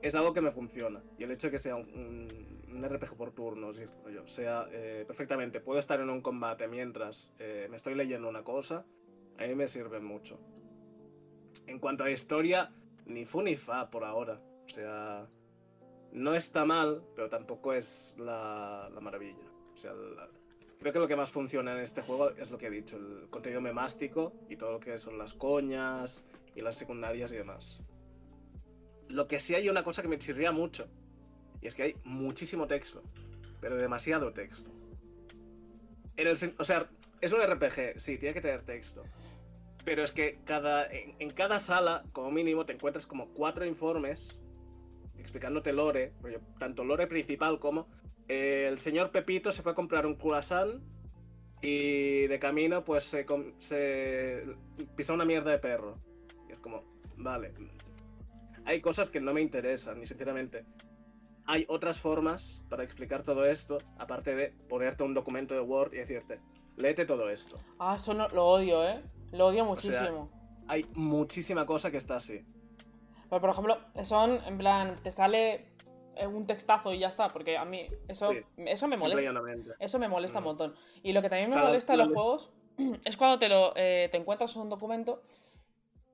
[0.01, 1.01] es algo que me funciona.
[1.17, 2.27] Y el hecho de que sea un,
[2.69, 7.77] RPG por turnos, rollo, sea eh, perfectamente, puedo estar en un combate mientras eh, me
[7.77, 8.85] estoy leyendo una cosa,
[9.37, 10.39] a mí me sirve mucho.
[11.67, 12.73] En cuanto a historia,
[13.05, 14.41] ni fu ni fa por ahora.
[14.65, 15.27] O sea,
[16.13, 19.43] no está mal, pero tampoco es la, la maravilla.
[20.79, 23.27] Creo que lo que más funciona en este juego es lo que he dicho, el
[23.29, 26.23] contenido memástico y todo lo que son las coñas
[26.55, 27.79] y las secundarias y demás.
[29.09, 30.87] Lo que sí hay una cosa que me chirría mucho,
[31.61, 33.01] y es que hay muchísimo texto,
[33.59, 34.69] pero demasiado texto.
[36.59, 36.89] O sea,
[37.21, 39.03] es un RPG, sí, tiene que tener texto.
[39.83, 44.37] Pero es que cada, en, en cada sala, como mínimo, te encuentras como cuatro informes
[45.23, 46.13] explicándote lore,
[46.59, 47.87] tanto lore principal como
[48.27, 50.81] eh, el señor Pepito se fue a comprar un croissant
[51.61, 53.25] y de camino pues se,
[53.57, 54.43] se
[54.95, 55.97] pisó una mierda de perro.
[56.49, 56.83] Y es como,
[57.17, 57.53] vale.
[58.65, 60.65] Hay cosas que no me interesan, ni sinceramente.
[61.45, 65.97] Hay otras formas para explicar todo esto, aparte de ponerte un documento de Word y
[65.97, 66.39] decirte,
[66.77, 67.57] léete todo esto.
[67.79, 69.01] Ah, eso no, lo odio, ¿eh?
[69.31, 70.29] Lo odio O sea, muchísimo.
[70.67, 72.45] Hay muchísima cosa que está así.
[73.33, 75.65] Pero, por ejemplo, son, en plan, te sale
[76.15, 79.31] eh, un textazo y ya está, porque a mí eso, Sí, eso me molesta.
[79.79, 80.75] Eso me molesta un montón.
[81.01, 82.51] Y lo que también me molesta en la- los juegos
[83.05, 85.23] es cuando te lo eh, te encuentras un documento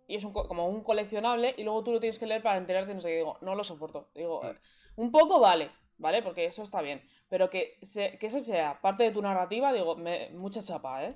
[0.08, 2.94] y es un como un coleccionable y luego tú lo tienes que leer para enterarte
[2.94, 3.16] no sé qué.
[3.18, 4.08] Digo, no lo soporto.
[4.16, 4.48] Digo, Mm.
[4.48, 4.56] eh,
[4.96, 6.24] un poco vale, ¿vale?
[6.24, 7.02] Porque eso está bien.
[7.28, 11.16] Pero que, se, que ese sea parte de tu narrativa, digo, me- mucha chapa, ¿eh?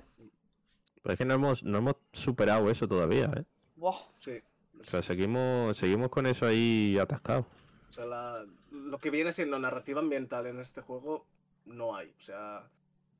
[1.02, 3.44] Pero es que no hemos, no hemos superado eso todavía, ¿eh?
[3.76, 3.96] Buah.
[4.18, 4.40] Sí.
[4.80, 7.40] O sea, seguimos, seguimos con eso ahí atascado.
[7.88, 11.26] O sea, la- lo que viene siendo narrativa ambiental en este juego
[11.64, 12.08] no hay.
[12.10, 12.68] O sea,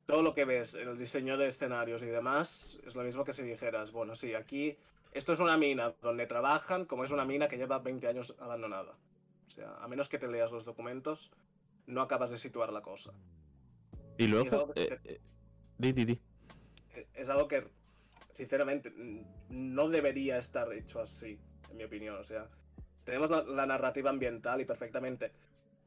[0.05, 3.33] todo lo que ves en el diseño de escenarios y demás es lo mismo que
[3.33, 4.77] si dijeras, bueno, sí, aquí
[5.11, 8.91] esto es una mina donde trabajan como es una mina que lleva 20 años abandonada.
[9.47, 11.31] O sea, a menos que te leas los documentos,
[11.87, 13.13] no acabas de situar la cosa.
[14.17, 15.21] Y luego, algo que eh, eh,
[15.77, 16.21] di, di, di.
[16.95, 17.67] Eh, Es algo que,
[18.35, 18.91] sinceramente,
[19.49, 21.39] no debería estar hecho así,
[21.71, 22.17] en mi opinión.
[22.17, 22.49] O sea,
[23.05, 25.31] tenemos la, la narrativa ambiental y perfectamente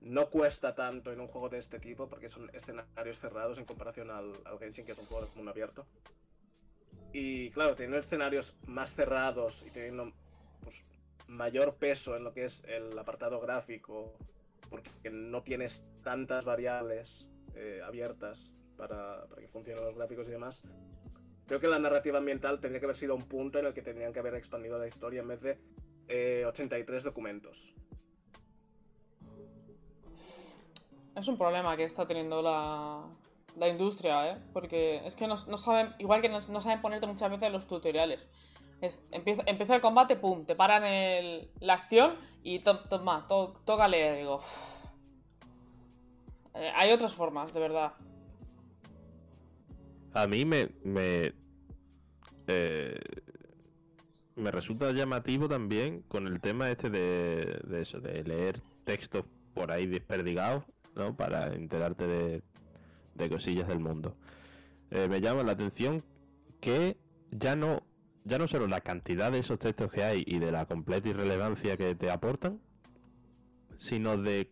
[0.00, 4.10] no cuesta tanto en un juego de este tipo porque son escenarios cerrados en comparación
[4.10, 5.86] al, al Genshin, que es un juego de mundo abierto.
[7.12, 10.12] Y claro, teniendo escenarios más cerrados y teniendo
[10.62, 10.84] pues,
[11.26, 14.14] mayor peso en lo que es el apartado gráfico,
[14.70, 20.62] porque no tienes tantas variables eh, abiertas para, para que funcionen los gráficos y demás,
[21.48, 24.12] creo que la narrativa ambiental tendría que haber sido un punto en el que tendrían
[24.12, 25.58] que haber expandido la historia en vez de
[26.08, 27.74] eh, 83 documentos.
[31.16, 33.02] Es un problema que está teniendo la,
[33.56, 34.38] la industria, ¿eh?
[34.52, 38.28] Porque es que no, saben, igual que no, saben ponerte muchas veces los tutoriales.
[38.80, 43.88] Es- empieza, el combate, pum, te paran el- la acción y to- toma, to- toca
[43.88, 44.18] leer.
[44.18, 44.40] Digo.
[46.54, 47.94] Eh, hay otras formas, de verdad.
[50.18, 50.70] A mí me.
[50.82, 51.32] me,
[52.48, 52.98] eh,
[54.34, 59.24] me resulta llamativo también con el tema este de, de eso, de leer textos
[59.54, 60.64] por ahí desperdigados,
[60.96, 61.16] ¿no?
[61.16, 62.42] Para enterarte de,
[63.14, 64.16] de cosillas del mundo.
[64.90, 66.02] Eh, me llama la atención
[66.60, 66.96] que
[67.30, 67.84] ya no,
[68.24, 71.76] ya no solo la cantidad de esos textos que hay y de la completa irrelevancia
[71.76, 72.60] que te aportan,
[73.76, 74.50] sino de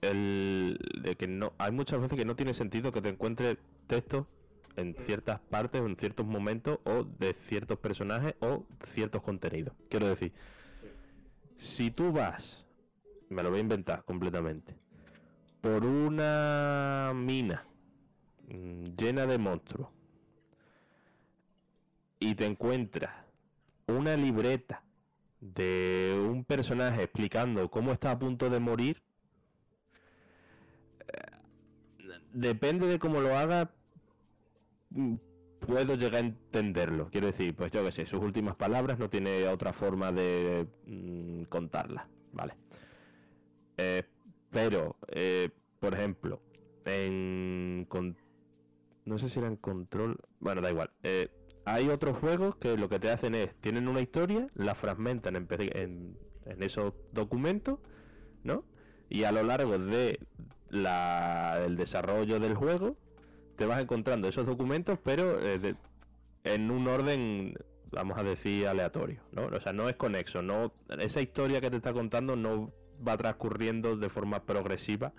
[0.00, 4.26] el de que no hay muchas veces que no tiene sentido que te encuentres textos
[4.76, 9.74] en ciertas partes o en ciertos momentos o de ciertos personajes o ciertos contenidos.
[9.88, 10.32] Quiero decir,
[10.74, 10.86] Sí.
[11.56, 12.64] si tú vas,
[13.28, 14.74] me lo voy a inventar completamente,
[15.60, 17.64] por una mina
[18.48, 19.88] mm, llena de monstruos
[22.18, 23.12] y te encuentras
[23.86, 24.82] una libreta
[25.40, 29.02] de un personaje explicando cómo está a punto de morir,
[31.08, 31.36] eh,
[32.32, 33.70] depende de cómo lo haga,
[35.66, 37.08] puedo llegar a entenderlo.
[37.10, 41.44] Quiero decir, pues yo qué sé, sus últimas palabras no tiene otra forma de mm,
[41.44, 42.54] contarlas, ¿vale?
[43.76, 44.02] Eh,
[44.50, 45.50] pero, eh,
[45.80, 46.42] por ejemplo,
[46.84, 47.86] en...
[49.04, 50.18] no sé si era en control...
[50.40, 50.90] Bueno, da igual.
[51.02, 51.28] Eh,
[51.64, 55.46] hay otros juegos que lo que te hacen es, tienen una historia, la fragmentan en,
[56.44, 57.78] en, esos documentos,
[58.42, 58.64] ¿no?
[59.08, 60.18] Y a lo largo de
[61.76, 62.96] desarrollo del juego,
[63.56, 65.74] te vas encontrando esos documentos, pero eh,
[66.44, 67.54] en un orden,
[67.90, 69.46] vamos a decir, aleatorio, ¿no?
[69.46, 72.72] O sea, no es conexo, no, esa historia que te está contando no
[73.06, 75.12] va transcurriendo de forma progresiva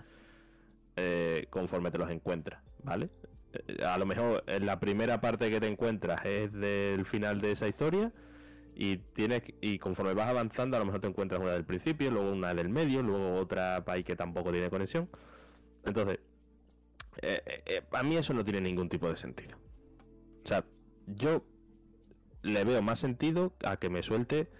[0.96, 3.10] eh, conforme te los encuentras, ¿vale?
[3.52, 7.52] Eh, A lo mejor en la primera parte que te encuentras es del final de
[7.52, 8.12] esa historia
[8.76, 12.30] y tienes y conforme vas avanzando a lo mejor te encuentras una del principio, luego
[12.32, 15.08] una del medio, luego otra ahí que tampoco tiene conexión.
[15.84, 16.18] Entonces,
[17.22, 19.56] eh, eh, eh, a mí eso no tiene ningún tipo de sentido.
[20.44, 20.64] O sea,
[21.06, 21.44] yo
[22.42, 24.50] le veo más sentido a que me suelte,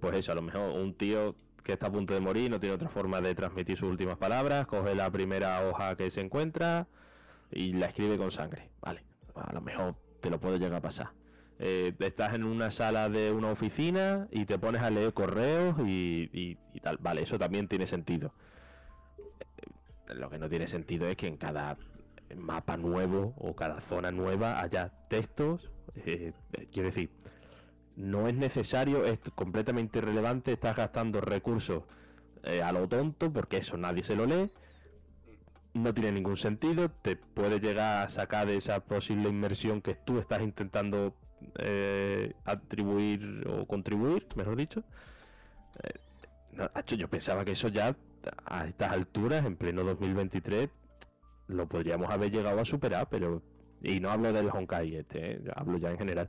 [0.00, 1.34] pues eso, a lo mejor un tío
[1.64, 4.66] que está a punto de morir, no tiene otra forma de transmitir sus últimas palabras,
[4.66, 6.88] coge la primera hoja que se encuentra
[7.50, 8.70] y la escribe con sangre.
[8.80, 11.12] Vale, a lo mejor te lo puede llegar a pasar.
[11.58, 16.80] Estás en una sala de una oficina y te pones a leer correos y- y
[16.80, 16.96] tal.
[16.98, 18.32] Vale, eso también tiene sentido.
[20.14, 21.76] Lo que no tiene sentido es que en cada
[22.36, 25.70] mapa nuevo o cada zona nueva haya textos.
[25.96, 27.10] eh, eh, quiero decir,
[27.96, 31.82] no es necesario, es completamente irrelevante, estás gastando recursos
[32.44, 34.50] eh, a lo tonto porque eso nadie se lo lee.
[35.74, 40.18] no tiene ningún sentido, te puede llegar a sacar de esa posible inmersión que tú
[40.18, 41.14] estás intentando
[42.44, 44.82] atribuir o contribuir, mejor dicho.
[46.86, 47.96] Yo pensaba que eso ya
[48.44, 50.68] a estas alturas, en pleno 2023,
[51.48, 53.42] lo podríamos haber llegado a superar, pero...
[53.82, 56.28] Y no hablo del Honkai este, eh, hablo ya en general.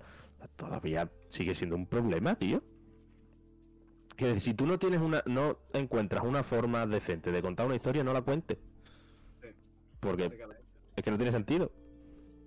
[0.55, 2.63] Todavía sigue siendo un problema, tío.
[4.17, 8.03] Decir, si tú no tienes una, no encuentras una forma decente de contar una historia,
[8.03, 8.57] no la cuentes.
[9.41, 9.47] Sí,
[9.99, 10.25] Porque
[10.95, 11.71] es que no tiene sentido.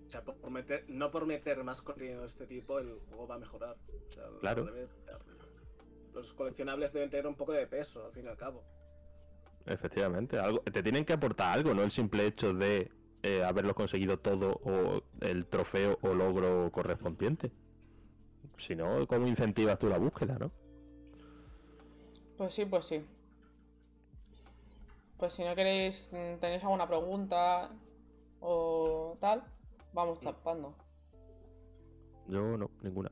[0.06, 3.34] O sea, por meter- no por meter más contenido de este tipo, el juego va
[3.34, 3.76] a mejorar.
[4.08, 4.68] O sea, al Claro.
[6.14, 8.62] Los coleccionables deben tener un poco de peso, al fin y al cabo.
[9.66, 12.90] Efectivamente, algo, te tienen que aportar algo, no el simple hecho de
[13.22, 17.50] eh, haberlo conseguido todo o el trofeo o logro correspondiente.
[18.58, 20.50] Si no, ¿cómo incentivas tú la búsqueda, no?
[22.36, 23.02] Pues sí, pues sí.
[25.16, 27.70] Pues si no queréis, mm, tenéis alguna pregunta
[28.40, 29.44] o tal,
[29.94, 30.74] vamos tapando.
[32.28, 33.10] Yo no, ninguna.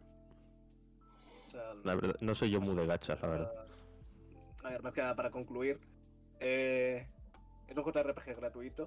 [1.47, 3.53] O sea, La verdad, no soy yo muy de gachas, la verdad.
[4.65, 5.81] A ver, más que nada para concluir.
[6.43, 7.07] Eh,
[7.69, 8.85] es un JRPG gratuito,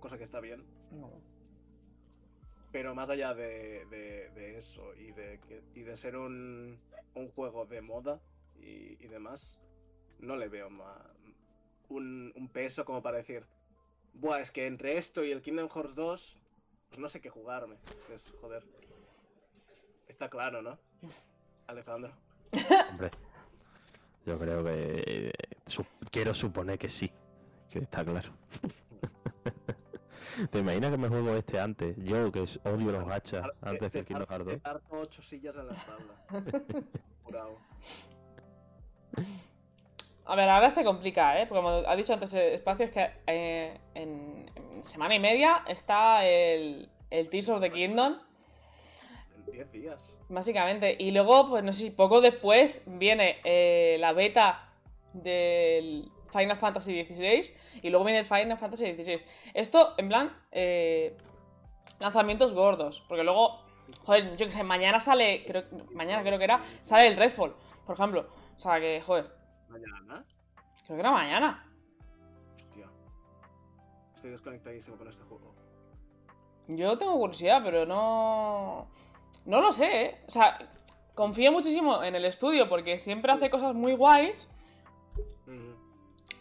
[0.00, 0.64] cosa que está bien.
[0.90, 1.10] No.
[2.72, 5.40] Pero más allá de, de- de eso y de,
[5.74, 6.78] y de ser un,
[7.14, 8.20] un juego de moda
[8.56, 9.58] y, y demás,
[10.20, 11.10] no le veo ma-
[11.88, 13.44] un, un peso como para decir,
[14.14, 16.38] Buah, es que entre esto y el Kingdom Hearts 2,
[16.88, 17.76] pues no sé qué jugarme.
[17.98, 18.64] Es que es, joder.
[20.08, 20.78] Está claro, ¿no?
[21.68, 22.12] Alejandro.
[22.90, 23.10] Hombre,
[24.26, 25.32] yo creo que
[26.10, 27.10] quiero suponer que sí,
[27.70, 28.30] que está claro.
[30.50, 31.96] ¿Te imaginas que me juego este antes?
[31.98, 34.60] Yo que es- odio los gachas Ar- antes te- que te Kingdom Hearts te 2.
[34.62, 36.14] parto ocho sillas en la espalda.
[40.26, 41.46] A ver, ahora se complica, ¿eh?
[41.46, 45.64] Porque como ha dicho antes eh, Espacio, es que eh, en, en semana y media
[45.66, 48.18] está el, el Tears of the Kingdom,
[49.34, 50.18] En 10 días.
[50.28, 50.94] básicamente.
[50.98, 54.69] Y luego, pues no sé si poco después viene eh, la beta
[55.12, 59.22] del Final Fantasy XVI y luego viene el Final Fantasy XVI.
[59.54, 61.16] Esto, en plan, eh,
[61.98, 63.04] lanzamientos gordos.
[63.08, 63.60] Porque luego,
[64.04, 67.54] joder, yo que sé, mañana sale, creo, mañana creo que era, sale el Redfall,
[67.84, 68.28] por ejemplo.
[68.56, 69.30] O sea que, joder,
[69.68, 70.24] Mañana.
[70.84, 71.66] creo que era mañana.
[72.54, 72.86] Hostia.
[74.14, 75.54] Estoy desconectadísimo con este juego.
[76.68, 78.88] Yo tengo curiosidad, pero no.
[79.46, 80.20] No lo sé, ¿eh?
[80.28, 80.58] O sea,
[81.14, 84.48] confío muchísimo en el estudio porque siempre hace cosas muy guays,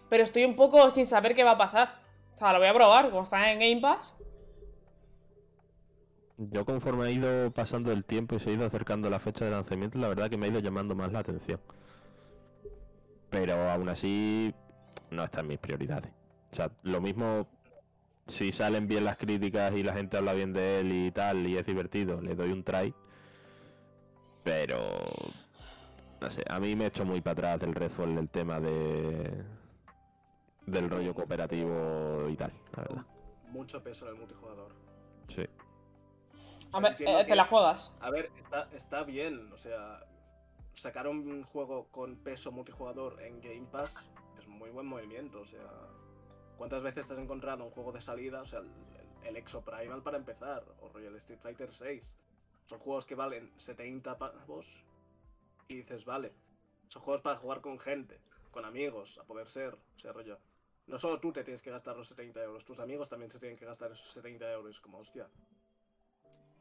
[0.09, 2.01] Pero estoy un poco sin saber qué va a pasar.
[2.35, 4.15] O sea, lo voy a probar, como está en Game Pass.
[6.37, 9.51] Yo conforme he ido pasando el tiempo y se ha ido acercando la fecha de
[9.51, 11.59] lanzamiento, la verdad que me ha ido llamando más la atención.
[13.29, 14.53] Pero aún así,
[15.11, 16.11] no está en mis prioridades.
[16.51, 17.47] O sea, lo mismo
[18.29, 21.57] si salen bien las críticas y la gente habla bien de él y tal, y
[21.57, 22.93] es divertido, le doy un try.
[24.43, 24.77] Pero,
[26.21, 29.43] no sé, a mí me he hecho muy para atrás del Redfall el tema de
[30.65, 33.05] del rollo cooperativo y tal, la verdad.
[33.47, 34.71] Mucho peso en el multijugador.
[35.27, 35.41] Sí.
[36.71, 37.91] O sea, A ver, eh, que- te la juegas.
[37.99, 39.51] A ver, está, está bien.
[39.51, 40.01] O sea,
[40.73, 45.41] sacar un juego con peso multijugador en Game Pass es muy buen movimiento.
[45.41, 45.65] O sea,
[46.57, 48.41] ¿cuántas veces has encontrado un juego de salida?
[48.41, 48.69] O sea, el,
[49.23, 52.15] el Exo Primal para empezar, o Royal Street Fighter 6.
[52.67, 54.85] Son juegos que valen 70 pavos
[55.69, 56.33] y dices, vale,
[56.87, 58.19] son juegos para jugar con gente,
[58.51, 59.75] con amigos, a poder ser.
[59.75, 60.39] O sea, rollo.
[60.87, 63.55] No solo tú te tienes que gastar los 70 euros, tus amigos también se tienen
[63.55, 65.29] que gastar esos 70 euros, como hostia.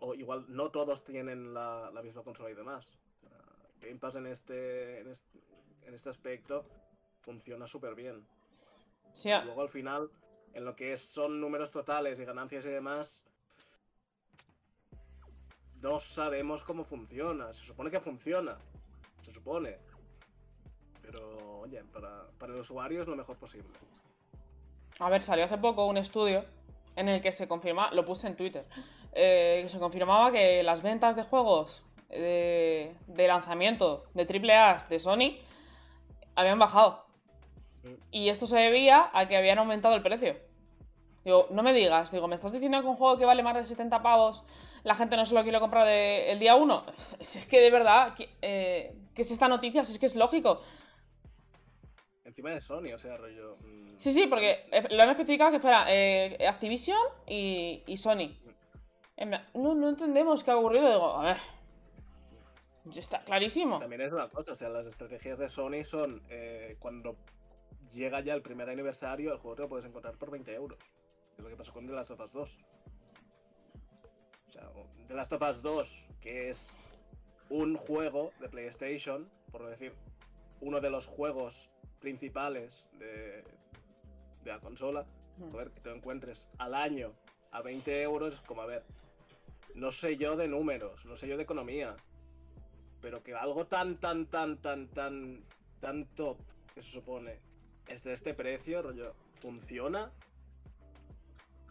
[0.00, 2.98] O igual no todos tienen la, la misma consola y demás.
[3.80, 5.38] Game Pass en este, en este,
[5.86, 6.66] en este aspecto
[7.22, 8.26] funciona súper bien.
[9.14, 10.10] Sí, Luego al final,
[10.52, 13.24] en lo que es- son números totales y ganancias y demás,
[15.80, 17.54] no sabemos cómo funciona.
[17.54, 18.58] Se supone que funciona.
[19.28, 19.76] Se supone.
[21.02, 23.68] Pero, oye, para, para el usuario es lo mejor posible.
[25.00, 26.46] A ver, salió hace poco un estudio
[26.96, 28.64] en el que se confirma, lo puse en Twitter,
[29.12, 34.98] eh, que se confirmaba que las ventas de juegos de, de lanzamiento de AAA de
[34.98, 35.38] Sony
[36.34, 37.04] habían bajado.
[37.84, 37.92] Mm.
[38.10, 40.36] Y esto se debía a que habían aumentado el precio.
[41.22, 43.64] Digo, no me digas, digo, ¿me estás diciendo que un juego que vale más de
[43.66, 44.42] 70 pavos
[44.88, 46.86] la gente no se lo quiere comprar de- el día 1?
[47.20, 49.84] Es, es que de verdad, que, eh, ¿qué es esta noticia?
[49.84, 50.62] Si es que es lógico.
[52.24, 53.56] Encima de Sony, o sea, rollo.
[53.60, 58.34] mm, Sí, sí, porque eh, lo han especificado que fuera eh, Activision y, y Sony.
[59.54, 60.88] No, no entendemos qué ha ocurrido.
[60.88, 61.36] Digo, a ver.
[62.94, 63.78] Está clarísimo.
[63.80, 67.16] También es una cosa, o sea, las estrategias de Sony son eh, cuando
[67.92, 70.78] llega ya el primer aniversario, el juego te lo puedes encontrar por 20 euros.
[71.36, 72.58] Es lo que pasó con The Last of Us 2.
[74.48, 74.68] O sea,
[75.08, 76.76] The Last of Us 2, que es
[77.50, 79.92] un juego de PlayStation, por decir
[80.60, 81.70] uno de los juegos
[82.00, 83.44] principales de,
[84.44, 85.06] de la consola,
[85.50, 87.12] joder, que lo encuentres al año
[87.52, 88.84] a 20 euros, como a ver,
[89.74, 91.96] no sé yo de números, no sé yo de economía,
[93.00, 95.44] pero que algo tan, tan, tan, tan, tan,
[95.80, 96.38] tan top
[96.74, 97.38] que se supone
[97.86, 100.12] es de este precio, rollo, funciona.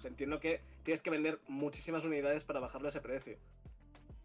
[0.04, 3.38] Entiendo que tienes que vender muchísimas unidades para bajarle ese precio.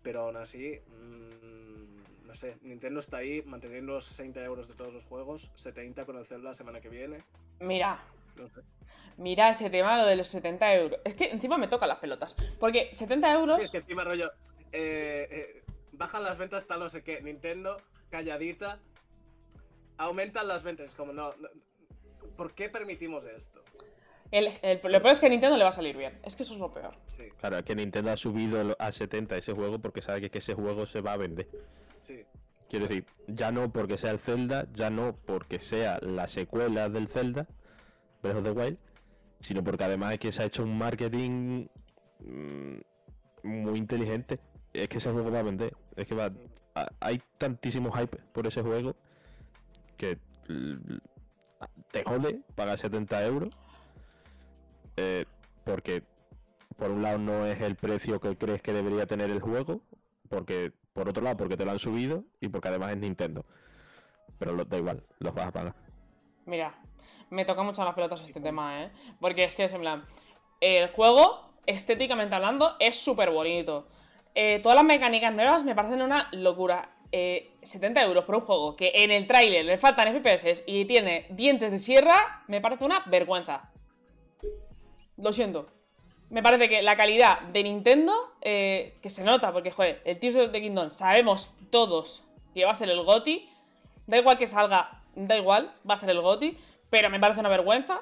[0.05, 4.95] Pero aún así, mm, no sé, Nintendo está ahí manteniendo los 60 euros de todos
[4.95, 7.25] los juegos, 70 con el Zelda la semana que viene.
[7.59, 8.01] Mira,
[8.37, 8.61] No sé.
[9.17, 11.01] mira ese tema, lo de los 70 euros.
[11.05, 12.37] Es que encima me tocan las pelotas.
[12.61, 13.59] Porque 70 euros.
[13.59, 14.31] Sí, es que encima rollo,
[14.71, 17.79] eh, eh, bajan las ventas tal no sé qué, Nintendo,
[18.09, 18.79] calladita,
[19.99, 21.49] aumentan las ventas, como no, no,
[22.37, 23.65] ¿por qué permitimos esto?
[24.33, 26.19] El, el- lo peor es que a Nintendo le va a salir bien.
[26.25, 26.97] Es que eso es lo peor.
[27.07, 30.39] Sí, Claro, es que Nintendo ha subido a 70 ese juego porque sabe que, que
[30.39, 31.49] ese juego se va a vender.
[31.99, 32.25] sí,
[32.69, 37.07] Quiero decir, ya no porque sea el Zelda, ya no porque sea la secuela del
[37.09, 37.47] Zelda,
[38.23, 38.79] Breath of the Wild,
[39.41, 41.67] sino porque además es que se ha hecho un marketing
[42.21, 42.77] mm,
[43.43, 44.41] muy inteligente.
[44.73, 45.77] Es que ese juego va a vender.
[45.97, 46.33] Es que va.
[46.75, 48.97] a- hay tantísimo hype por ese juego
[49.99, 50.17] que
[51.91, 53.51] te jode pagar 70 euros.
[54.97, 55.25] Eh,
[55.65, 56.03] porque
[56.77, 59.81] por un lado no es el precio que crees que debería tener el juego,
[60.29, 63.45] porque por otro lado porque te lo han subido y porque además es Nintendo.
[64.39, 65.75] Pero lo, da igual, los vas a pagar.
[66.47, 66.75] Mira,
[67.31, 68.91] me toca mucho las pelotas este tema, ¿eh?
[69.21, 70.05] Porque es que es en plan.
[70.61, 73.87] El juego, estéticamente hablando, es súper bonito.
[74.35, 76.91] Eh, todas las mecánicas nuevas me parecen una locura.
[77.15, 81.27] Eh, 70 euros por un juego que en el tráiler le faltan FPS y tiene
[81.31, 83.72] dientes de sierra, me parece una vergüenza.
[85.23, 85.67] Lo siento.
[86.31, 90.37] Me parece que la calidad de Nintendo, eh, que se nota, porque, joder, el Tears
[90.37, 92.25] of the Kingdom sabemos todos
[92.55, 93.49] que va a ser el GOTI.
[94.07, 96.59] Da igual que salga, da igual, va a ser el GOTI,
[96.91, 98.01] pero me parece una vergüenza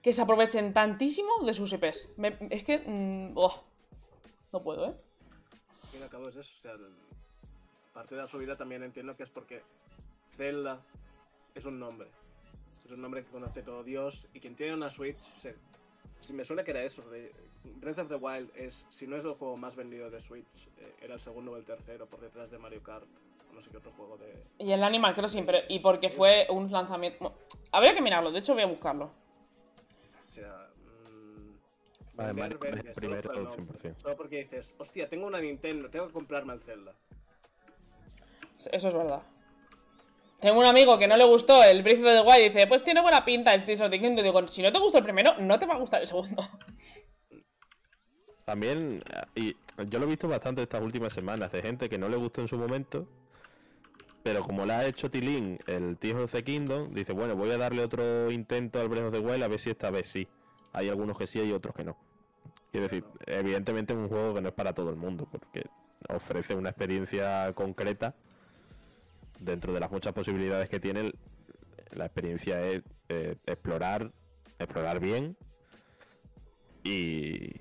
[0.00, 2.08] que se aprovechen tantísimo de sus IPs.
[2.50, 4.94] Es que, mm, no puedo, ¿eh?
[6.02, 6.96] al cabo es eso, o sea, el-
[7.92, 9.62] parte de la subida también entiendo que es porque
[10.30, 10.80] Zelda
[11.54, 12.08] es un nombre,
[12.84, 15.52] es un nombre que conoce todo Dios y quien tiene una Switch, o sea,
[16.32, 17.32] me suena que era eso, de-
[17.64, 20.94] Breath of the Wild es, si no es el juego más vendido de Switch, eh,
[21.02, 23.04] era el segundo o el tercero por detrás de Mario Kart,
[23.50, 24.44] o no sé qué otro juego de...
[24.58, 27.18] Y el Animal Crossing, pero, y porque fue un lanzamiento...
[27.20, 27.36] bueno,
[27.72, 29.06] habría que mirarlo, de hecho voy a buscarlo.
[29.06, 30.68] O sea,
[31.10, 33.78] mm, Vale, Mario Kart es primero, el nombre.
[33.80, 34.00] 100%.
[34.00, 36.94] Solo porque dices, hostia, tengo una Nintendo, tengo que comprarme el Zelda.
[38.58, 39.22] Eso es verdad.
[40.42, 42.82] Tengo un amigo que no le gustó el Breath of the Wild y dice, pues
[42.82, 44.24] tiene buena pinta el Tears of the Kingdom.
[44.24, 46.42] Digo, si no te gustó el primero, no te va a gustar el segundo.
[48.44, 49.00] También,
[49.36, 49.54] y
[49.86, 52.48] yo lo he visto bastante estas últimas semanas, de gente que no le gustó en
[52.48, 53.06] su momento,
[54.24, 57.58] pero como le ha hecho Tilín el Tears of the Kingdom, dice, bueno, voy a
[57.58, 60.26] darle otro intento al Breath of the Wild a ver si esta vez sí.
[60.72, 61.96] Hay algunos que sí y otros que no.
[62.72, 65.66] Quiero decir, evidentemente es un juego que no es para todo el mundo, porque
[66.08, 68.16] ofrece una experiencia concreta
[69.44, 71.12] dentro de las muchas posibilidades que tiene.
[71.92, 74.12] La experiencia es eh, explorar,
[74.58, 75.36] explorar bien
[76.82, 77.52] y,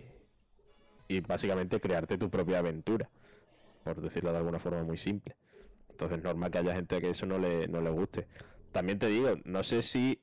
[1.07, 3.09] y básicamente crearte tu propia aventura,
[3.83, 5.35] por decirlo de alguna forma muy simple.
[5.89, 8.27] Entonces es normal que haya gente que eso no le, no le guste.
[8.71, 10.19] También te digo, no sé si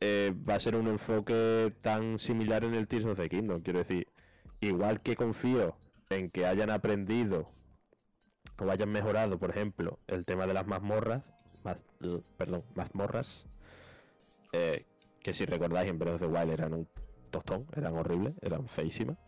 [0.00, 3.60] eh, va a ser un enfoque tan similar en el Tears of the Kingdom.
[3.62, 4.08] Quiero decir,
[4.60, 5.76] igual que confío
[6.10, 7.50] en que hayan aprendido
[8.58, 11.22] o hayan mejorado, por ejemplo, el tema de las mazmorras,
[12.36, 13.46] perdón, mazmorras,
[14.52, 14.84] eh,
[15.22, 16.88] que si recordáis en Breath of the Wild eran un
[17.30, 19.18] tostón, eran horribles, eran feísimas.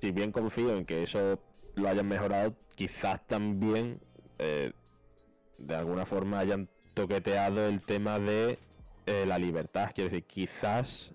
[0.00, 1.40] Si bien confío en que eso
[1.74, 4.00] lo hayan mejorado, quizás también
[4.38, 4.72] eh,
[5.58, 8.58] de alguna forma hayan toqueteado el tema de
[9.06, 9.90] eh, la libertad.
[9.94, 11.14] Quiero decir, quizás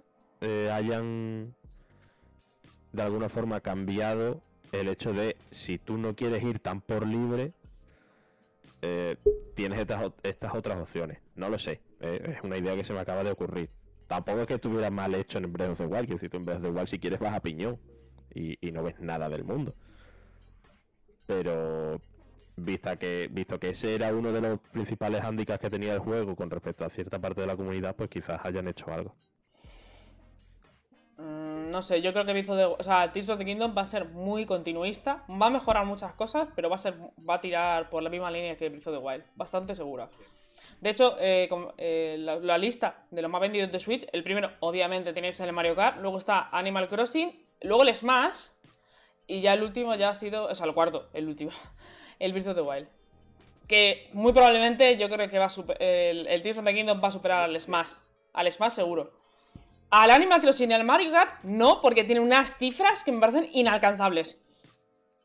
[0.71, 1.55] hayan
[2.91, 4.43] de alguna forma cambiado
[4.81, 7.53] el hecho de si tú no quieres ir tan por libre,
[8.81, 9.17] eh,
[9.55, 11.19] tienes estas, estas otras opciones.
[11.35, 13.69] No lo sé, eh, es una idea que se me acaba de ocurrir.
[14.07, 16.45] Tampoco es que estuviera mal hecho en Breath of the Wild, quiero decir, tú en
[16.45, 17.79] Breath of the si quieres vas a piñón
[18.33, 19.73] y, y no ves nada del mundo.
[21.25, 21.99] Pero
[22.57, 26.35] vista que, visto que ese era uno de los principales hándicaps que tenía el juego
[26.35, 29.15] con respecto a cierta parte de la comunidad, pues quizás hayan hecho algo.
[31.17, 31.44] Mm,
[31.75, 33.85] no sé, yo creo que of the- o sea, Tears of the Kingdom va a
[33.85, 35.25] ser muy continuista.
[35.29, 36.93] Va a mejorar muchas cosas, pero va a ser
[37.29, 39.25] va a tirar por la misma línea que of the Wild.
[39.35, 40.07] Bastante segura.
[40.79, 44.51] De hecho, eh, eh, la, la lista de los más vendidos de Switch, el primero,
[44.61, 48.47] obviamente, tenéis el Mario Kart, luego está Animal Crossing, luego el Smash,
[49.27, 51.51] y ya el último ya ha sido, o sea, el cuarto, el último,
[52.19, 52.87] el Breath of the Wild.
[53.67, 57.01] Que muy probablemente yo creo que va a super- el, el Tears of the Kingdom
[57.03, 57.91] va a superar al Smash.
[58.31, 59.24] Al Smash seguro.
[59.97, 63.47] Al Animal Crossing y al Mario Kart no, porque tiene unas cifras que me parecen
[63.53, 64.37] inalcanzables.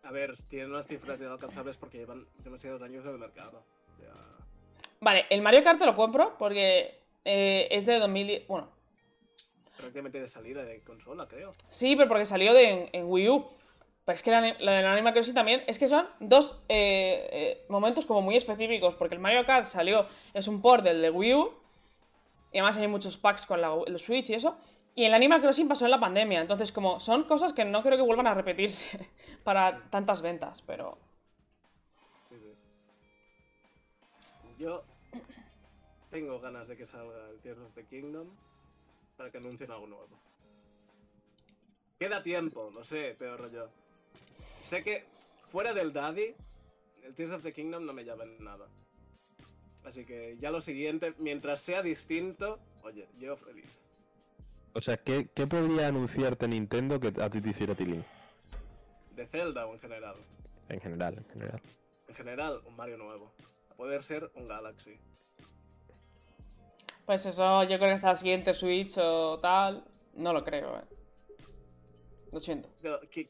[0.04, 3.64] A ver, tienen unas cifras inalcanzables porque llevan demasiados años en el mercado.
[5.00, 8.46] Vale, el Mario Kart te lo compro porque eh, es de 2010.
[8.46, 8.70] Bueno,
[9.76, 11.50] prácticamente de salida de consola, creo.
[11.70, 13.48] sí, pero porque salió de, en, en Wii U.
[14.04, 15.64] Pero es que la, la del Animal Crossing también.
[15.66, 18.94] Es que son dos eh, eh, momentos como muy específicos.
[18.94, 21.59] Porque el Mario Kart salió, es un port del de Wii U.
[22.52, 24.58] Y además hay muchos packs con la, Switch y eso.
[24.94, 26.40] Y el Animal Crossing pasó en la pandemia.
[26.40, 29.08] Entonces, como son cosas que no creo que vuelvan a repetirse
[29.44, 30.62] para tantas ventas.
[30.62, 30.98] Pero.
[32.28, 32.54] Sí, sí.
[34.58, 34.84] Yo
[36.10, 38.28] tengo ganas de que salga el Tears of the Kingdom
[39.16, 40.08] para que anuncien algo nuevo.
[41.98, 43.70] Queda tiempo, lo sé, pero rollo.
[44.60, 45.06] Sé que
[45.46, 46.34] fuera del Daddy,
[47.04, 48.66] el Tears of the Kingdom no me llama en nada.
[49.84, 53.84] Así que ya lo siguiente, mientras sea distinto, oye, yo feliz.
[54.74, 58.04] O sea, ¿qué, qué podría anunciarte Nintendo que a ti te hiciera tilín?
[59.16, 60.14] De Zelda o en general.
[60.68, 61.62] En general, en general.
[62.08, 63.32] En general, un Mario nuevo.
[63.70, 64.96] A poder ser un Galaxy.
[67.06, 69.84] Pues eso, yo creo que hasta el siguiente Switch o tal.
[70.14, 70.84] No lo creo, eh.
[72.32, 72.68] Lo siento.
[72.80, 73.28] Pero qui-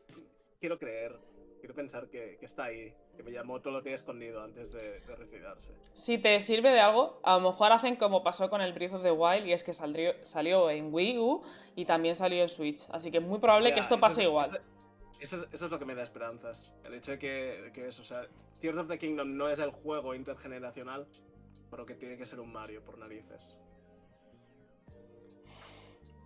[0.59, 1.19] quiero creer,
[1.61, 4.73] quiero pensar que, que está ahí, que me llamó todo lo que he escondido antes
[4.73, 5.75] de, de retirarse.
[5.95, 9.03] Si te sirve de algo, a lo mejor hacen como pasó con el Breath of
[9.03, 11.43] the Wild y es que saldrió- salió en Wii U
[11.77, 12.87] y también salió en Switch.
[12.91, 14.49] Así que es muy probable Ya, que esto pase igual.
[15.21, 16.73] Eso, eso es, eso es lo que me da esperanzas.
[16.85, 18.27] El hecho de que, que eso, o sea,
[18.59, 21.07] Tears of the Kingdom no es el juego intergeneracional,
[21.71, 23.57] pero que tiene que ser un Mario por narices.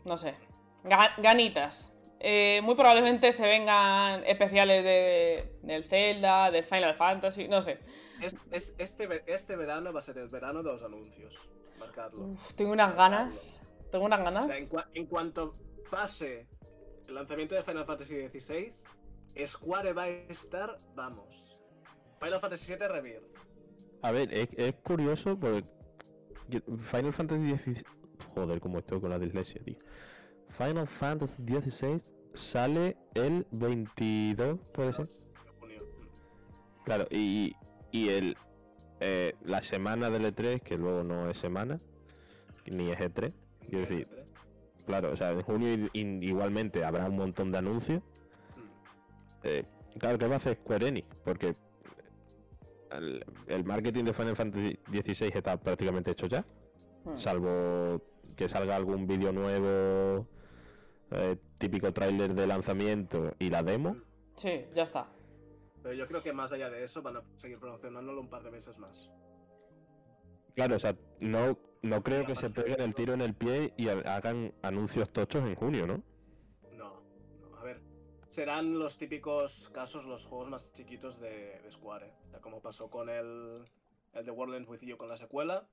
[0.04, 0.34] No sé.
[0.84, 1.93] Ga- ganitas.
[2.26, 7.80] Eh, muy probablemente se vengan especiales de, del Zelda, del Final Fantasy, no sé.
[8.22, 11.38] Es, es- este, este verano va a ser el verano de los anuncios.
[11.78, 12.24] Marcarlo.
[12.28, 13.60] Uf, tengo unas ganas.
[13.90, 14.46] Tengo unas O ganas.
[14.46, 15.52] sea, en, cua- en cuanto
[15.90, 16.46] pase
[17.08, 18.72] el lanzamiento de Final Fantasy XVI,
[19.46, 21.58] Square va a estar, vamos.
[22.22, 23.36] Final Fantasy VII Rebirth.
[24.00, 25.64] A ver, es, es curioso porque
[26.90, 27.84] Final Fantasy XVI...
[28.34, 29.76] Joder, cómo estoy con la dislexia, tío.
[30.56, 32.00] Final Fantasy XVI
[32.34, 35.06] sale el 22, ¿puede ser?
[36.84, 37.54] Claro, y,
[37.92, 38.36] y el,
[39.00, 41.80] eh, la semana del E3, que luego no es semana,
[42.66, 43.32] ni es E3,
[43.68, 44.08] quiero decir,
[44.86, 48.02] claro, o sea, en junio igualmente habrá un montón de anuncios.
[48.02, 49.44] Mm.
[49.44, 49.64] Eh,
[49.98, 51.08] claro, ¿qué va a hacer Square Enix?
[51.24, 51.56] Porque
[52.90, 56.44] el, el marketing de Final Fantasy XVI está prácticamente hecho ya,
[57.04, 57.16] Hmm.
[57.16, 58.00] salvo
[58.34, 60.26] que salga algún vídeo nuevo,
[61.10, 63.96] eh, típico tráiler de lanzamiento y la demo.
[64.36, 65.06] Sí, ya está.
[65.82, 68.50] Pero yo creo que más allá de eso van a seguir promocionándolo un par de
[68.50, 69.10] meses más.
[70.54, 73.88] Claro, o sea, no, no creo que se peguen el tiro en el pie y
[73.88, 76.02] ha- hagan anuncios tochos en junio, ¿no?
[76.72, 77.02] No,
[77.40, 77.80] no, a ver.
[78.28, 82.12] Serán los típicos casos, los juegos más chiquitos de, de Square.
[82.26, 83.64] O sea, como pasó con el,
[84.12, 85.66] el de World With You con la secuela,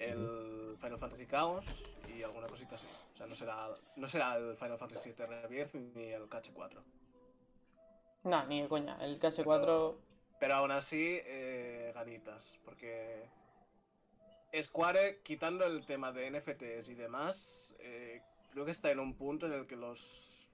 [0.00, 2.88] el Final Fantasy Chaos y alguna cosita así.
[3.14, 6.80] O sea, no será, no será el Final Fantasy VII Rebirth ni el KH4.
[8.24, 8.98] No, ni de coña.
[9.00, 9.94] El KS4.
[10.40, 13.28] Pero aún así, eh, ganitas, porque
[14.62, 19.46] Square, quitando el tema de NFTs y demás, eh, creo que está en un punto
[19.46, 20.48] en el que los,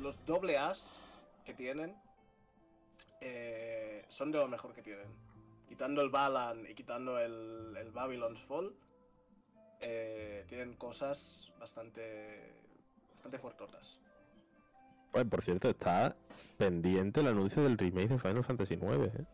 [0.00, 0.98] los doble As
[1.44, 1.94] que tienen
[3.20, 5.06] eh, son de lo mejor que tienen.
[5.68, 8.74] Quitando el Balan y quitando el, el Babylon's Fall,
[9.80, 12.52] eh, tienen cosas bastante,
[13.12, 14.00] bastante fuertotas.
[15.12, 16.16] Pues por cierto, está
[16.56, 18.84] pendiente el anuncio del remake de Final Fantasy IX,
[19.14, 19.24] ¿eh?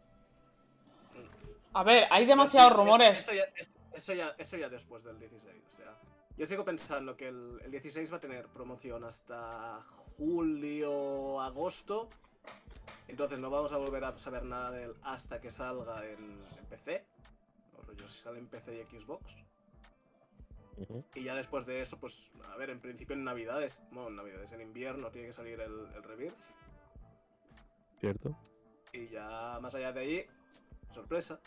[1.73, 3.19] A ver, hay demasiados Eso- rumores.
[3.19, 5.63] Eso ya, es- eso, ya, eso ya después del 16.
[5.69, 5.93] O sea,
[6.37, 9.81] yo sigo pensando que el, el 16 va a tener promoción hasta
[10.17, 12.11] julio, agosto.
[13.09, 16.65] Entonces no vamos a volver a saber nada de él hasta que salga en, en
[16.67, 17.05] PC.
[17.79, 19.37] O rollo, si sale en PC y Xbox.
[21.15, 24.51] Y ya después de eso, pues, a ver, en principio en Navidades, bueno, en Navidades,
[24.53, 26.37] en invierno tiene que salir el, el Rebirth.
[28.01, 28.37] ¿Cierto?
[28.93, 30.27] Y ya más allá de ahí,
[30.91, 31.39] sorpresa.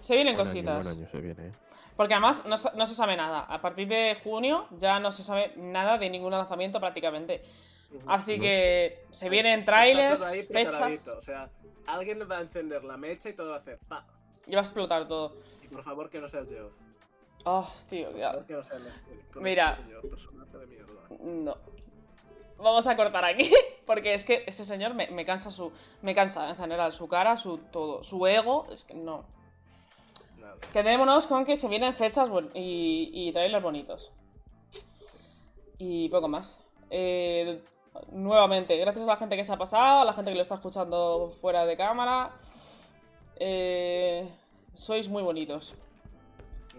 [0.00, 0.84] Se vienen Buen año, cositas.
[0.86, 1.52] buen año se viene, ¿eh?
[1.96, 3.40] Porque además no, no se sabe nada.
[3.40, 7.42] A partir de junio ya no se sabe nada de ningún lanzamiento prácticamente.
[8.06, 8.42] Así No.
[8.42, 11.50] que se vienen trailers, ahí fechas O sea,
[11.86, 14.06] alguien va a encender la mecha y todo va a hacer pa.
[14.46, 15.36] y va a explotar todo.
[15.62, 16.72] Y por favor que no sea el Geoff.
[17.44, 18.84] Oh, tío, Por favor que no sea el
[19.32, 19.70] con Mira.
[19.70, 20.92] ese señor personaje de mierda.
[21.20, 21.56] No.
[22.58, 23.50] Vamos a cortar aquí,
[23.86, 25.70] porque es que ese señor me, me cansa su.
[26.02, 28.02] Me cansa en general, su cara, su todo.
[28.02, 29.26] Su ego, es que no.
[30.38, 30.56] Nada.
[30.72, 34.10] Quedémonos con que se vienen fechas y, y trailers bonitos.
[35.78, 36.58] Y poco más.
[36.90, 37.62] Eh,
[38.10, 40.54] nuevamente, gracias a la gente que se ha pasado, a la gente que lo está
[40.54, 42.30] escuchando fuera de cámara.
[43.36, 44.28] Eh,
[44.74, 45.74] sois muy bonitos.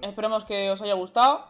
[0.02, 1.45] Esperemos que os haya gustado.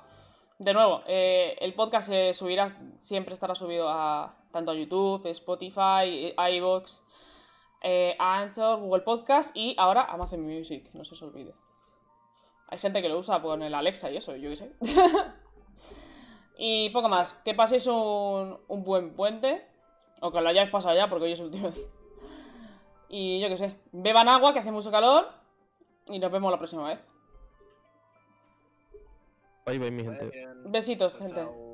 [0.59, 6.33] De nuevo, eh, el podcast se subirá, siempre estará subido a tanto a YouTube, Spotify,
[6.35, 6.99] iVoox,
[7.83, 11.53] eh, Anchor, Google Podcast y ahora Amazon Music, no se os olvide.
[12.69, 14.71] Hay gente que lo usa con el Alexa y eso, yo qué sé.
[16.57, 19.65] y poco más, que paséis un, un buen puente,
[20.21, 21.85] o que lo hayáis pasado ya, porque hoy es el último día.
[23.09, 25.29] Y yo qué sé, beban agua, que hace mucho calor,
[26.09, 26.99] y nos vemos la próxima vez.
[29.65, 30.47] Bye bye, mi gente.
[30.65, 31.35] Besitos, gente.
[31.35, 31.66] chao.